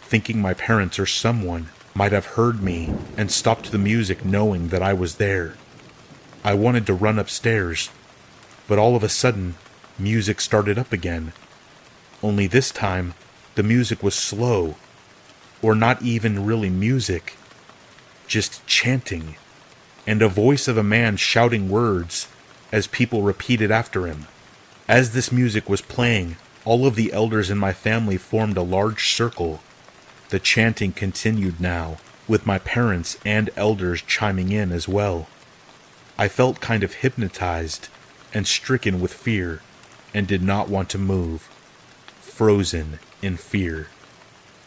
thinking 0.02 0.40
my 0.40 0.52
parents 0.52 0.98
or 0.98 1.06
someone 1.06 1.68
might 1.94 2.10
have 2.10 2.34
heard 2.34 2.64
me 2.64 2.92
and 3.16 3.30
stopped 3.30 3.70
the 3.70 3.78
music 3.78 4.24
knowing 4.24 4.70
that 4.70 4.82
I 4.82 4.92
was 4.92 5.14
there. 5.14 5.54
I 6.42 6.54
wanted 6.54 6.84
to 6.86 6.94
run 6.94 7.16
upstairs, 7.16 7.90
but 8.66 8.76
all 8.76 8.96
of 8.96 9.04
a 9.04 9.08
sudden, 9.08 9.54
music 10.00 10.40
started 10.40 10.80
up 10.80 10.92
again. 10.92 11.32
Only 12.24 12.48
this 12.48 12.72
time, 12.72 13.14
the 13.54 13.62
music 13.62 14.02
was 14.02 14.16
slow, 14.16 14.74
or 15.62 15.76
not 15.76 16.02
even 16.02 16.44
really 16.44 16.68
music, 16.68 17.36
just 18.26 18.66
chanting, 18.66 19.36
and 20.08 20.20
a 20.22 20.28
voice 20.28 20.66
of 20.66 20.76
a 20.76 20.82
man 20.82 21.16
shouting 21.16 21.68
words 21.68 22.26
as 22.72 22.88
people 22.88 23.22
repeated 23.22 23.70
after 23.70 24.08
him. 24.08 24.26
As 24.88 25.12
this 25.12 25.30
music 25.30 25.68
was 25.68 25.80
playing, 25.80 26.34
all 26.66 26.84
of 26.84 26.96
the 26.96 27.12
elders 27.12 27.48
in 27.48 27.56
my 27.56 27.72
family 27.72 28.18
formed 28.18 28.56
a 28.56 28.62
large 28.62 29.08
circle. 29.14 29.60
The 30.30 30.40
chanting 30.40 30.92
continued 30.92 31.60
now, 31.60 31.98
with 32.26 32.44
my 32.44 32.58
parents 32.58 33.18
and 33.24 33.48
elders 33.56 34.02
chiming 34.02 34.50
in 34.50 34.72
as 34.72 34.88
well. 34.88 35.28
I 36.18 36.26
felt 36.26 36.60
kind 36.60 36.82
of 36.82 36.94
hypnotized 36.94 37.88
and 38.34 38.48
stricken 38.48 39.00
with 39.00 39.14
fear 39.14 39.62
and 40.12 40.26
did 40.26 40.42
not 40.42 40.68
want 40.68 40.90
to 40.90 40.98
move 40.98 41.42
frozen 42.20 42.98
in 43.22 43.36
fear. 43.36 43.86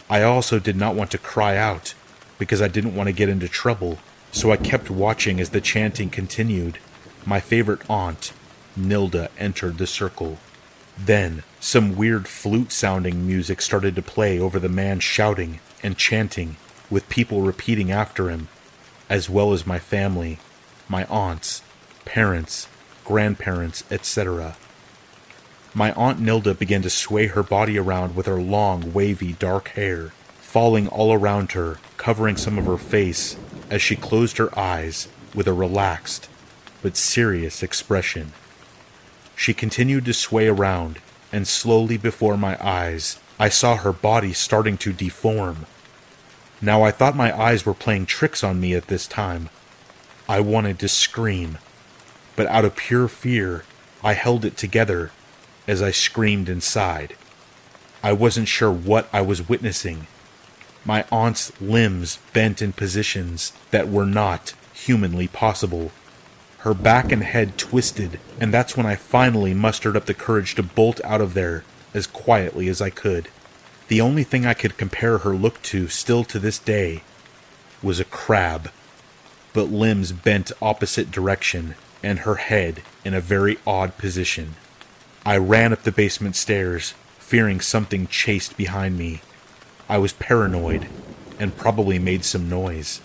I 0.09 0.23
also 0.23 0.57
did 0.57 0.77
not 0.77 0.95
want 0.95 1.11
to 1.11 1.17
cry 1.17 1.57
out 1.57 1.93
because 2.37 2.61
I 2.61 2.69
didn't 2.69 2.95
want 2.95 3.07
to 3.07 3.13
get 3.13 3.29
into 3.29 3.49
trouble, 3.49 3.99
so 4.31 4.51
I 4.51 4.57
kept 4.57 4.89
watching 4.89 5.41
as 5.41 5.49
the 5.49 5.59
chanting 5.59 6.09
continued. 6.09 6.79
My 7.25 7.41
favorite 7.41 7.81
aunt, 7.89 8.31
Nilda, 8.79 9.29
entered 9.37 9.77
the 9.77 9.85
circle. 9.85 10.37
Then, 10.97 11.43
some 11.59 11.95
weird 11.95 12.27
flute 12.27 12.71
sounding 12.71 13.27
music 13.27 13.61
started 13.61 13.95
to 13.95 14.01
play 14.01 14.39
over 14.39 14.59
the 14.59 14.69
man 14.69 14.99
shouting 14.99 15.59
and 15.83 15.97
chanting, 15.97 16.55
with 16.89 17.09
people 17.09 17.41
repeating 17.41 17.91
after 17.91 18.29
him, 18.29 18.47
as 19.09 19.29
well 19.29 19.53
as 19.53 19.67
my 19.67 19.79
family, 19.79 20.39
my 20.87 21.05
aunts, 21.05 21.61
parents, 22.05 22.67
grandparents, 23.03 23.83
etc. 23.91 24.55
My 25.73 25.91
Aunt 25.93 26.19
Nilda 26.19 26.57
began 26.57 26.81
to 26.81 26.89
sway 26.89 27.27
her 27.27 27.43
body 27.43 27.77
around 27.77 28.15
with 28.15 28.25
her 28.25 28.41
long, 28.41 28.93
wavy, 28.93 29.33
dark 29.33 29.69
hair, 29.69 30.11
falling 30.39 30.87
all 30.87 31.13
around 31.13 31.51
her, 31.51 31.77
covering 31.97 32.37
some 32.37 32.57
of 32.57 32.65
her 32.65 32.77
face 32.77 33.35
as 33.69 33.81
she 33.81 33.95
closed 33.95 34.37
her 34.37 34.57
eyes 34.57 35.07
with 35.35 35.47
a 35.47 35.53
relaxed 35.53 36.27
but 36.81 36.97
serious 36.97 37.61
expression. 37.61 38.31
She 39.35 39.53
continued 39.53 40.05
to 40.05 40.13
sway 40.13 40.47
around, 40.47 40.99
and 41.31 41.47
slowly 41.47 41.97
before 41.97 42.37
my 42.37 42.57
eyes, 42.65 43.19
I 43.39 43.49
saw 43.49 43.77
her 43.77 43.93
body 43.93 44.33
starting 44.33 44.77
to 44.79 44.93
deform. 44.93 45.65
Now 46.61 46.83
I 46.83 46.91
thought 46.91 47.15
my 47.15 47.37
eyes 47.37 47.65
were 47.65 47.73
playing 47.73 48.05
tricks 48.05 48.43
on 48.43 48.59
me 48.59 48.73
at 48.73 48.87
this 48.87 49.07
time. 49.07 49.49
I 50.27 50.41
wanted 50.41 50.77
to 50.79 50.87
scream, 50.87 51.57
but 52.35 52.47
out 52.47 52.65
of 52.65 52.75
pure 52.75 53.07
fear, 53.07 53.63
I 54.03 54.13
held 54.13 54.45
it 54.45 54.57
together 54.57 55.11
as 55.67 55.81
I 55.81 55.91
screamed 55.91 56.49
inside. 56.49 57.15
I 58.03 58.13
wasn't 58.13 58.47
sure 58.47 58.71
what 58.71 59.09
I 59.11 59.21
was 59.21 59.49
witnessing. 59.49 60.07
My 60.85 61.05
aunt's 61.11 61.51
limbs 61.61 62.19
bent 62.33 62.61
in 62.61 62.73
positions 62.73 63.53
that 63.71 63.89
were 63.89 64.05
not 64.05 64.53
humanly 64.73 65.27
possible. 65.27 65.91
Her 66.59 66.73
back 66.73 67.11
and 67.11 67.23
head 67.23 67.57
twisted, 67.57 68.19
and 68.39 68.53
that's 68.53 68.75
when 68.75 68.85
I 68.85 68.95
finally 68.95 69.53
mustered 69.53 69.95
up 69.95 70.05
the 70.05 70.13
courage 70.13 70.55
to 70.55 70.63
bolt 70.63 70.99
out 71.05 71.21
of 71.21 71.33
there 71.33 71.63
as 71.93 72.05
quietly 72.05 72.67
as 72.67 72.81
I 72.81 72.89
could. 72.89 73.29
The 73.87 74.01
only 74.01 74.23
thing 74.23 74.45
I 74.45 74.53
could 74.53 74.77
compare 74.77 75.19
her 75.19 75.35
look 75.35 75.61
to 75.63 75.87
still 75.87 76.23
to 76.25 76.37
this 76.37 76.59
day 76.59 77.03
was 77.81 77.99
a 77.99 78.05
crab, 78.05 78.71
but 79.53 79.71
limbs 79.71 80.11
bent 80.11 80.51
opposite 80.61 81.11
direction 81.11 81.75
and 82.03 82.19
her 82.19 82.35
head 82.35 82.83
in 83.05 83.13
a 83.13 83.21
very 83.21 83.57
odd 83.65 83.97
position. 83.97 84.55
I 85.25 85.37
ran 85.37 85.71
up 85.71 85.83
the 85.83 85.91
basement 85.91 86.35
stairs, 86.35 86.93
fearing 87.17 87.61
something 87.61 88.07
chased 88.07 88.57
behind 88.57 88.97
me. 88.97 89.21
I 89.87 89.97
was 89.97 90.13
paranoid 90.13 90.87
and 91.39 91.55
probably 91.55 91.99
made 91.99 92.25
some 92.25 92.49
noise. 92.49 93.01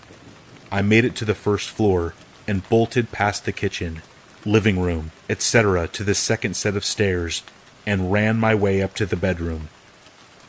I 0.71 0.81
made 0.81 1.05
it 1.05 1.15
to 1.17 1.25
the 1.25 1.35
first 1.35 1.69
floor 1.69 2.13
and 2.47 2.67
bolted 2.69 3.11
past 3.11 3.45
the 3.45 3.51
kitchen, 3.51 4.01
living 4.45 4.79
room, 4.79 5.11
etc., 5.29 5.87
to 5.89 6.03
the 6.03 6.15
second 6.15 6.55
set 6.55 6.75
of 6.75 6.85
stairs, 6.85 7.43
and 7.85 8.11
ran 8.11 8.37
my 8.37 8.53
way 8.55 8.81
up 8.81 8.93
to 8.95 9.05
the 9.05 9.15
bedroom. 9.15 9.69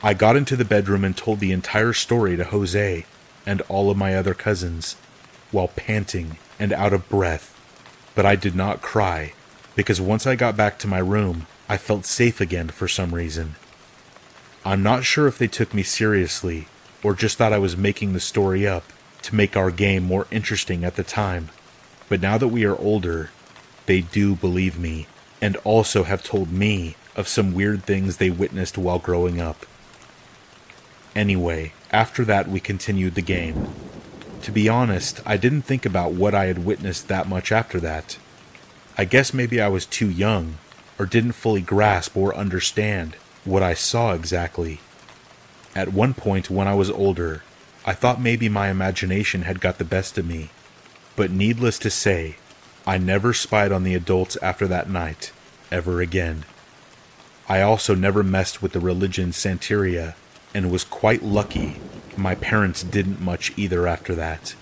I 0.03 0.15
got 0.15 0.37
into 0.37 0.57
the 0.57 0.65
bedroom 0.65 1.05
and 1.05 1.17
told 1.17 1.41
the 1.41 1.53
entire 1.53 1.93
story 1.93 2.37
to 2.37 2.45
Jose 2.45 3.07
and 3.47 3.61
all 3.63 3.91
of 3.91 3.97
my 3.97 4.15
other 4.15 4.35
cousins, 4.35 4.97
while 5.51 5.69
panting 5.69 6.37
and 6.59 6.73
out 6.73 6.93
of 6.93 7.09
breath. 7.09 7.53
But 8.15 8.27
I 8.27 8.37
did 8.37 8.55
not 8.55 8.83
cry, 8.83 9.33
because 9.75 10.01
once 10.01 10.27
I 10.27 10.37
got 10.37 10.57
back 10.57 10.79
to 10.81 10.89
my 10.89 10.99
room, 10.99 11.47
I 11.69 11.77
felt 11.77 12.07
safe 12.07 12.41
again 12.41 12.69
for 12.69 12.89
some 12.89 13.15
reason. 13.15 13.57
I'm 14.65 14.83
not 14.83 15.05
sure 15.05 15.27
if 15.27 15.39
they 15.39 15.49
took 15.49 15.73
me 15.73 15.83
seriously, 15.83 16.69
or 17.03 17.15
just 17.15 17.39
thought 17.39 17.53
I 17.53 17.59
was 17.59 17.77
making 17.77 18.13
the 18.13 18.21
story 18.21 18.67
up 18.67 18.85
to 19.23 19.35
make 19.35 19.57
our 19.57 19.71
game 19.71 20.03
more 20.03 20.27
interesting 20.31 20.85
at 20.85 20.97
the 20.97 21.05
time. 21.05 21.51
But 22.09 22.21
now 22.21 22.39
that 22.39 22.49
we 22.49 22.65
are 22.65 22.79
older, 22.79 23.31
they 23.87 24.01
do 24.01 24.35
believe 24.35 24.79
me, 24.79 25.07
and 25.41 25.57
also 25.59 26.05
have 26.05 26.23
told 26.23 26.53
me 26.53 26.97
of 27.17 27.29
some 27.29 27.55
weird 27.55 27.85
things 27.85 28.17
they 28.17 28.31
witnessed 28.31 28.79
while 28.79 28.99
growing 28.99 29.41
up. 29.41 29.67
Anyway, 31.15 31.73
after 31.91 32.25
that, 32.25 32.49
we 32.49 32.61
continued 32.61 33.15
the 33.15 33.23
game. 33.23 33.69
To 34.43 34.53
be 34.53 34.69
honest, 34.69 35.21
I 35.25 35.37
didn't 35.37 35.63
think 35.63 35.87
about 35.87 36.13
what 36.13 36.35
I 36.35 36.47
had 36.47 36.65
witnessed 36.65 37.09
that 37.09 37.29
much 37.29 37.51
after 37.51 37.81
that. 37.81 38.19
I 38.99 39.05
guess 39.05 39.35
maybe 39.35 39.61
I 39.61 39.69
was 39.69 39.87
too 39.87 40.11
young, 40.11 40.59
or 40.99 41.07
didn't 41.07 41.33
fully 41.33 41.63
grasp 41.63 42.17
or 42.17 42.37
understand 42.37 43.17
what 43.45 43.63
I 43.63 43.75
saw 43.75 44.13
exactly. 44.13 44.81
At 45.75 45.93
one 45.93 46.15
point, 46.15 46.51
when 46.51 46.69
I 46.69 46.75
was 46.75 46.91
older, 46.91 47.43
I 47.85 47.93
thought 47.93 48.21
maybe 48.21 48.49
my 48.49 48.69
imagination 48.71 49.43
had 49.43 49.61
got 49.61 49.79
the 49.79 49.85
best 49.85 50.19
of 50.19 50.27
me. 50.27 50.51
But 51.17 51.31
needless 51.31 51.79
to 51.81 51.91
say, 51.91 52.37
I 52.87 52.99
never 52.99 53.33
spied 53.33 53.73
on 53.73 53.83
the 53.83 53.95
adults 53.95 54.37
after 54.43 54.69
that 54.69 54.89
night, 54.89 55.33
ever 55.73 56.01
again. 56.01 56.45
I 57.49 57.63
also 57.63 57.95
never 57.95 58.23
messed 58.23 58.63
with 58.63 58.73
the 58.73 58.81
religion 58.81 59.31
Santeria, 59.31 60.15
and 60.55 60.71
was 60.71 60.85
quite 60.85 61.23
lucky 61.23 61.77
my 62.17 62.35
parents 62.35 62.83
didn't 62.83 63.21
much 63.21 63.53
either 63.57 63.87
after 63.87 64.15
that, 64.15 64.55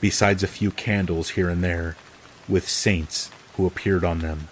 besides 0.00 0.42
a 0.42 0.48
few 0.48 0.70
candles 0.70 1.30
here 1.30 1.48
and 1.48 1.64
there, 1.64 1.96
with 2.48 2.68
saints 2.68 3.30
who 3.56 3.66
appeared 3.66 4.04
on 4.04 4.18
them. 4.18 4.48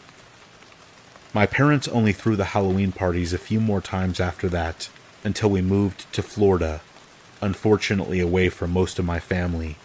My 1.34 1.46
parents 1.46 1.88
only 1.88 2.12
threw 2.12 2.36
the 2.36 2.46
Halloween 2.46 2.92
parties 2.92 3.32
a 3.32 3.38
few 3.38 3.60
more 3.60 3.80
times 3.80 4.20
after 4.20 4.48
that, 4.50 4.88
until 5.24 5.50
we 5.50 5.60
moved 5.60 6.10
to 6.12 6.22
Florida, 6.22 6.80
unfortunately 7.40 8.20
away 8.20 8.48
from 8.48 8.70
most 8.70 8.98
of 8.98 9.04
my 9.04 9.18
family. 9.18 9.76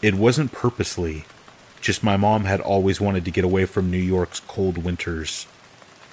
It 0.00 0.14
wasn't 0.14 0.52
purposely, 0.52 1.24
just 1.80 2.04
my 2.04 2.16
mom 2.16 2.44
had 2.44 2.60
always 2.60 3.00
wanted 3.00 3.24
to 3.24 3.32
get 3.32 3.44
away 3.44 3.64
from 3.64 3.90
New 3.90 3.98
York's 3.98 4.40
cold 4.40 4.78
winters. 4.78 5.46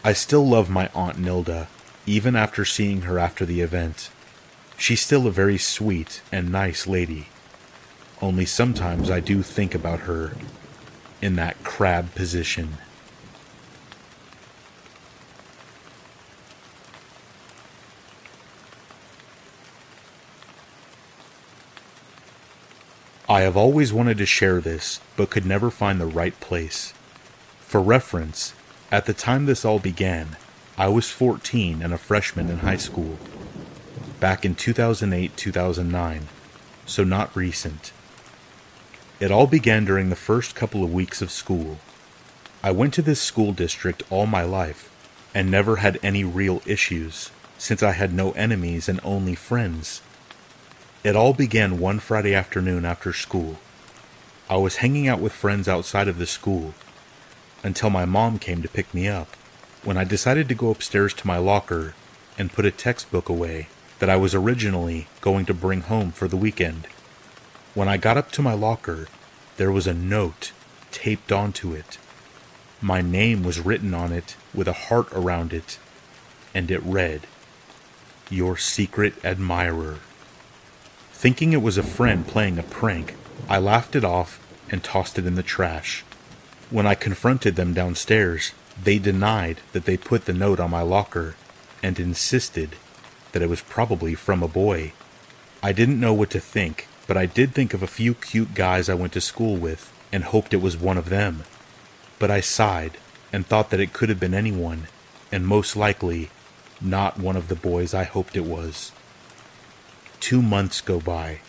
I 0.03 0.13
still 0.13 0.47
love 0.47 0.69
my 0.69 0.89
Aunt 0.95 1.17
Nilda, 1.17 1.67
even 2.07 2.36
after 2.36 2.65
seeing 2.65 3.01
her 3.01 3.19
after 3.19 3.45
the 3.45 3.61
event. 3.61 4.09
She's 4.77 5.01
still 5.01 5.27
a 5.27 5.31
very 5.31 5.57
sweet 5.57 6.21
and 6.31 6.51
nice 6.51 6.88
lady. 6.88 7.27
Only 8.21 8.45
sometimes 8.45 9.11
I 9.11 9.19
do 9.19 9.43
think 9.43 9.75
about 9.75 10.01
her 10.01 10.36
in 11.21 11.36
that 11.36 11.63
crab 11.63 12.15
position. 12.15 12.77
I 23.28 23.41
have 23.41 23.57
always 23.57 23.91
wanted 23.91 24.19
to 24.19 24.28
share 24.28 24.61
this, 24.61 24.99
but 25.17 25.32
could 25.32 25.47
never 25.47 25.71
find 25.71 25.99
the 25.99 26.05
right 26.05 26.39
place. 26.39 26.93
For 27.61 27.82
reference, 27.82 28.53
at 28.91 29.07
the 29.07 29.15
time 29.15 29.47
this 29.47 29.65
all 29.65 29.80
began, 29.80 30.38
I 30.78 30.89
was 30.89 31.09
14 31.09 31.82
and 31.82 31.91
a 31.91 31.97
freshman 31.97 32.51
in 32.51 32.59
high 32.59 32.78
school. 32.78 33.17
Back 34.19 34.45
in 34.45 34.53
2008 34.53 35.36
2009, 35.36 36.28
so 36.86 37.03
not 37.03 37.36
recent. 37.36 37.91
It 39.19 39.32
all 39.32 39.47
began 39.47 39.86
during 39.86 40.09
the 40.09 40.15
first 40.15 40.53
couple 40.53 40.84
of 40.84 40.93
weeks 40.93 41.23
of 41.23 41.32
school. 41.32 41.80
I 42.61 42.69
went 42.69 42.93
to 42.93 43.01
this 43.01 43.21
school 43.21 43.53
district 43.53 44.03
all 44.11 44.28
my 44.28 44.43
life 44.43 44.91
and 45.34 45.49
never 45.49 45.78
had 45.78 45.97
any 46.03 46.23
real 46.23 46.61
issues, 46.67 47.32
since 47.57 47.82
I 47.82 47.93
had 47.93 48.13
no 48.13 48.34
enemies 48.34 48.88
and 48.88 48.99
only 49.03 49.34
friends. 49.34 50.01
It 51.06 51.16
all 51.16 51.34
began 51.34 51.78
one 51.78 51.99
Friday 51.99 52.34
afternoon 52.34 52.84
after 52.84 53.14
school. 53.14 53.60
I 54.49 54.58
was 54.58 54.78
hanging 54.78 55.08
out 55.08 55.20
with 55.20 55.34
friends 55.34 55.68
outside 55.68 56.08
of 56.08 56.18
the 56.18 56.26
school 56.26 56.74
until 57.62 57.91
my 57.91 58.06
mom 58.06 58.39
came 58.39 58.64
to 58.64 58.68
pick 58.68 58.91
me 58.91 59.08
up, 59.08 59.28
when 59.84 59.97
I 59.97 60.03
decided 60.03 60.49
to 60.49 60.56
go 60.56 60.72
upstairs 60.72 61.14
to 61.14 61.28
my 61.28 61.38
locker 61.38 61.93
and 62.39 62.51
put 62.51 62.66
a 62.66 62.72
textbook 62.72 63.30
away 63.30 63.68
that 63.99 64.10
I 64.10 64.16
was 64.16 64.34
originally 64.34 65.06
going 65.22 65.45
to 65.45 65.53
bring 65.53 65.82
home 65.82 66.12
for 66.12 66.28
the 66.28 66.36
weekend. 66.36 66.88
When 67.76 67.88
I 67.88 67.97
got 67.97 68.18
up 68.18 68.32
to 68.32 68.41
my 68.41 68.53
locker, 68.56 69.08
there 69.58 69.72
was 69.72 69.86
a 69.86 69.93
note 69.93 70.53
taped 70.91 71.32
onto 71.32 71.72
it. 71.72 71.99
My 72.82 73.03
name 73.03 73.43
was 73.43 73.60
written 73.60 73.93
on 73.93 74.12
it 74.12 74.36
with 74.56 74.68
a 74.68 74.88
heart 74.89 75.10
around 75.14 75.53
it, 75.53 75.78
and 76.56 76.72
it 76.72 76.82
read, 76.82 77.28
Your 78.32 78.58
secret 78.58 79.24
admirer. 79.24 79.99
Thinking 81.26 81.53
it 81.53 81.63
was 81.63 81.80
a 81.80 81.82
friend 81.82 82.28
playing 82.28 82.59
a 82.59 82.61
prank, 82.61 83.15
I 83.49 83.57
laughed 83.57 83.95
it 83.95 84.03
off 84.03 84.39
and 84.69 84.84
tossed 84.84 85.17
it 85.17 85.26
in 85.26 85.34
the 85.34 85.41
trash. 85.41 86.03
When 86.69 86.86
I 86.86 86.93
confronted 86.93 87.55
them 87.55 87.73
downstairs, 87.73 88.51
they 88.80 88.99
denied 88.99 89.61
that 89.73 89.86
they 89.86 89.97
put 89.97 90.26
the 90.26 90.34
note 90.34 90.59
on 90.59 90.69
my 90.69 90.84
locker 90.84 91.36
and 91.82 91.99
insisted 91.99 92.76
that 93.32 93.41
it 93.41 93.49
was 93.49 93.61
probably 93.61 94.13
from 94.13 94.43
a 94.43 94.47
boy. 94.47 94.93
I 95.63 95.71
didn't 95.71 95.99
know 95.99 96.13
what 96.13 96.30
to 96.30 96.39
think, 96.39 96.88
but 97.07 97.17
I 97.17 97.26
did 97.26 97.55
think 97.55 97.73
of 97.73 97.82
a 97.82 97.88
few 97.88 98.13
cute 98.13 98.53
guys 98.53 98.88
I 98.88 98.93
went 98.93 99.13
to 99.13 99.19
school 99.19 99.55
with 99.55 99.91
and 100.11 100.26
hoped 100.26 100.53
it 100.53 100.61
was 100.61 100.78
one 100.78 100.99
of 100.99 101.09
them. 101.09 101.43
But 102.19 102.30
I 102.30 102.39
sighed 102.39 102.99
and 103.34 103.47
thought 103.47 103.71
that 103.71 103.80
it 103.80 103.93
could 103.93 104.09
have 104.09 104.19
been 104.19 104.36
anyone, 104.36 104.89
and 105.32 105.47
most 105.47 105.76
likely 105.76 106.30
not 106.80 107.19
one 107.19 107.36
of 107.36 107.47
the 107.47 107.55
boys 107.55 107.95
I 107.95 108.03
hoped 108.03 108.38
it 108.38 108.45
was. 108.45 108.91
Two 110.20 110.41
months 110.41 110.82
go 110.82 110.99
by. 110.99 111.39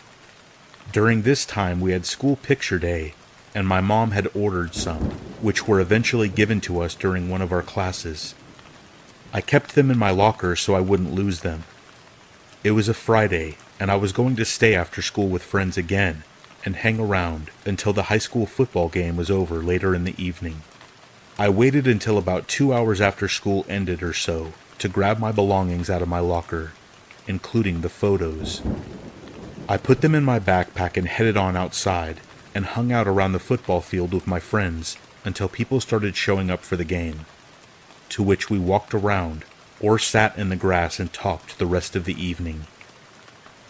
During 0.93 1.23
this 1.23 1.45
time, 1.45 1.81
we 1.81 1.93
had 1.93 2.07
school 2.07 2.37
picture 2.37 2.79
day, 2.79 3.14
and 3.55 3.67
my 3.67 3.81
mom 3.81 4.12
had 4.12 4.29
ordered 4.35 4.75
some, 4.75 5.11
which 5.41 5.67
were 5.67 5.81
eventually 5.81 6.29
given 6.29 6.61
to 6.62 6.81
us 6.81 6.95
during 6.95 7.29
one 7.29 7.43
of 7.43 7.53
our 7.53 7.62
classes. 7.62 8.35
I 9.33 9.41
kept 9.41 9.75
them 9.75 9.91
in 9.91 9.99
my 9.99 10.11
locker 10.11 10.57
so 10.57 10.75
I 10.75 10.81
wouldn't 10.81 11.14
lose 11.14 11.41
them. 11.41 11.64
It 12.62 12.73
was 12.73 12.89
a 12.89 12.95
Friday, 12.95 13.57
and 13.79 13.91
I 13.91 13.97
was 13.97 14.12
going 14.12 14.37
to 14.37 14.45
stay 14.45 14.75
after 14.75 15.03
school 15.03 15.29
with 15.29 15.43
friends 15.43 15.77
again 15.77 16.23
and 16.64 16.77
hang 16.77 16.99
around 16.99 17.51
until 17.64 17.93
the 17.93 18.05
high 18.05 18.19
school 18.19 18.45
football 18.45 18.89
game 18.89 19.17
was 19.17 19.31
over 19.31 19.62
later 19.62 19.95
in 19.95 20.05
the 20.05 20.21
evening. 20.23 20.62
I 21.39 21.49
waited 21.49 21.87
until 21.87 22.19
about 22.19 22.49
two 22.49 22.73
hours 22.73 23.01
after 23.01 23.29
school 23.29 23.64
ended 23.69 24.03
or 24.03 24.12
so 24.12 24.53
to 24.79 24.89
grab 24.89 25.19
my 25.19 25.33
belongings 25.33 25.89
out 25.89 26.03
of 26.03 26.09
my 26.09 26.19
locker 26.19 26.73
including 27.27 27.81
the 27.81 27.89
photos. 27.89 28.62
I 29.68 29.77
put 29.77 30.01
them 30.01 30.14
in 30.14 30.24
my 30.24 30.39
backpack 30.39 30.97
and 30.97 31.09
headed 31.09 31.37
on 31.37 31.57
outside 31.57 32.20
and 32.55 32.64
hung 32.66 32.93
out 32.93 33.09
around 33.09 33.33
the 33.33 33.39
football 33.39 33.81
field 33.81 34.14
with 34.14 34.27
my 34.27 34.41
friends 34.41 34.97
until 35.24 35.49
people 35.49 35.81
started 35.81 36.16
showing 36.16 36.51
up 36.51 36.61
for 36.61 36.77
the 36.77 36.85
game, 36.85 37.27
to 38.11 38.22
which 38.22 38.49
we 38.49 38.59
walked 38.59 38.95
around 38.95 39.45
or 39.81 39.99
sat 39.99 40.39
in 40.39 40.49
the 40.49 40.57
grass 40.57 41.01
and 41.01 41.12
talked 41.12 41.59
the 41.59 41.66
rest 41.66 41.97
of 41.97 42.05
the 42.05 42.14
evening. 42.22 42.66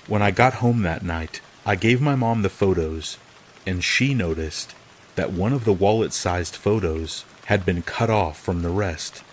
When 0.07 0.22
I 0.22 0.30
got 0.30 0.54
home 0.54 0.82
that 0.82 1.02
night, 1.02 1.40
I 1.64 1.74
gave 1.74 2.00
my 2.00 2.14
mom 2.14 2.42
the 2.42 2.48
photos, 2.48 3.18
and 3.66 3.82
she 3.82 4.14
noticed 4.14 4.74
that 5.16 5.32
one 5.32 5.52
of 5.52 5.64
the 5.64 5.72
wallet 5.72 6.12
sized 6.12 6.54
photos 6.54 7.24
had 7.46 7.64
been 7.64 7.82
cut 7.82 8.11
off 8.11 8.38
from 8.38 8.62
the 8.62 8.70
rest. 8.70 9.24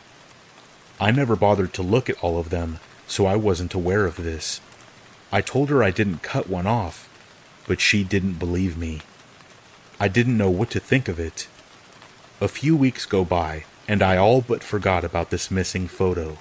I 0.99 1.11
never 1.11 1.35
bothered 1.35 1.73
to 1.73 1.83
look 1.83 2.09
at 2.09 2.23
all 2.23 2.39
of 2.39 2.49
them 2.49 2.79
so 3.13 3.27
I 3.27 3.35
wasn't 3.35 3.75
aware 3.75 4.05
of 4.05 4.15
this. 4.15 4.59
I 5.31 5.41
told 5.41 5.69
her 5.69 5.83
I 5.83 5.91
didn't 5.91 6.23
cut 6.23 6.49
one 6.49 6.65
off, 6.65 7.07
but 7.67 7.79
she 7.79 8.03
didn't 8.03 8.39
believe 8.39 8.75
me. 8.75 9.01
I 9.99 10.07
didn't 10.07 10.35
know 10.35 10.49
what 10.49 10.71
to 10.71 10.79
think 10.79 11.07
of 11.07 11.19
it. 11.19 11.47
A 12.41 12.47
few 12.47 12.75
weeks 12.75 13.05
go 13.05 13.23
by, 13.23 13.65
and 13.87 14.01
I 14.01 14.17
all 14.17 14.41
but 14.41 14.63
forgot 14.63 15.03
about 15.03 15.29
this 15.29 15.51
missing 15.51 15.87
photo. 15.87 16.39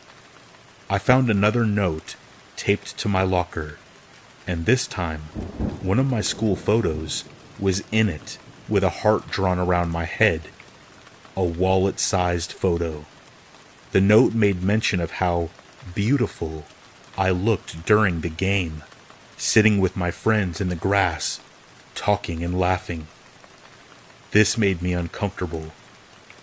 I 0.89 0.97
found 0.97 1.29
another 1.29 1.67
note 1.67 2.17
taped 2.57 2.97
to 3.01 3.07
my 3.07 3.23
locker, 3.23 3.77
and 4.47 4.65
this 4.65 4.87
time, 4.87 5.21
one 5.83 5.99
of 5.99 6.11
my 6.11 6.23
school 6.23 6.57
photos 6.57 7.25
was 7.61 7.85
in 7.93 8.09
it 8.09 8.39
with 8.67 8.83
a 8.83 9.03
heart 9.05 9.29
drawn 9.29 9.59
around 9.59 9.91
my 9.91 10.05
head. 10.05 10.49
A 11.37 11.45
wallet 11.45 12.01
sized 12.01 12.51
photo. 12.51 13.05
The 13.91 14.01
note 14.01 14.33
made 14.33 14.63
mention 14.63 15.01
of 15.01 15.11
how 15.21 15.51
beautiful 15.95 16.65
I 17.17 17.31
looked 17.31 17.85
during 17.85 18.21
the 18.21 18.29
game, 18.29 18.83
sitting 19.37 19.81
with 19.81 19.97
my 19.97 20.11
friends 20.11 20.61
in 20.61 20.69
the 20.69 20.77
grass, 20.77 21.41
talking 21.95 22.43
and 22.43 22.59
laughing. 22.59 23.07
This 24.31 24.57
made 24.57 24.81
me 24.81 24.95
uncomfortable. 24.95 25.73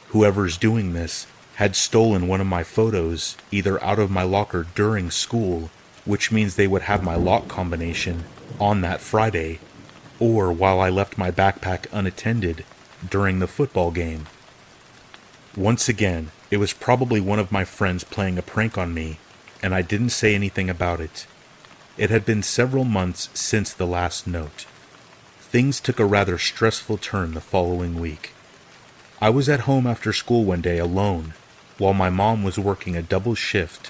Whoever's 0.10 0.58
doing 0.58 0.94
this 0.94 1.26
had 1.56 1.76
stolen 1.76 2.28
one 2.28 2.40
of 2.40 2.48
my 2.48 2.64
photos 2.64 3.36
either 3.52 3.84
out 3.84 4.00
of 4.00 4.12
my 4.12 4.24
locker 4.24 4.68
during 4.76 5.12
school, 5.12 5.70
which 6.06 6.32
means 6.32 6.56
they 6.56 6.68
would 6.68 6.84
have 6.84 7.04
my 7.04 7.16
lock 7.16 7.48
combination 7.48 8.26
on 8.60 8.82
that 8.82 9.02
Friday, 9.02 9.60
or 10.20 10.52
while 10.52 10.80
I 10.80 10.90
left 10.90 11.18
my 11.18 11.32
backpack 11.32 11.88
unattended 11.92 12.64
during 13.10 13.40
the 13.40 13.48
football 13.48 13.92
game. 13.92 14.28
Once 15.56 15.90
again, 15.90 16.32
it 16.52 16.58
was 16.58 16.74
probably 16.74 17.20
one 17.20 17.40
of 17.40 17.52
my 17.52 17.64
friends 17.66 18.04
playing 18.04 18.38
a 18.38 18.42
prank 18.42 18.78
on 18.78 18.94
me, 18.94 19.18
and 19.62 19.74
I 19.74 19.82
didn't 19.82 20.10
say 20.10 20.36
anything 20.36 20.70
about 20.70 20.99
it. 20.99 21.28
It 21.97 22.10
had 22.10 22.26
been 22.26 22.43
several 22.43 22.86
months 22.86 23.30
since 23.34 23.74
the 23.74 23.86
last 23.86 24.26
note. 24.26 24.66
Things 25.39 25.80
took 25.80 25.99
a 25.99 26.05
rather 26.05 26.38
stressful 26.38 26.97
turn 26.97 27.34
the 27.34 27.41
following 27.41 27.99
week. 27.99 28.32
I 29.22 29.30
was 29.30 29.49
at 29.49 29.62
home 29.62 29.86
after 29.86 30.14
school 30.14 30.45
one 30.45 30.62
day 30.62 30.78
alone, 30.78 31.34
while 31.78 31.93
my 31.93 32.10
mom 32.10 32.43
was 32.43 32.57
working 32.57 32.95
a 32.95 33.01
double 33.01 33.36
shift, 33.36 33.88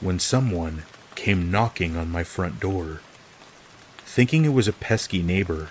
when 0.00 0.18
someone 0.18 0.84
came 1.16 1.50
knocking 1.50 1.96
on 1.96 2.10
my 2.10 2.22
front 2.22 2.60
door. 2.60 3.00
Thinking 4.06 4.44
it 4.44 4.54
was 4.54 4.68
a 4.68 4.72
pesky 4.72 5.22
neighbor, 5.22 5.68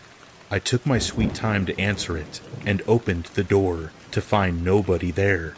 I 0.51 0.59
took 0.59 0.85
my 0.85 0.99
sweet 0.99 1.33
time 1.33 1.65
to 1.65 1.79
answer 1.79 2.17
it 2.17 2.39
and 2.65 2.81
opened 2.87 3.25
the 3.33 3.43
door 3.43 3.91
to 4.11 4.21
find 4.21 4.63
nobody 4.63 5.09
there. 5.09 5.55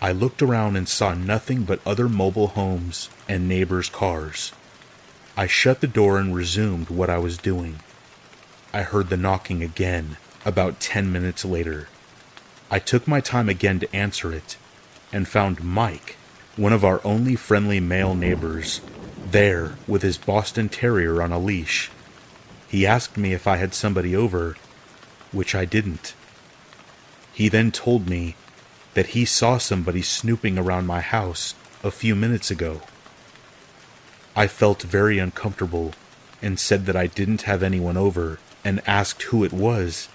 I 0.00 0.12
looked 0.12 0.42
around 0.42 0.76
and 0.76 0.88
saw 0.88 1.14
nothing 1.14 1.64
but 1.64 1.80
other 1.84 2.08
mobile 2.08 2.48
homes 2.48 3.10
and 3.28 3.48
neighbors' 3.48 3.88
cars. 3.88 4.52
I 5.36 5.46
shut 5.46 5.80
the 5.80 5.88
door 5.88 6.18
and 6.18 6.34
resumed 6.34 6.88
what 6.88 7.10
I 7.10 7.18
was 7.18 7.36
doing. 7.36 7.80
I 8.72 8.82
heard 8.82 9.08
the 9.08 9.16
knocking 9.16 9.62
again 9.62 10.16
about 10.44 10.78
ten 10.78 11.10
minutes 11.10 11.44
later. 11.44 11.88
I 12.70 12.78
took 12.78 13.08
my 13.08 13.20
time 13.20 13.48
again 13.48 13.80
to 13.80 13.96
answer 13.96 14.32
it 14.32 14.56
and 15.12 15.26
found 15.26 15.64
Mike, 15.64 16.16
one 16.56 16.72
of 16.72 16.84
our 16.84 17.00
only 17.02 17.34
friendly 17.34 17.80
male 17.80 18.14
neighbors, 18.14 18.80
there 19.30 19.76
with 19.86 20.02
his 20.02 20.18
Boston 20.18 20.68
Terrier 20.68 21.20
on 21.22 21.32
a 21.32 21.38
leash. 21.38 21.90
He 22.68 22.86
asked 22.86 23.16
me 23.16 23.32
if 23.32 23.46
I 23.46 23.56
had 23.56 23.74
somebody 23.74 24.14
over, 24.14 24.56
which 25.32 25.54
I 25.54 25.64
didn't. 25.64 26.14
He 27.32 27.48
then 27.48 27.72
told 27.72 28.08
me 28.08 28.36
that 28.98 29.14
he 29.14 29.24
saw 29.24 29.58
somebody 29.58 30.02
snooping 30.02 30.58
around 30.58 30.84
my 30.84 31.00
house 31.00 31.54
a 31.84 31.90
few 31.92 32.16
minutes 32.16 32.50
ago. 32.50 32.80
I 34.34 34.48
felt 34.48 34.82
very 34.82 35.20
uncomfortable 35.20 35.92
and 36.42 36.58
said 36.58 36.84
that 36.86 36.96
I 36.96 37.06
didn't 37.06 37.42
have 37.42 37.62
anyone 37.62 37.96
over 37.96 38.40
and 38.64 38.82
asked 38.88 39.22
who 39.22 39.44
it 39.44 39.52
was, 39.52 40.08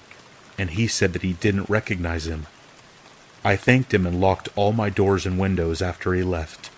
and 0.58 0.72
he 0.72 0.86
said 0.86 1.14
that 1.14 1.22
he 1.22 1.32
didn't 1.32 1.70
recognize 1.70 2.28
him. 2.28 2.46
I 3.42 3.56
thanked 3.56 3.94
him 3.94 4.06
and 4.06 4.20
locked 4.20 4.50
all 4.54 4.74
my 4.74 4.90
doors 4.90 5.26
and 5.26 5.40
windows 5.40 5.82
after 5.82 6.14
he 6.14 6.22
left. 6.22 6.70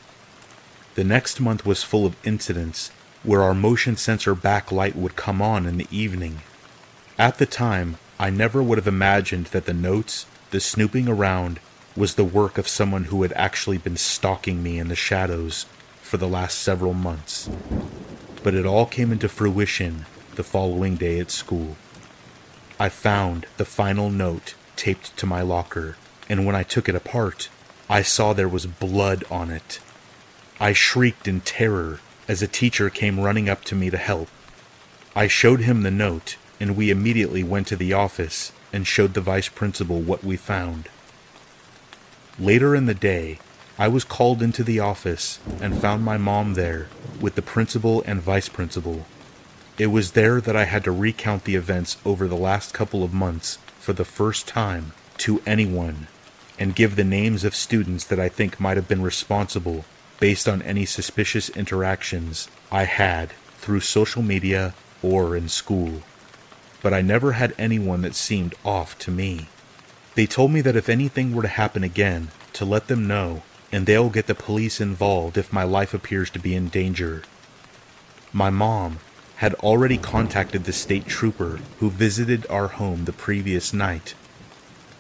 The 0.94 1.04
next 1.04 1.42
month 1.42 1.66
was 1.66 1.82
full 1.82 2.06
of 2.06 2.24
incidents 2.24 2.92
where 3.24 3.42
our 3.42 3.56
motion 3.56 3.98
sensor 3.98 4.36
backlight 4.36 4.94
would 4.94 5.16
come 5.16 5.42
on 5.42 5.66
in 5.66 5.80
the 5.80 5.88
evening. 5.90 6.42
At 7.18 7.40
the 7.40 7.48
time, 7.48 7.98
I 8.20 8.30
never 8.30 8.62
would 8.62 8.78
have 8.78 8.88
imagined 8.88 9.48
that 9.48 9.66
the 9.66 9.74
notes 9.74 10.28
the 10.52 10.60
snooping 10.60 11.10
around 11.10 11.60
was 11.96 12.16
the 12.16 12.24
work 12.24 12.58
of 12.58 12.68
someone 12.68 13.06
who 13.06 13.22
had 13.22 13.34
actually 13.34 13.78
been 13.78 13.98
stalking 13.98 14.62
me 14.62 14.78
in 14.78 14.90
the 14.90 14.96
shadows 14.96 15.66
for 16.02 16.18
the 16.18 16.28
last 16.28 16.60
several 16.60 16.94
months. 16.94 17.50
But 18.44 18.54
it 18.54 18.66
all 18.66 18.86
came 18.86 19.12
into 19.12 19.30
fruition 19.30 20.06
the 20.36 20.44
following 20.44 20.96
day 20.96 21.20
at 21.20 21.32
school. 21.32 21.78
I 22.80 22.90
found 22.90 23.46
the 23.58 23.66
final 23.66 24.10
note 24.10 24.56
taped 24.76 25.16
to 25.18 25.26
my 25.26 25.42
locker, 25.42 25.96
and 26.28 26.46
when 26.46 26.56
I 26.56 26.64
took 26.64 26.90
it 26.90 26.96
apart, 26.96 27.50
I 27.90 28.02
saw 28.02 28.34
there 28.34 28.50
was 28.50 28.66
blood 28.66 29.24
on 29.32 29.50
it. 29.50 29.80
I 30.60 30.74
shrieked 30.74 31.28
in 31.28 31.42
terror 31.42 32.00
as 32.28 32.42
a 32.42 32.48
teacher 32.48 32.90
came 32.90 33.20
running 33.20 33.48
up 33.48 33.64
to 33.66 33.76
me 33.76 33.90
to 33.90 33.98
help. 33.98 34.28
I 35.16 35.28
showed 35.28 35.62
him 35.62 35.84
the 35.84 35.92
note, 35.92 36.36
and 36.60 36.76
we 36.76 36.90
immediately 36.90 37.44
went 37.44 37.68
to 37.68 37.76
the 37.76 37.94
office 37.94 38.52
and 38.74 38.86
showed 38.86 39.14
the 39.14 39.22
vice 39.22 39.48
principal 39.48 40.02
what 40.02 40.24
we 40.24 40.36
found. 40.36 40.90
Later 42.40 42.76
in 42.76 42.86
the 42.86 42.94
day, 42.94 43.40
I 43.78 43.88
was 43.88 44.04
called 44.04 44.42
into 44.42 44.64
the 44.64 44.80
office 44.80 45.40
and 45.62 45.78
found 45.78 46.04
my 46.04 46.18
mom 46.18 46.54
there 46.54 46.88
with 47.20 47.36
the 47.36 47.42
principal 47.42 48.04
and 48.06 48.22
vice 48.22 48.50
principal. 48.50 49.06
It 49.78 49.88
was 49.88 50.12
there 50.12 50.40
that 50.42 50.56
I 50.56 50.66
had 50.66 50.84
to 50.86 50.92
recount 50.92 51.44
the 51.44 51.56
events 51.56 51.98
over 52.06 52.28
the 52.28 52.36
last 52.36 52.74
couple 52.74 53.04
of 53.04 53.14
months 53.14 53.58
for 53.80 53.94
the 53.94 54.06
first 54.06 54.48
time 54.48 54.94
to 55.20 55.42
anyone 55.46 56.08
and 56.58 56.76
give 56.76 56.96
the 56.96 57.04
names 57.04 57.44
of 57.44 57.56
students 57.56 58.06
that 58.06 58.20
I 58.20 58.30
think 58.30 58.60
might 58.60 58.78
have 58.78 58.88
been 58.88 59.02
responsible 59.02 59.86
based 60.20 60.48
on 60.48 60.62
any 60.62 60.86
suspicious 60.86 61.50
interactions 61.50 62.50
I 62.72 62.84
had 62.84 63.32
through 63.58 63.82
social 63.82 64.22
media 64.22 64.74
or 65.02 65.36
in 65.36 65.50
school 65.50 66.02
but 66.86 66.94
I 66.94 67.02
never 67.02 67.32
had 67.32 67.56
anyone 67.58 68.04
that 68.04 68.14
seemed 68.14 68.54
off 68.64 68.96
to 69.00 69.10
me. 69.10 69.48
They 70.16 70.26
told 70.26 70.52
me 70.52 70.62
that 70.62 70.78
if 70.78 70.88
anything 70.88 71.36
were 71.36 71.42
to 71.42 71.50
happen 71.50 71.84
again, 71.84 72.30
to 72.54 72.64
let 72.64 72.88
them 72.88 73.06
know, 73.06 73.44
and 73.72 73.86
they'll 73.86 74.10
get 74.10 74.28
the 74.28 74.36
police 74.36 74.80
involved 74.80 75.38
if 75.38 75.52
my 75.52 75.64
life 75.64 75.94
appears 75.94 76.30
to 76.32 76.40
be 76.40 76.56
in 76.56 76.70
danger. 76.70 77.24
My 78.32 78.50
mom 78.50 79.00
had 79.38 79.54
already 79.56 79.98
contacted 79.98 80.64
the 80.64 80.72
state 80.72 81.06
trooper 81.06 81.60
who 81.80 81.90
visited 81.90 82.48
our 82.50 82.70
home 82.70 83.04
the 83.04 83.12
previous 83.12 83.74
night. 83.74 84.16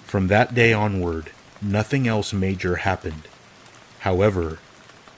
From 0.03 0.27
that 0.27 0.53
day 0.53 0.73
onward, 0.73 1.31
nothing 1.61 2.07
else 2.09 2.33
major 2.33 2.77
happened. 2.77 3.29
However, 3.99 4.59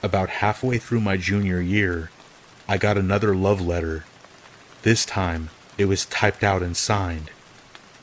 about 0.00 0.28
halfway 0.28 0.78
through 0.78 1.00
my 1.00 1.16
junior 1.16 1.60
year, 1.60 2.10
I 2.68 2.78
got 2.78 2.96
another 2.96 3.34
love 3.34 3.60
letter. 3.60 4.04
This 4.82 5.04
time, 5.04 5.50
it 5.76 5.86
was 5.86 6.06
typed 6.06 6.44
out 6.44 6.62
and 6.62 6.76
signed, 6.76 7.30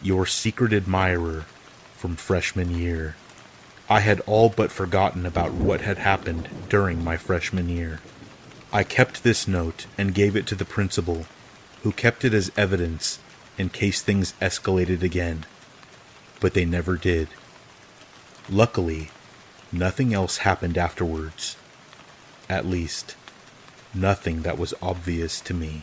Your 0.02 0.26
secret 0.26 0.74
admirer 0.74 1.46
from 2.06 2.16
freshman 2.16 2.70
year. 2.70 3.16
I 3.90 4.02
had 4.02 4.20
all 4.28 4.50
but 4.50 4.72
forgotten 4.72 5.26
about 5.26 5.54
what 5.54 5.82
had 5.82 5.98
happened 5.98 6.48
during 6.70 7.04
my 7.04 7.18
freshman 7.18 7.68
year. 7.68 8.00
I 8.72 8.84
kept 8.84 9.24
this 9.24 9.48
note 9.48 9.88
and 9.98 10.14
gave 10.14 10.36
it 10.36 10.46
to 10.48 10.56
the 10.56 10.66
principal, 10.66 11.26
who 11.82 11.92
kept 11.92 12.24
it 12.24 12.32
as 12.32 12.52
evidence 12.56 13.18
in 13.58 13.70
case 13.70 14.04
things 14.04 14.36
escalated 14.40 15.02
again. 15.02 15.48
But 16.40 16.54
they 16.54 16.64
never 16.64 16.96
did. 16.96 17.28
Luckily, 18.52 19.10
nothing 19.72 20.14
else 20.14 20.38
happened 20.38 20.78
afterwards. 20.78 21.58
At 22.48 22.68
least, 22.68 23.16
nothing 23.96 24.44
that 24.44 24.60
was 24.60 24.76
obvious 24.80 25.42
to 25.42 25.56
me. 25.56 25.82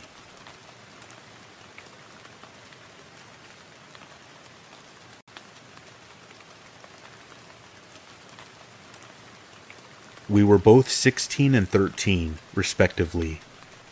We 10.32 10.42
were 10.42 10.56
both 10.56 10.88
16 10.88 11.54
and 11.54 11.68
13, 11.68 12.38
respectively. 12.54 13.42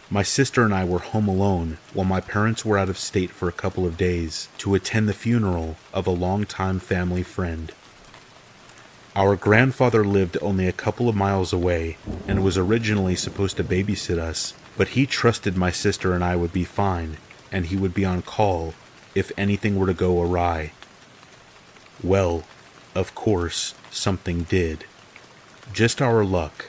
My 0.09 0.23
sister 0.23 0.65
and 0.65 0.73
I 0.73 0.87
were 0.87 1.01
home 1.01 1.29
alone 1.29 1.77
while 1.93 2.07
my 2.07 2.23
parents 2.23 2.65
were 2.65 2.79
out 2.79 2.89
of 2.89 2.97
state 2.97 3.31
for 3.31 3.47
a 3.47 3.53
couple 3.53 3.85
of 3.85 3.99
days 3.99 4.49
to 4.57 4.75
attend 4.75 5.07
the 5.07 5.13
funeral 5.13 5.77
of 5.93 6.07
a 6.07 6.13
longtime 6.13 6.79
family 6.79 7.23
friend. 7.23 7.73
Our 9.15 9.37
grandfather 9.37 10.03
lived 10.03 10.39
only 10.41 10.67
a 10.67 10.73
couple 10.73 11.11
of 11.11 11.15
miles 11.15 11.53
away 11.53 11.99
and 12.27 12.43
was 12.43 12.57
originally 12.57 13.17
supposed 13.17 13.59
to 13.59 13.63
babysit 13.63 14.17
us, 14.17 14.55
but 14.79 14.89
he 14.89 15.05
trusted 15.05 15.59
my 15.59 15.71
sister 15.71 16.15
and 16.15 16.25
I 16.25 16.37
would 16.37 16.55
be 16.55 16.65
fine 16.65 17.19
and 17.53 17.67
he 17.67 17.77
would 17.77 17.93
be 17.93 18.07
on 18.07 18.23
call 18.23 18.73
if 19.15 19.31
anything 19.37 19.77
were 19.77 19.89
to 19.89 19.93
go 19.93 20.23
awry. 20.23 20.73
Well, 22.03 22.45
of 22.95 23.15
course, 23.15 23.75
something 23.91 24.45
did. 24.45 24.87
Just 25.73 26.03
our 26.03 26.25
luck. 26.25 26.69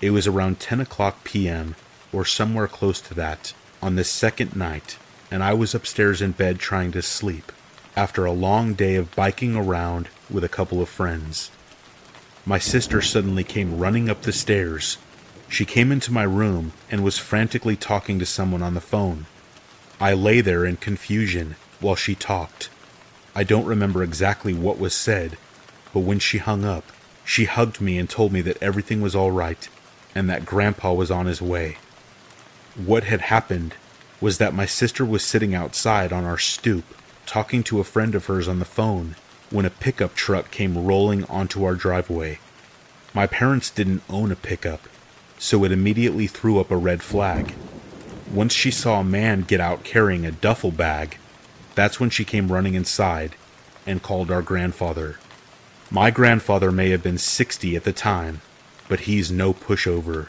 It 0.00 0.10
was 0.10 0.26
around 0.26 0.60
10 0.60 0.80
o'clock 0.80 1.24
p.m., 1.24 1.74
or 2.12 2.24
somewhere 2.24 2.68
close 2.68 3.00
to 3.02 3.14
that, 3.14 3.52
on 3.82 3.96
this 3.96 4.08
second 4.08 4.54
night, 4.54 4.98
and 5.30 5.42
I 5.42 5.52
was 5.52 5.74
upstairs 5.74 6.22
in 6.22 6.32
bed 6.32 6.58
trying 6.58 6.92
to 6.92 7.02
sleep 7.02 7.50
after 7.96 8.24
a 8.24 8.32
long 8.32 8.74
day 8.74 8.94
of 8.94 9.14
biking 9.16 9.56
around 9.56 10.08
with 10.30 10.44
a 10.44 10.48
couple 10.48 10.80
of 10.80 10.88
friends. 10.88 11.50
My 12.46 12.58
sister 12.58 13.02
suddenly 13.02 13.44
came 13.44 13.78
running 13.78 14.08
up 14.08 14.22
the 14.22 14.32
stairs. 14.32 14.96
She 15.48 15.64
came 15.64 15.90
into 15.90 16.12
my 16.12 16.22
room 16.22 16.72
and 16.90 17.02
was 17.02 17.18
frantically 17.18 17.76
talking 17.76 18.18
to 18.20 18.26
someone 18.26 18.62
on 18.62 18.74
the 18.74 18.80
phone. 18.80 19.26
I 20.00 20.14
lay 20.14 20.40
there 20.40 20.64
in 20.64 20.76
confusion 20.76 21.56
while 21.80 21.96
she 21.96 22.14
talked. 22.14 22.70
I 23.34 23.42
don't 23.42 23.66
remember 23.66 24.02
exactly 24.02 24.54
what 24.54 24.78
was 24.78 24.94
said, 24.94 25.36
but 25.92 26.00
when 26.00 26.20
she 26.20 26.38
hung 26.38 26.64
up, 26.64 26.84
she 27.30 27.44
hugged 27.44 27.80
me 27.80 27.96
and 27.96 28.10
told 28.10 28.32
me 28.32 28.40
that 28.40 28.60
everything 28.60 29.00
was 29.00 29.14
all 29.14 29.30
right 29.30 29.68
and 30.16 30.28
that 30.28 30.44
Grandpa 30.44 30.92
was 30.92 31.12
on 31.12 31.26
his 31.26 31.40
way. 31.40 31.78
What 32.74 33.04
had 33.04 33.20
happened 33.20 33.76
was 34.20 34.38
that 34.38 34.52
my 34.52 34.66
sister 34.66 35.04
was 35.04 35.22
sitting 35.22 35.54
outside 35.54 36.12
on 36.12 36.24
our 36.24 36.38
stoop 36.38 36.82
talking 37.26 37.62
to 37.62 37.78
a 37.78 37.84
friend 37.84 38.16
of 38.16 38.26
hers 38.26 38.48
on 38.48 38.58
the 38.58 38.64
phone 38.64 39.14
when 39.48 39.64
a 39.64 39.70
pickup 39.70 40.16
truck 40.16 40.50
came 40.50 40.84
rolling 40.84 41.22
onto 41.26 41.62
our 41.62 41.76
driveway. 41.76 42.40
My 43.14 43.28
parents 43.28 43.70
didn't 43.70 44.02
own 44.10 44.32
a 44.32 44.36
pickup, 44.36 44.88
so 45.38 45.62
it 45.62 45.70
immediately 45.70 46.26
threw 46.26 46.58
up 46.58 46.72
a 46.72 46.76
red 46.76 47.00
flag. 47.00 47.54
Once 48.34 48.52
she 48.52 48.72
saw 48.72 48.98
a 48.98 49.04
man 49.04 49.42
get 49.42 49.60
out 49.60 49.84
carrying 49.84 50.26
a 50.26 50.32
duffel 50.32 50.72
bag, 50.72 51.16
that's 51.76 52.00
when 52.00 52.10
she 52.10 52.24
came 52.24 52.50
running 52.50 52.74
inside 52.74 53.36
and 53.86 54.02
called 54.02 54.32
our 54.32 54.42
grandfather. 54.42 55.20
My 55.92 56.12
grandfather 56.12 56.70
may 56.70 56.90
have 56.90 57.02
been 57.02 57.18
60 57.18 57.74
at 57.74 57.82
the 57.82 57.92
time, 57.92 58.42
but 58.88 59.00
he's 59.00 59.32
no 59.32 59.52
pushover, 59.52 60.28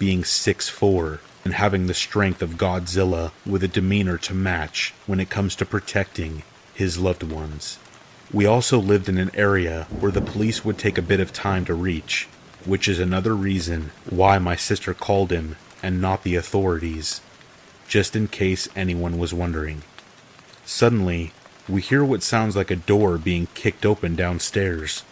being 0.00 0.24
6'4 0.24 1.20
and 1.44 1.54
having 1.54 1.86
the 1.86 1.94
strength 1.94 2.42
of 2.42 2.56
Godzilla 2.56 3.30
with 3.46 3.62
a 3.62 3.68
demeanor 3.68 4.18
to 4.18 4.34
match 4.34 4.94
when 5.06 5.20
it 5.20 5.30
comes 5.30 5.54
to 5.56 5.64
protecting 5.64 6.42
his 6.74 6.98
loved 6.98 7.22
ones. 7.22 7.78
We 8.32 8.46
also 8.46 8.80
lived 8.80 9.08
in 9.08 9.16
an 9.16 9.30
area 9.32 9.86
where 10.00 10.10
the 10.10 10.20
police 10.20 10.64
would 10.64 10.76
take 10.76 10.98
a 10.98 11.02
bit 11.02 11.20
of 11.20 11.32
time 11.32 11.64
to 11.66 11.74
reach, 11.74 12.26
which 12.64 12.88
is 12.88 12.98
another 12.98 13.36
reason 13.36 13.92
why 14.10 14.38
my 14.38 14.56
sister 14.56 14.92
called 14.92 15.30
him 15.30 15.54
and 15.84 16.00
not 16.00 16.24
the 16.24 16.34
authorities, 16.34 17.20
just 17.86 18.16
in 18.16 18.26
case 18.26 18.68
anyone 18.74 19.18
was 19.18 19.32
wondering. 19.32 19.82
Suddenly, 20.64 21.30
we 21.68 21.80
hear 21.80 22.04
what 22.04 22.22
sounds 22.22 22.54
like 22.54 22.70
a 22.70 22.76
door 22.76 23.18
being 23.18 23.48
kicked 23.54 23.84
open 23.84 24.14
downstairs. 24.14 25.02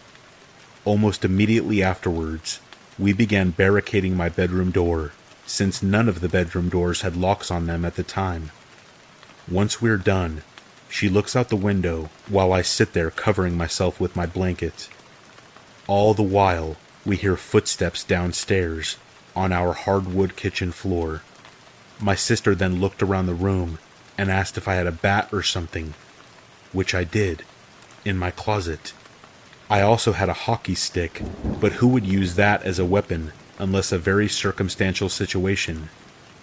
Almost 0.85 1.25
immediately 1.25 1.83
afterwards, 1.83 2.61
we 2.97 3.11
began 3.11 3.49
barricading 3.49 4.15
my 4.15 4.29
bedroom 4.29 4.71
door, 4.71 5.11
since 5.45 5.83
none 5.83 6.07
of 6.07 6.21
the 6.21 6.29
bedroom 6.29 6.69
doors 6.69 7.01
had 7.01 7.17
locks 7.17 7.51
on 7.51 7.65
them 7.65 7.83
at 7.83 7.95
the 7.95 8.03
time. 8.03 8.51
Once 9.49 9.81
we're 9.81 9.97
done, 9.97 10.43
she 10.87 11.09
looks 11.09 11.35
out 11.35 11.49
the 11.49 11.57
window 11.57 12.09
while 12.29 12.53
I 12.53 12.61
sit 12.61 12.93
there 12.93 13.11
covering 13.11 13.57
myself 13.57 13.99
with 13.99 14.15
my 14.15 14.25
blanket. 14.25 14.87
All 15.87 16.13
the 16.13 16.23
while, 16.23 16.77
we 17.05 17.17
hear 17.17 17.35
footsteps 17.35 18.03
downstairs 18.03 18.97
on 19.35 19.51
our 19.51 19.73
hardwood 19.73 20.37
kitchen 20.37 20.71
floor. 20.71 21.21
My 21.99 22.15
sister 22.15 22.55
then 22.55 22.79
looked 22.79 23.03
around 23.03 23.25
the 23.25 23.33
room 23.33 23.77
and 24.17 24.31
asked 24.31 24.57
if 24.57 24.67
I 24.69 24.75
had 24.75 24.87
a 24.87 24.91
bat 24.91 25.27
or 25.33 25.43
something, 25.43 25.93
which 26.75 26.93
I 26.93 27.03
did, 27.05 27.43
in 28.03 28.17
my 28.17 28.29
closet. 28.29 28.93
I 29.69 29.81
also 29.81 30.11
had 30.11 30.29
a 30.29 30.33
hockey 30.45 30.75
stick, 30.75 31.21
but 31.59 31.73
who 31.73 31.87
would 31.87 32.05
use 32.05 32.35
that 32.35 32.61
as 32.63 32.77
a 32.77 32.85
weapon 32.85 33.31
unless 33.57 33.91
a 33.91 33.97
very 33.97 34.27
circumstantial 34.27 35.09
situation? 35.09 35.89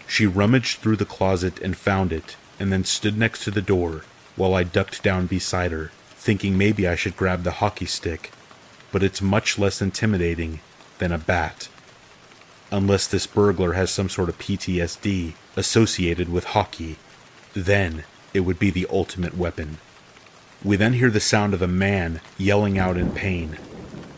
She 0.09 0.27
rummaged 0.27 0.81
through 0.81 0.97
the 0.97 1.05
closet 1.05 1.61
and 1.61 1.77
found 1.77 2.13
it, 2.13 2.37
and 2.59 2.73
then 2.73 2.85
stood 2.85 3.17
next 3.17 3.45
to 3.45 3.51
the 3.51 3.63
door 3.63 4.05
while 4.35 4.55
I 4.55 4.65
ducked 4.65 5.03
down 5.03 5.27
beside 5.27 5.71
her, 5.71 5.93
thinking 6.17 6.59
maybe 6.59 6.89
I 6.89 6.97
should 6.97 7.17
grab 7.17 7.45
the 7.45 7.59
hockey 7.63 7.87
stick, 7.87 8.33
but 8.91 9.03
it's 9.03 9.23
much 9.23 9.59
less 9.59 9.81
intimidating 9.81 10.61
than 10.99 11.13
a 11.13 11.19
bat. 11.19 11.69
Unless 12.71 13.07
this 13.07 13.27
burglar 13.27 13.75
has 13.75 13.91
some 13.91 14.09
sort 14.09 14.31
of 14.31 14.39
PTSD 14.39 15.35
associated 15.57 16.29
with 16.31 16.45
hockey, 16.57 16.97
then 17.53 18.05
it 18.33 18.41
would 18.41 18.59
be 18.59 18.71
the 18.71 18.87
ultimate 18.91 19.37
weapon. 19.37 19.79
We 20.65 20.77
then 20.77 20.93
hear 20.93 21.11
the 21.11 21.19
sound 21.19 21.55
of 21.55 21.63
a 21.63 21.67
man 21.67 22.21
yelling 22.39 22.79
out 22.79 22.97
in 22.97 23.11
pain. 23.11 23.59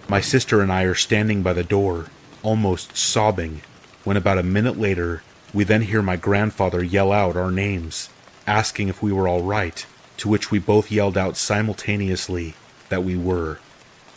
My 0.09 0.21
sister 0.21 0.61
and 0.61 0.71
I 0.71 0.83
are 0.83 0.95
standing 0.95 1.43
by 1.43 1.55
the 1.55 1.65
door, 1.65 2.07
almost 2.43 2.97
sobbing, 2.97 3.63
when 4.05 4.19
about 4.19 4.37
a 4.37 4.43
minute 4.43 4.79
later, 4.79 5.23
we 5.55 5.65
then 5.65 5.83
hear 5.83 6.03
my 6.03 6.17
grandfather 6.17 6.83
yell 6.83 7.13
out 7.13 7.37
our 7.37 7.51
names, 7.51 8.11
asking 8.47 8.89
if 8.89 9.03
we 9.03 9.11
were 9.11 9.27
all 9.27 9.43
right, 9.43 9.87
to 10.19 10.29
which 10.29 10.51
we 10.51 10.59
both 10.59 10.91
yelled 10.91 11.17
out 11.17 11.39
simultaneously 11.39 12.55
that 12.91 13.03
we 13.03 13.17
were. 13.17 13.59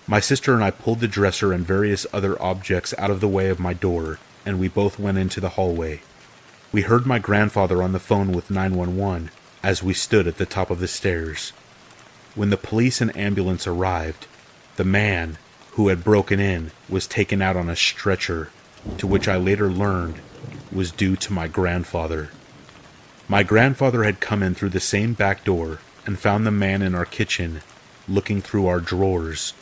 My 0.05 0.19
sister 0.19 0.53
and 0.53 0.61
I 0.61 0.71
pulled 0.71 0.99
the 0.99 1.07
dresser 1.07 1.53
and 1.53 1.65
various 1.65 2.05
other 2.11 2.41
objects 2.41 2.93
out 2.97 3.09
of 3.09 3.21
the 3.21 3.27
way 3.29 3.47
of 3.47 3.59
my 3.59 3.73
door, 3.73 4.19
and 4.45 4.59
we 4.59 4.67
both 4.67 4.99
went 4.99 5.17
into 5.17 5.39
the 5.39 5.49
hallway. 5.49 6.01
We 6.73 6.81
heard 6.81 7.05
my 7.05 7.19
grandfather 7.19 7.81
on 7.81 7.93
the 7.93 7.99
phone 7.99 8.33
with 8.33 8.51
911 8.51 9.31
as 9.63 9.81
we 9.81 9.93
stood 9.93 10.27
at 10.27 10.37
the 10.37 10.45
top 10.45 10.69
of 10.69 10.79
the 10.79 10.87
stairs. 10.89 11.53
When 12.37 12.51
the 12.51 12.55
police 12.55 13.01
and 13.01 13.17
ambulance 13.17 13.65
arrived, 13.65 14.27
the 14.75 14.83
man 14.83 15.39
who 15.71 15.87
had 15.87 16.03
broken 16.03 16.39
in 16.39 16.69
was 16.87 17.07
taken 17.07 17.41
out 17.41 17.55
on 17.55 17.67
a 17.67 17.75
stretcher, 17.75 18.51
to 18.99 19.07
which 19.07 19.27
I 19.27 19.37
later 19.37 19.71
learned 19.71 20.21
was 20.71 20.91
due 20.91 21.15
to 21.15 21.33
my 21.33 21.47
grandfather. 21.47 22.29
My 23.27 23.41
grandfather 23.41 24.03
had 24.03 24.19
come 24.19 24.43
in 24.43 24.53
through 24.53 24.69
the 24.69 24.79
same 24.79 25.13
back 25.13 25.43
door 25.43 25.79
and 26.05 26.19
found 26.19 26.45
the 26.45 26.51
man 26.51 26.83
in 26.83 26.93
our 26.93 27.05
kitchen 27.05 27.61
looking 28.07 28.43
through 28.43 28.67
our 28.67 28.81
drawers. 28.81 29.55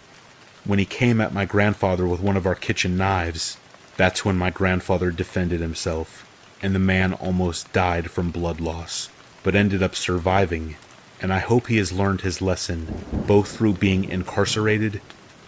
When 0.65 0.77
he 0.77 0.83
came 0.83 1.21
at 1.21 1.33
my 1.33 1.45
grandfather 1.45 2.05
with 2.05 2.19
one 2.19 2.35
of 2.35 2.45
our 2.45 2.55
kitchen 2.55 2.97
knives, 2.97 3.55
that's 3.95 4.25
when 4.25 4.37
my 4.37 4.49
grandfather 4.49 5.11
defended 5.11 5.61
himself, 5.61 6.29
and 6.61 6.75
the 6.75 6.79
man 6.79 7.13
almost 7.13 7.71
died 7.71 8.11
from 8.11 8.31
blood 8.31 8.59
loss, 8.59 9.07
but 9.43 9.55
ended 9.55 9.81
up 9.81 9.95
surviving 9.95 10.75
and 11.25 11.33
I 11.33 11.39
hope 11.39 11.65
he 11.65 11.77
has 11.77 11.91
learned 11.91 12.21
his 12.21 12.39
lesson, 12.39 13.03
both 13.25 13.57
through 13.57 13.73
being 13.73 14.05
incarcerated 14.05 15.01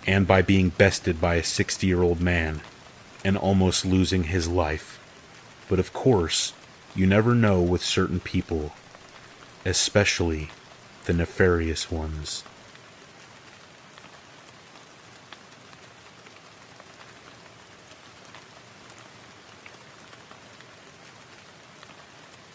and 0.07 0.25
by 0.25 0.41
being 0.41 0.69
bested 0.69 1.21
by 1.21 1.35
a 1.35 1.43
60 1.43 1.85
year 1.85 2.01
old 2.01 2.19
man 2.19 2.61
and 3.23 3.37
almost 3.37 3.85
losing 3.85 4.23
his 4.23 4.47
life. 4.47 4.99
But 5.69 5.77
of 5.77 5.93
course, 5.93 6.53
you 6.95 7.05
never 7.05 7.35
know 7.35 7.61
with 7.61 7.83
certain 7.83 8.19
people, 8.19 8.73
especially 9.65 10.49
the 11.05 11.13
nefarious 11.13 11.91
ones. 11.91 12.43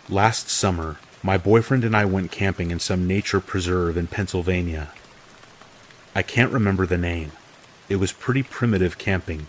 Last 0.08 0.50
summer, 0.50 0.96
my 1.24 1.38
boyfriend 1.38 1.84
and 1.84 1.96
I 1.96 2.04
went 2.04 2.32
camping 2.32 2.72
in 2.72 2.80
some 2.80 3.06
nature 3.06 3.40
preserve 3.40 3.96
in 3.96 4.08
Pennsylvania. 4.08 4.92
I 6.16 6.22
can't 6.22 6.52
remember 6.52 6.84
the 6.84 6.98
name. 6.98 7.30
It 7.88 7.96
was 7.96 8.12
pretty 8.12 8.42
primitive 8.42 8.98
camping, 8.98 9.46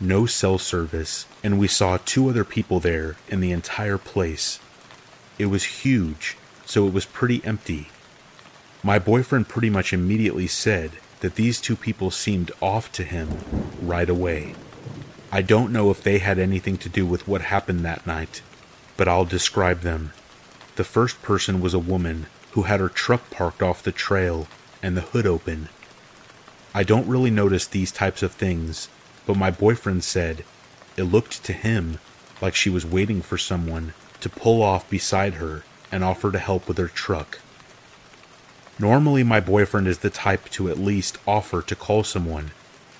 no 0.00 0.26
cell 0.26 0.58
service, 0.58 1.26
and 1.44 1.58
we 1.58 1.68
saw 1.68 1.98
two 1.98 2.28
other 2.28 2.44
people 2.44 2.80
there 2.80 3.14
in 3.28 3.40
the 3.40 3.52
entire 3.52 3.96
place. 3.96 4.58
It 5.38 5.46
was 5.46 5.82
huge, 5.82 6.36
so 6.66 6.86
it 6.88 6.92
was 6.92 7.06
pretty 7.06 7.44
empty. 7.44 7.88
My 8.82 8.98
boyfriend 8.98 9.48
pretty 9.48 9.70
much 9.70 9.92
immediately 9.92 10.48
said 10.48 10.92
that 11.20 11.36
these 11.36 11.60
two 11.60 11.76
people 11.76 12.10
seemed 12.10 12.50
off 12.60 12.90
to 12.92 13.04
him 13.04 13.38
right 13.80 14.10
away. 14.10 14.56
I 15.30 15.42
don't 15.42 15.72
know 15.72 15.90
if 15.90 16.02
they 16.02 16.18
had 16.18 16.38
anything 16.38 16.76
to 16.78 16.88
do 16.88 17.06
with 17.06 17.26
what 17.28 17.42
happened 17.42 17.84
that 17.84 18.06
night, 18.06 18.42
but 18.96 19.08
I'll 19.08 19.24
describe 19.24 19.80
them 19.80 20.12
the 20.76 20.84
first 20.84 21.22
person 21.22 21.60
was 21.60 21.74
a 21.74 21.78
woman 21.78 22.26
who 22.52 22.62
had 22.62 22.80
her 22.80 22.88
truck 22.88 23.30
parked 23.30 23.62
off 23.62 23.82
the 23.82 23.92
trail 23.92 24.46
and 24.82 24.96
the 24.96 25.02
hood 25.02 25.26
open. 25.26 25.68
I 26.74 26.82
don't 26.82 27.08
really 27.08 27.30
notice 27.30 27.66
these 27.66 27.92
types 27.92 28.22
of 28.22 28.32
things, 28.32 28.88
but 29.26 29.36
my 29.36 29.50
boyfriend 29.50 30.04
said 30.04 30.44
it 30.96 31.04
looked 31.04 31.44
to 31.44 31.52
him 31.52 31.98
like 32.40 32.54
she 32.54 32.70
was 32.70 32.84
waiting 32.84 33.22
for 33.22 33.38
someone 33.38 33.94
to 34.20 34.28
pull 34.28 34.62
off 34.62 34.88
beside 34.90 35.34
her 35.34 35.64
and 35.92 36.02
offer 36.02 36.32
to 36.32 36.38
help 36.38 36.66
with 36.66 36.78
her 36.78 36.88
truck. 36.88 37.40
Normally, 38.78 39.22
my 39.22 39.38
boyfriend 39.40 39.86
is 39.86 39.98
the 39.98 40.10
type 40.10 40.48
to 40.50 40.68
at 40.68 40.78
least 40.78 41.18
offer 41.26 41.62
to 41.62 41.76
call 41.76 42.02
someone, 42.02 42.50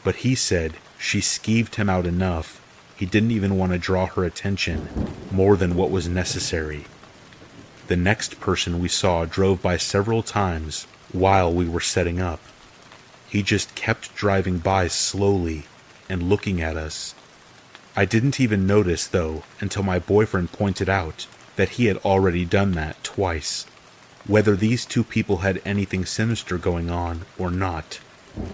but 0.04 0.16
he 0.16 0.34
said 0.34 0.76
she 0.98 1.18
skeeved 1.18 1.74
him 1.74 1.90
out 1.90 2.06
enough 2.06 2.60
he 2.96 3.06
didn't 3.06 3.32
even 3.32 3.58
want 3.58 3.72
to 3.72 3.78
draw 3.78 4.06
her 4.06 4.24
attention 4.24 4.88
more 5.30 5.56
than 5.56 5.74
what 5.74 5.90
was 5.90 6.08
necessary. 6.08 6.84
The 7.86 7.96
next 7.96 8.40
person 8.40 8.78
we 8.78 8.88
saw 8.88 9.26
drove 9.26 9.60
by 9.60 9.76
several 9.76 10.22
times 10.22 10.86
while 11.12 11.52
we 11.52 11.68
were 11.68 11.80
setting 11.80 12.18
up. 12.18 12.40
He 13.28 13.42
just 13.42 13.74
kept 13.74 14.14
driving 14.14 14.58
by 14.58 14.88
slowly 14.88 15.64
and 16.08 16.22
looking 16.22 16.62
at 16.62 16.78
us. 16.78 17.14
I 17.94 18.06
didn't 18.06 18.40
even 18.40 18.66
notice, 18.66 19.06
though, 19.06 19.42
until 19.60 19.82
my 19.82 19.98
boyfriend 19.98 20.52
pointed 20.52 20.88
out 20.88 21.26
that 21.56 21.70
he 21.70 21.86
had 21.86 21.98
already 21.98 22.46
done 22.46 22.72
that 22.72 23.02
twice. 23.04 23.66
Whether 24.26 24.56
these 24.56 24.86
two 24.86 25.04
people 25.04 25.38
had 25.38 25.60
anything 25.64 26.06
sinister 26.06 26.56
going 26.56 26.90
on 26.90 27.26
or 27.38 27.50
not, 27.50 28.00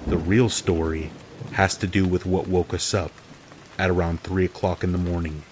the 0.07 0.19
real 0.19 0.49
story 0.49 1.13
has 1.53 1.77
to 1.77 1.87
do 1.87 2.05
with 2.05 2.27
what 2.27 2.49
woke 2.49 2.75
us 2.75 2.93
up 2.93 3.13
at 3.79 3.91
around 3.91 4.23
3 4.23 4.45
o'clock 4.45 4.83
in 4.83 4.91
the 4.91 4.99
morning. 4.99 5.45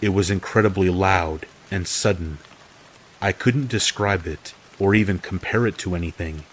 It 0.00 0.08
was 0.08 0.30
incredibly 0.30 0.88
loud 0.88 1.44
and 1.70 1.86
sudden 1.86 2.38
I 3.20 3.32
couldn't 3.32 3.68
describe 3.68 4.26
it 4.26 4.54
or 4.78 4.94
even 4.94 5.18
compare 5.18 5.66
it 5.66 5.78
to 5.78 5.94
anything. 5.94 6.44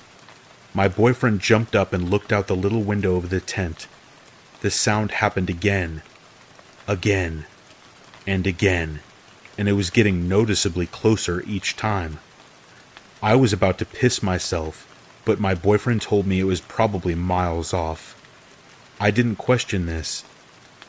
My 0.74 0.88
boyfriend 0.88 1.40
jumped 1.40 1.76
up 1.76 1.94
and 1.94 2.10
looked 2.10 2.32
out 2.32 2.48
the 2.48 2.56
little 2.56 2.84
window 2.84 3.16
of 3.16 3.30
the 3.30 3.40
tent. 3.40 3.88
The 4.62 4.72
sound 4.72 5.12
happened 5.12 5.50
again, 5.50 6.02
again, 6.88 7.46
and 8.26 8.46
again, 8.46 9.00
and 9.58 9.70
it 9.70 9.74
was 9.74 9.90
getting 9.90 10.28
noticeably 10.28 10.88
closer 10.88 11.42
each 11.48 11.76
time. 11.76 12.20
I 13.24 13.36
was 13.36 13.54
about 13.54 13.78
to 13.80 13.86
piss 13.86 14.22
myself 14.22 14.88
but 15.28 15.42
my 15.42 15.54
boyfriend 15.54 16.02
told 16.02 16.26
me 16.26 16.40
it 16.40 16.46
was 16.46 16.62
probably 16.62 17.14
miles 17.14 17.74
off. 17.74 18.16
I 18.98 19.12
didn't 19.12 19.36
question 19.36 19.86
this, 19.86 20.24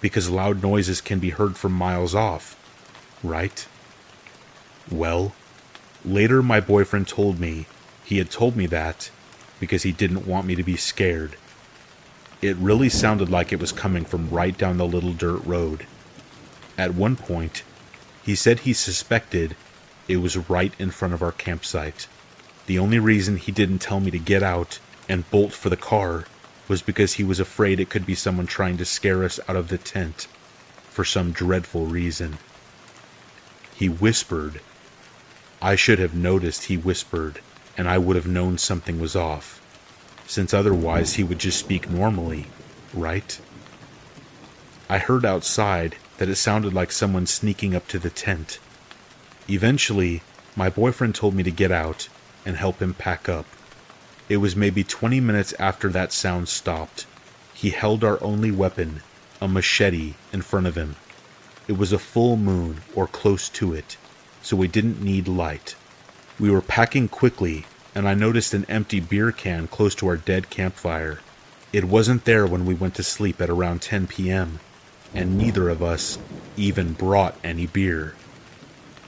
because 0.01 0.31
loud 0.31 0.63
noises 0.63 1.01
can 1.01 1.19
be 1.19 1.31
heard 1.31 1.57
from 1.57 1.73
miles 1.73 2.15
off, 2.15 2.55
right? 3.25 3.67
Well, 4.89 5.33
later 6.05 6.43
my 6.43 6.61
boyfriend 6.61 7.09
told 7.09 7.39
me 7.41 7.67
he 8.05 8.19
had 8.19 8.31
told 8.31 8.57
me 8.57 8.67
that 8.67 9.11
because 9.61 9.83
he 9.83 9.93
didn't 9.93 10.27
want 10.27 10.47
me 10.47 10.55
to 10.55 10.63
be 10.63 10.77
scared. 10.77 11.37
It 12.41 12.57
really 12.57 12.89
sounded 12.89 13.29
like 13.29 13.53
it 13.53 13.61
was 13.61 13.73
coming 13.73 14.05
from 14.05 14.31
right 14.31 14.57
down 14.57 14.79
the 14.79 14.87
little 14.87 15.13
dirt 15.13 15.45
road. 15.45 15.87
At 16.77 16.95
one 16.95 17.17
point, 17.17 17.65
he 18.23 18.35
said 18.35 18.61
he 18.61 18.73
suspected 18.73 19.57
it 20.07 20.19
was 20.19 20.49
right 20.49 20.73
in 20.79 20.91
front 20.91 21.15
of 21.15 21.23
our 21.23 21.33
campsite. 21.33 22.07
The 22.67 22.79
only 22.79 22.99
reason 22.99 23.37
he 23.37 23.53
didn't 23.53 23.81
tell 23.81 24.01
me 24.01 24.11
to 24.11 24.19
get 24.19 24.43
out 24.43 24.79
and 25.09 25.29
bolt 25.31 25.53
for 25.53 25.69
the 25.69 25.77
car 25.77 26.25
was 26.69 26.83
because 26.83 27.15
he 27.15 27.25
was 27.25 27.41
afraid 27.41 27.81
it 27.81 27.91
could 27.91 28.07
be 28.07 28.15
someone 28.15 28.47
trying 28.47 28.77
to 28.77 28.85
scare 28.85 29.25
us 29.25 29.41
out 29.49 29.57
of 29.57 29.69
the 29.69 29.79
tent 29.79 30.29
for 30.91 31.05
some 31.05 31.33
dreadful 31.33 31.87
reason. 31.87 32.39
He 33.75 33.89
whispered. 33.89 34.61
I 35.61 35.75
should 35.75 35.99
have 35.99 36.15
noticed 36.15 36.65
he 36.65 36.77
whispered, 36.77 37.41
and 37.77 37.89
I 37.89 37.99
would 37.99 38.17
have 38.17 38.27
known 38.27 38.59
something 38.59 39.01
was 39.01 39.17
off 39.17 39.59
since 40.29 40.53
otherwise 40.53 41.15
he 41.15 41.25
would 41.25 41.39
just 41.39 41.59
speak 41.59 41.89
normally, 41.91 42.47
right? 42.93 43.41
I 44.89 44.99
heard 44.99 45.25
outside 45.25 45.97
that 46.19 46.29
it 46.29 46.37
sounded 46.37 46.75
like 46.75 46.93
someone 46.93 47.27
sneaking 47.27 47.75
up 47.75 47.89
to 47.89 47.99
the 47.99 48.11
tent. 48.11 48.59
Eventually, 49.49 50.23
my 50.55 50.69
boyfriend 50.69 51.15
told 51.15 51.35
me 51.35 51.43
to 51.43 51.51
get 51.51 51.73
out 51.73 52.09
and 52.45 52.57
help 52.57 52.81
him 52.83 52.93
pack 52.93 53.27
up. 53.29 53.47
It 54.29 54.37
was 54.37 54.55
maybe 54.55 54.85
20 54.85 55.19
minutes 55.21 55.55
after 55.59 55.89
that 55.89 56.13
sound 56.13 56.49
stopped. 56.49 57.07
He 57.55 57.71
held 57.71 58.05
our 58.05 58.23
only 58.23 58.51
weapon, 58.51 59.01
a 59.41 59.49
machete, 59.49 60.15
in 60.31 60.43
front 60.43 60.67
of 60.67 60.77
him. 60.77 60.97
It 61.67 61.79
was 61.79 61.93
a 61.93 61.99
full 61.99 62.37
moon, 62.37 62.83
or 62.95 63.07
close 63.07 63.49
to 63.51 63.73
it, 63.73 63.97
so 64.49 64.57
we 64.57 64.67
didn't 64.67 65.03
need 65.03 65.29
light. 65.29 65.77
We 66.41 66.51
were 66.51 66.63
packing 66.63 67.09
quickly 67.09 67.67
and 67.95 68.09
I 68.09 68.15
noticed 68.15 68.55
an 68.55 68.65
empty 68.67 68.99
beer 68.99 69.31
can 69.31 69.67
close 69.67 69.95
to 69.97 70.09
our 70.09 70.17
dead 70.17 70.49
campfire. 70.49 71.21
It 71.71 71.85
wasn't 71.85 72.25
there 72.25 72.47
when 72.47 72.65
we 72.65 72.73
went 72.73 72.95
to 72.95 73.03
sleep 73.03 73.43
at 73.43 73.51
around 73.51 73.83
10 73.83 74.07
p.m., 74.07 74.61
and 75.13 75.37
neither 75.37 75.69
of 75.69 75.83
us 75.83 76.19
even 76.57 76.95
brought 76.95 77.37
any 77.45 77.67
beer. 77.67 78.15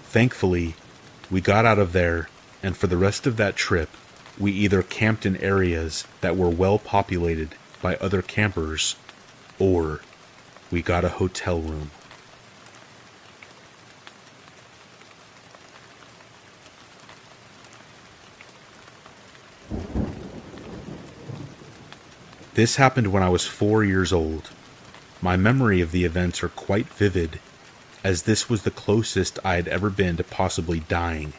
Thankfully, 0.03 0.74
we 1.30 1.41
got 1.41 1.64
out 1.64 1.78
of 1.78 1.95
there, 1.95 2.28
and 2.62 2.76
for 2.76 2.86
the 2.86 2.99
rest 2.99 3.26
of 3.26 3.38
that 3.38 3.57
trip, 3.57 3.88
we 4.38 4.53
either 4.53 4.82
camped 4.82 5.24
in 5.24 5.38
areas 5.38 6.07
that 6.20 6.36
were 6.36 6.51
well 6.51 6.78
populated 6.78 7.55
by 7.80 7.97
other 7.97 8.20
campers, 8.20 8.95
or 9.59 10.01
we 10.70 10.82
got 10.82 11.05
a 11.05 11.11
hotel 11.11 11.61
room. 11.61 11.93
This 22.54 22.76
happened 22.76 23.12
when 23.12 23.22
I 23.22 23.28
was 23.28 23.46
four 23.46 23.84
years 23.84 24.12
old. 24.12 24.50
My 25.22 25.36
memory 25.36 25.80
of 25.80 25.92
the 25.92 26.04
events 26.04 26.42
are 26.42 26.48
quite 26.48 26.88
vivid, 26.88 27.38
as 28.02 28.22
this 28.22 28.48
was 28.48 28.62
the 28.62 28.70
closest 28.70 29.38
I 29.44 29.54
had 29.56 29.68
ever 29.68 29.88
been 29.90 30.16
to 30.16 30.24
possibly 30.24 30.80
dying. 30.80 31.32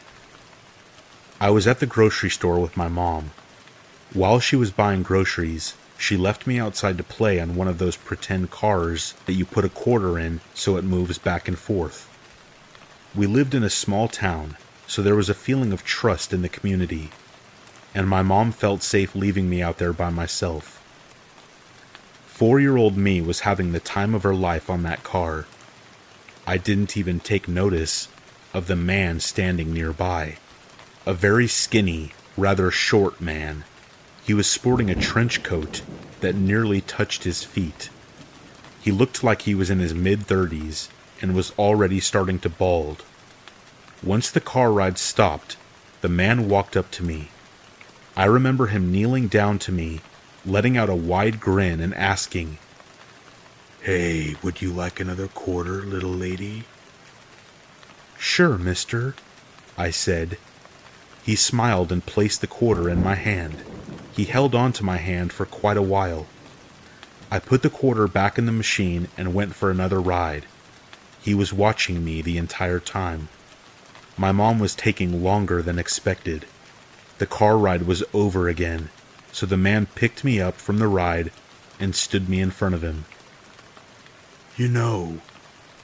I 1.40 1.50
was 1.50 1.66
at 1.66 1.80
the 1.80 1.86
grocery 1.86 2.30
store 2.30 2.58
with 2.60 2.76
my 2.76 2.88
mom. 2.88 3.32
While 4.12 4.40
she 4.40 4.56
was 4.56 4.70
buying 4.70 5.02
groceries, 5.02 5.74
she 5.98 6.16
left 6.16 6.46
me 6.46 6.58
outside 6.58 6.96
to 6.98 7.04
play 7.04 7.38
on 7.38 7.56
one 7.56 7.68
of 7.68 7.78
those 7.78 7.96
pretend 7.96 8.50
cars 8.50 9.14
that 9.26 9.34
you 9.34 9.44
put 9.44 9.64
a 9.64 9.68
quarter 9.68 10.18
in 10.18 10.40
so 10.54 10.76
it 10.76 10.84
moves 10.84 11.18
back 11.18 11.46
and 11.46 11.58
forth. 11.58 12.08
We 13.14 13.26
lived 13.26 13.54
in 13.54 13.62
a 13.62 13.70
small 13.70 14.08
town, 14.08 14.56
so 14.86 15.02
there 15.02 15.16
was 15.16 15.28
a 15.28 15.34
feeling 15.34 15.72
of 15.72 15.84
trust 15.84 16.32
in 16.32 16.42
the 16.42 16.48
community, 16.48 17.10
and 17.94 18.08
my 18.08 18.22
mom 18.22 18.52
felt 18.52 18.82
safe 18.82 19.14
leaving 19.14 19.48
me 19.48 19.62
out 19.62 19.78
there 19.78 19.92
by 19.92 20.10
myself. 20.10 20.78
Four 22.26 22.58
year 22.60 22.76
old 22.76 22.96
me 22.96 23.20
was 23.20 23.40
having 23.40 23.72
the 23.72 23.80
time 23.80 24.14
of 24.14 24.22
her 24.22 24.34
life 24.34 24.70
on 24.70 24.82
that 24.82 25.04
car. 25.04 25.46
I 26.46 26.56
didn't 26.56 26.96
even 26.96 27.20
take 27.20 27.46
notice 27.46 28.08
of 28.52 28.66
the 28.66 28.76
man 28.76 29.20
standing 29.20 29.72
nearby. 29.72 30.36
A 31.06 31.14
very 31.14 31.46
skinny, 31.46 32.12
rather 32.36 32.70
short 32.70 33.20
man. 33.20 33.64
He 34.24 34.34
was 34.34 34.46
sporting 34.46 34.90
a 34.90 34.94
trench 34.94 35.42
coat 35.42 35.82
that 36.20 36.34
nearly 36.34 36.80
touched 36.80 37.24
his 37.24 37.44
feet. 37.44 37.90
He 38.80 38.90
looked 38.90 39.22
like 39.22 39.42
he 39.42 39.54
was 39.54 39.70
in 39.70 39.78
his 39.78 39.94
mid 39.94 40.20
30s 40.20 40.88
and 41.20 41.34
was 41.34 41.52
already 41.58 42.00
starting 42.00 42.38
to 42.40 42.48
bald. 42.48 43.04
Once 44.02 44.30
the 44.30 44.40
car 44.40 44.72
ride 44.72 44.98
stopped, 44.98 45.56
the 46.00 46.08
man 46.08 46.48
walked 46.48 46.76
up 46.76 46.90
to 46.92 47.04
me. 47.04 47.28
I 48.16 48.26
remember 48.26 48.66
him 48.66 48.92
kneeling 48.92 49.28
down 49.28 49.58
to 49.60 49.72
me 49.72 50.00
letting 50.44 50.76
out 50.76 50.90
a 50.90 50.94
wide 50.94 51.40
grin 51.40 51.80
and 51.80 51.94
asking, 51.94 52.58
Hey, 53.80 54.36
would 54.42 54.60
you 54.60 54.72
like 54.72 55.00
another 55.00 55.28
quarter, 55.28 55.82
little 55.82 56.10
lady? 56.10 56.64
Sure, 58.18 58.58
mister, 58.58 59.14
I 59.76 59.90
said. 59.90 60.38
He 61.24 61.36
smiled 61.36 61.92
and 61.92 62.04
placed 62.04 62.40
the 62.40 62.46
quarter 62.46 62.88
in 62.88 63.02
my 63.02 63.14
hand. 63.14 63.62
He 64.12 64.24
held 64.24 64.54
on 64.54 64.72
to 64.74 64.84
my 64.84 64.98
hand 64.98 65.32
for 65.32 65.46
quite 65.46 65.76
a 65.76 65.82
while. 65.82 66.26
I 67.30 67.38
put 67.38 67.62
the 67.62 67.70
quarter 67.70 68.06
back 68.06 68.36
in 68.36 68.46
the 68.46 68.52
machine 68.52 69.08
and 69.16 69.34
went 69.34 69.54
for 69.54 69.70
another 69.70 70.00
ride. 70.00 70.44
He 71.20 71.34
was 71.34 71.52
watching 71.52 72.04
me 72.04 72.20
the 72.20 72.36
entire 72.36 72.80
time. 72.80 73.28
My 74.16 74.32
mom 74.32 74.58
was 74.58 74.74
taking 74.74 75.22
longer 75.22 75.62
than 75.62 75.78
expected. 75.78 76.44
The 77.22 77.26
car 77.28 77.56
ride 77.56 77.82
was 77.82 78.02
over 78.12 78.48
again, 78.48 78.90
so 79.30 79.46
the 79.46 79.56
man 79.56 79.86
picked 79.86 80.24
me 80.24 80.40
up 80.40 80.56
from 80.56 80.78
the 80.78 80.88
ride 80.88 81.30
and 81.78 81.94
stood 81.94 82.28
me 82.28 82.40
in 82.40 82.50
front 82.50 82.74
of 82.74 82.82
him. 82.82 83.04
You 84.56 84.66
know, 84.66 85.20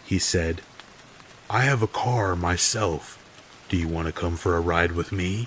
he 0.05 0.19
said, 0.19 0.63
I 1.49 1.61
have 1.61 1.81
a 1.81 1.87
car 1.87 2.35
myself. 2.35 3.25
Do 3.69 3.77
you 3.77 3.87
want 3.87 4.09
to 4.09 4.13
come 4.13 4.37
for 4.37 4.57
a 4.57 4.61
ride 4.61 4.91
with 4.91 5.13
me? 5.13 5.47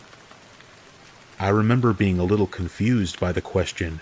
I 1.38 1.50
remember 1.50 1.92
being 1.92 2.20
a 2.20 2.24
little 2.24 2.48
confused 2.48 3.20
by 3.20 3.34
the 3.34 3.42
question. 3.42 4.00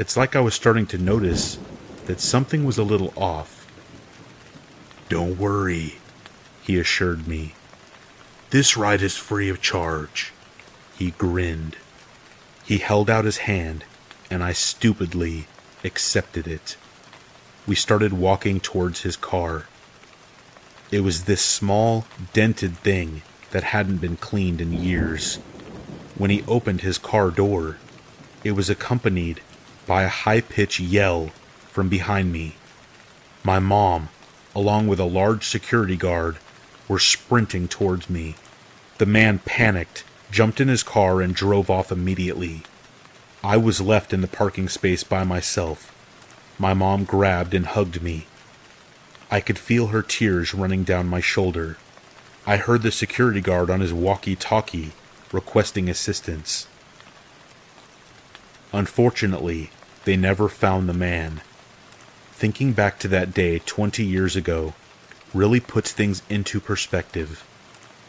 It's 0.00 0.16
like 0.16 0.34
I 0.34 0.40
was 0.40 0.54
starting 0.54 0.86
to 0.86 0.98
notice 0.98 1.60
that 2.06 2.18
something 2.18 2.64
was 2.64 2.76
a 2.76 2.82
little 2.82 3.14
off. 3.16 3.68
Don't 5.08 5.38
worry, 5.38 5.98
he 6.64 6.76
assured 6.76 7.28
me. 7.28 7.54
This 8.50 8.76
ride 8.76 9.00
is 9.00 9.16
free 9.16 9.48
of 9.48 9.62
charge. 9.62 10.32
He 10.98 11.10
grinned. 11.12 11.76
He 12.64 12.78
held 12.78 13.10
out 13.10 13.24
his 13.24 13.38
hand, 13.38 13.84
and 14.30 14.42
I 14.42 14.52
stupidly 14.52 15.46
accepted 15.82 16.46
it. 16.46 16.76
We 17.66 17.74
started 17.74 18.12
walking 18.12 18.60
towards 18.60 19.02
his 19.02 19.16
car. 19.16 19.66
It 20.90 21.00
was 21.00 21.24
this 21.24 21.42
small, 21.42 22.06
dented 22.32 22.76
thing 22.78 23.22
that 23.50 23.64
hadn't 23.64 23.98
been 23.98 24.16
cleaned 24.16 24.60
in 24.60 24.72
years. 24.72 25.36
When 26.16 26.30
he 26.30 26.44
opened 26.46 26.82
his 26.82 26.98
car 26.98 27.30
door, 27.30 27.78
it 28.44 28.52
was 28.52 28.70
accompanied 28.70 29.40
by 29.86 30.04
a 30.04 30.08
high 30.08 30.40
pitched 30.40 30.80
yell 30.80 31.32
from 31.70 31.88
behind 31.88 32.32
me. 32.32 32.56
My 33.42 33.58
mom, 33.58 34.08
along 34.54 34.86
with 34.86 35.00
a 35.00 35.04
large 35.04 35.44
security 35.44 35.96
guard, 35.96 36.38
were 36.86 36.98
sprinting 36.98 37.68
towards 37.68 38.08
me. 38.08 38.36
The 38.98 39.06
man 39.06 39.40
panicked 39.40 40.04
jumped 40.34 40.60
in 40.60 40.66
his 40.66 40.82
car, 40.82 41.22
and 41.22 41.32
drove 41.32 41.70
off 41.70 41.92
immediately. 41.92 42.62
I 43.44 43.56
was 43.56 43.80
left 43.80 44.12
in 44.12 44.20
the 44.20 44.26
parking 44.26 44.68
space 44.68 45.04
by 45.04 45.22
myself. 45.22 45.94
My 46.58 46.74
mom 46.74 47.04
grabbed 47.04 47.54
and 47.54 47.66
hugged 47.66 48.02
me. 48.02 48.26
I 49.30 49.40
could 49.40 49.60
feel 49.60 49.88
her 49.88 50.02
tears 50.02 50.52
running 50.52 50.82
down 50.82 51.06
my 51.06 51.20
shoulder. 51.20 51.76
I 52.48 52.56
heard 52.56 52.82
the 52.82 52.90
security 52.90 53.40
guard 53.40 53.70
on 53.70 53.78
his 53.78 53.92
walkie 53.92 54.34
talkie 54.34 54.90
requesting 55.30 55.88
assistance. 55.88 56.66
Unfortunately, 58.72 59.70
they 60.04 60.16
never 60.16 60.48
found 60.48 60.88
the 60.88 60.94
man. 60.94 61.42
Thinking 62.32 62.72
back 62.72 62.98
to 62.98 63.08
that 63.08 63.32
day 63.32 63.60
20 63.60 64.04
years 64.04 64.34
ago 64.34 64.74
really 65.32 65.60
puts 65.60 65.92
things 65.92 66.22
into 66.28 66.58
perspective. 66.58 67.44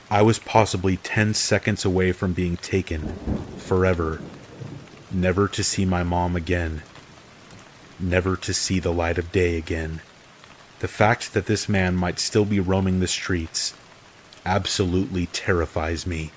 I 0.10 0.22
was 0.22 0.38
possibly 0.38 0.98
10 0.98 1.34
seconds 1.34 1.84
away 1.84 2.12
from 2.12 2.34
being 2.34 2.58
taken 2.58 3.16
forever, 3.58 4.22
never 5.12 5.48
to 5.48 5.64
see 5.64 5.84
my 5.84 6.04
mom 6.04 6.36
again, 6.36 6.84
never 8.00 8.38
to 8.38 8.54
see 8.54 8.80
the 8.80 8.94
light 8.94 9.18
of 9.18 9.32
day 9.32 9.58
again. 9.58 10.02
The 10.80 10.88
fact 10.88 11.34
that 11.34 11.48
this 11.48 11.68
man 11.68 11.96
might 11.96 12.20
still 12.20 12.46
be 12.46 12.60
roaming 12.60 13.00
the 13.00 13.08
streets 13.08 13.74
absolutely 14.46 15.26
terrifies 15.28 16.06
me. 16.06 16.32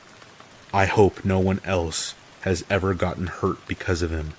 I 0.72 0.86
hope 0.86 1.24
no 1.24 1.38
one 1.38 1.60
else 1.64 2.14
has 2.42 2.64
ever 2.70 2.94
gotten 2.94 3.26
hurt 3.26 3.66
because 3.66 4.00
of 4.00 4.10
him. 4.10 4.32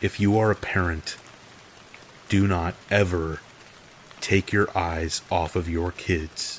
If 0.00 0.18
you 0.18 0.36
are 0.38 0.50
a 0.50 0.56
parent, 0.56 1.16
do 2.28 2.48
not 2.48 2.74
ever 2.90 3.38
take 4.20 4.52
your 4.52 4.76
eyes 4.76 5.22
off 5.30 5.54
of 5.54 5.68
your 5.68 5.92
kids. 5.92 6.58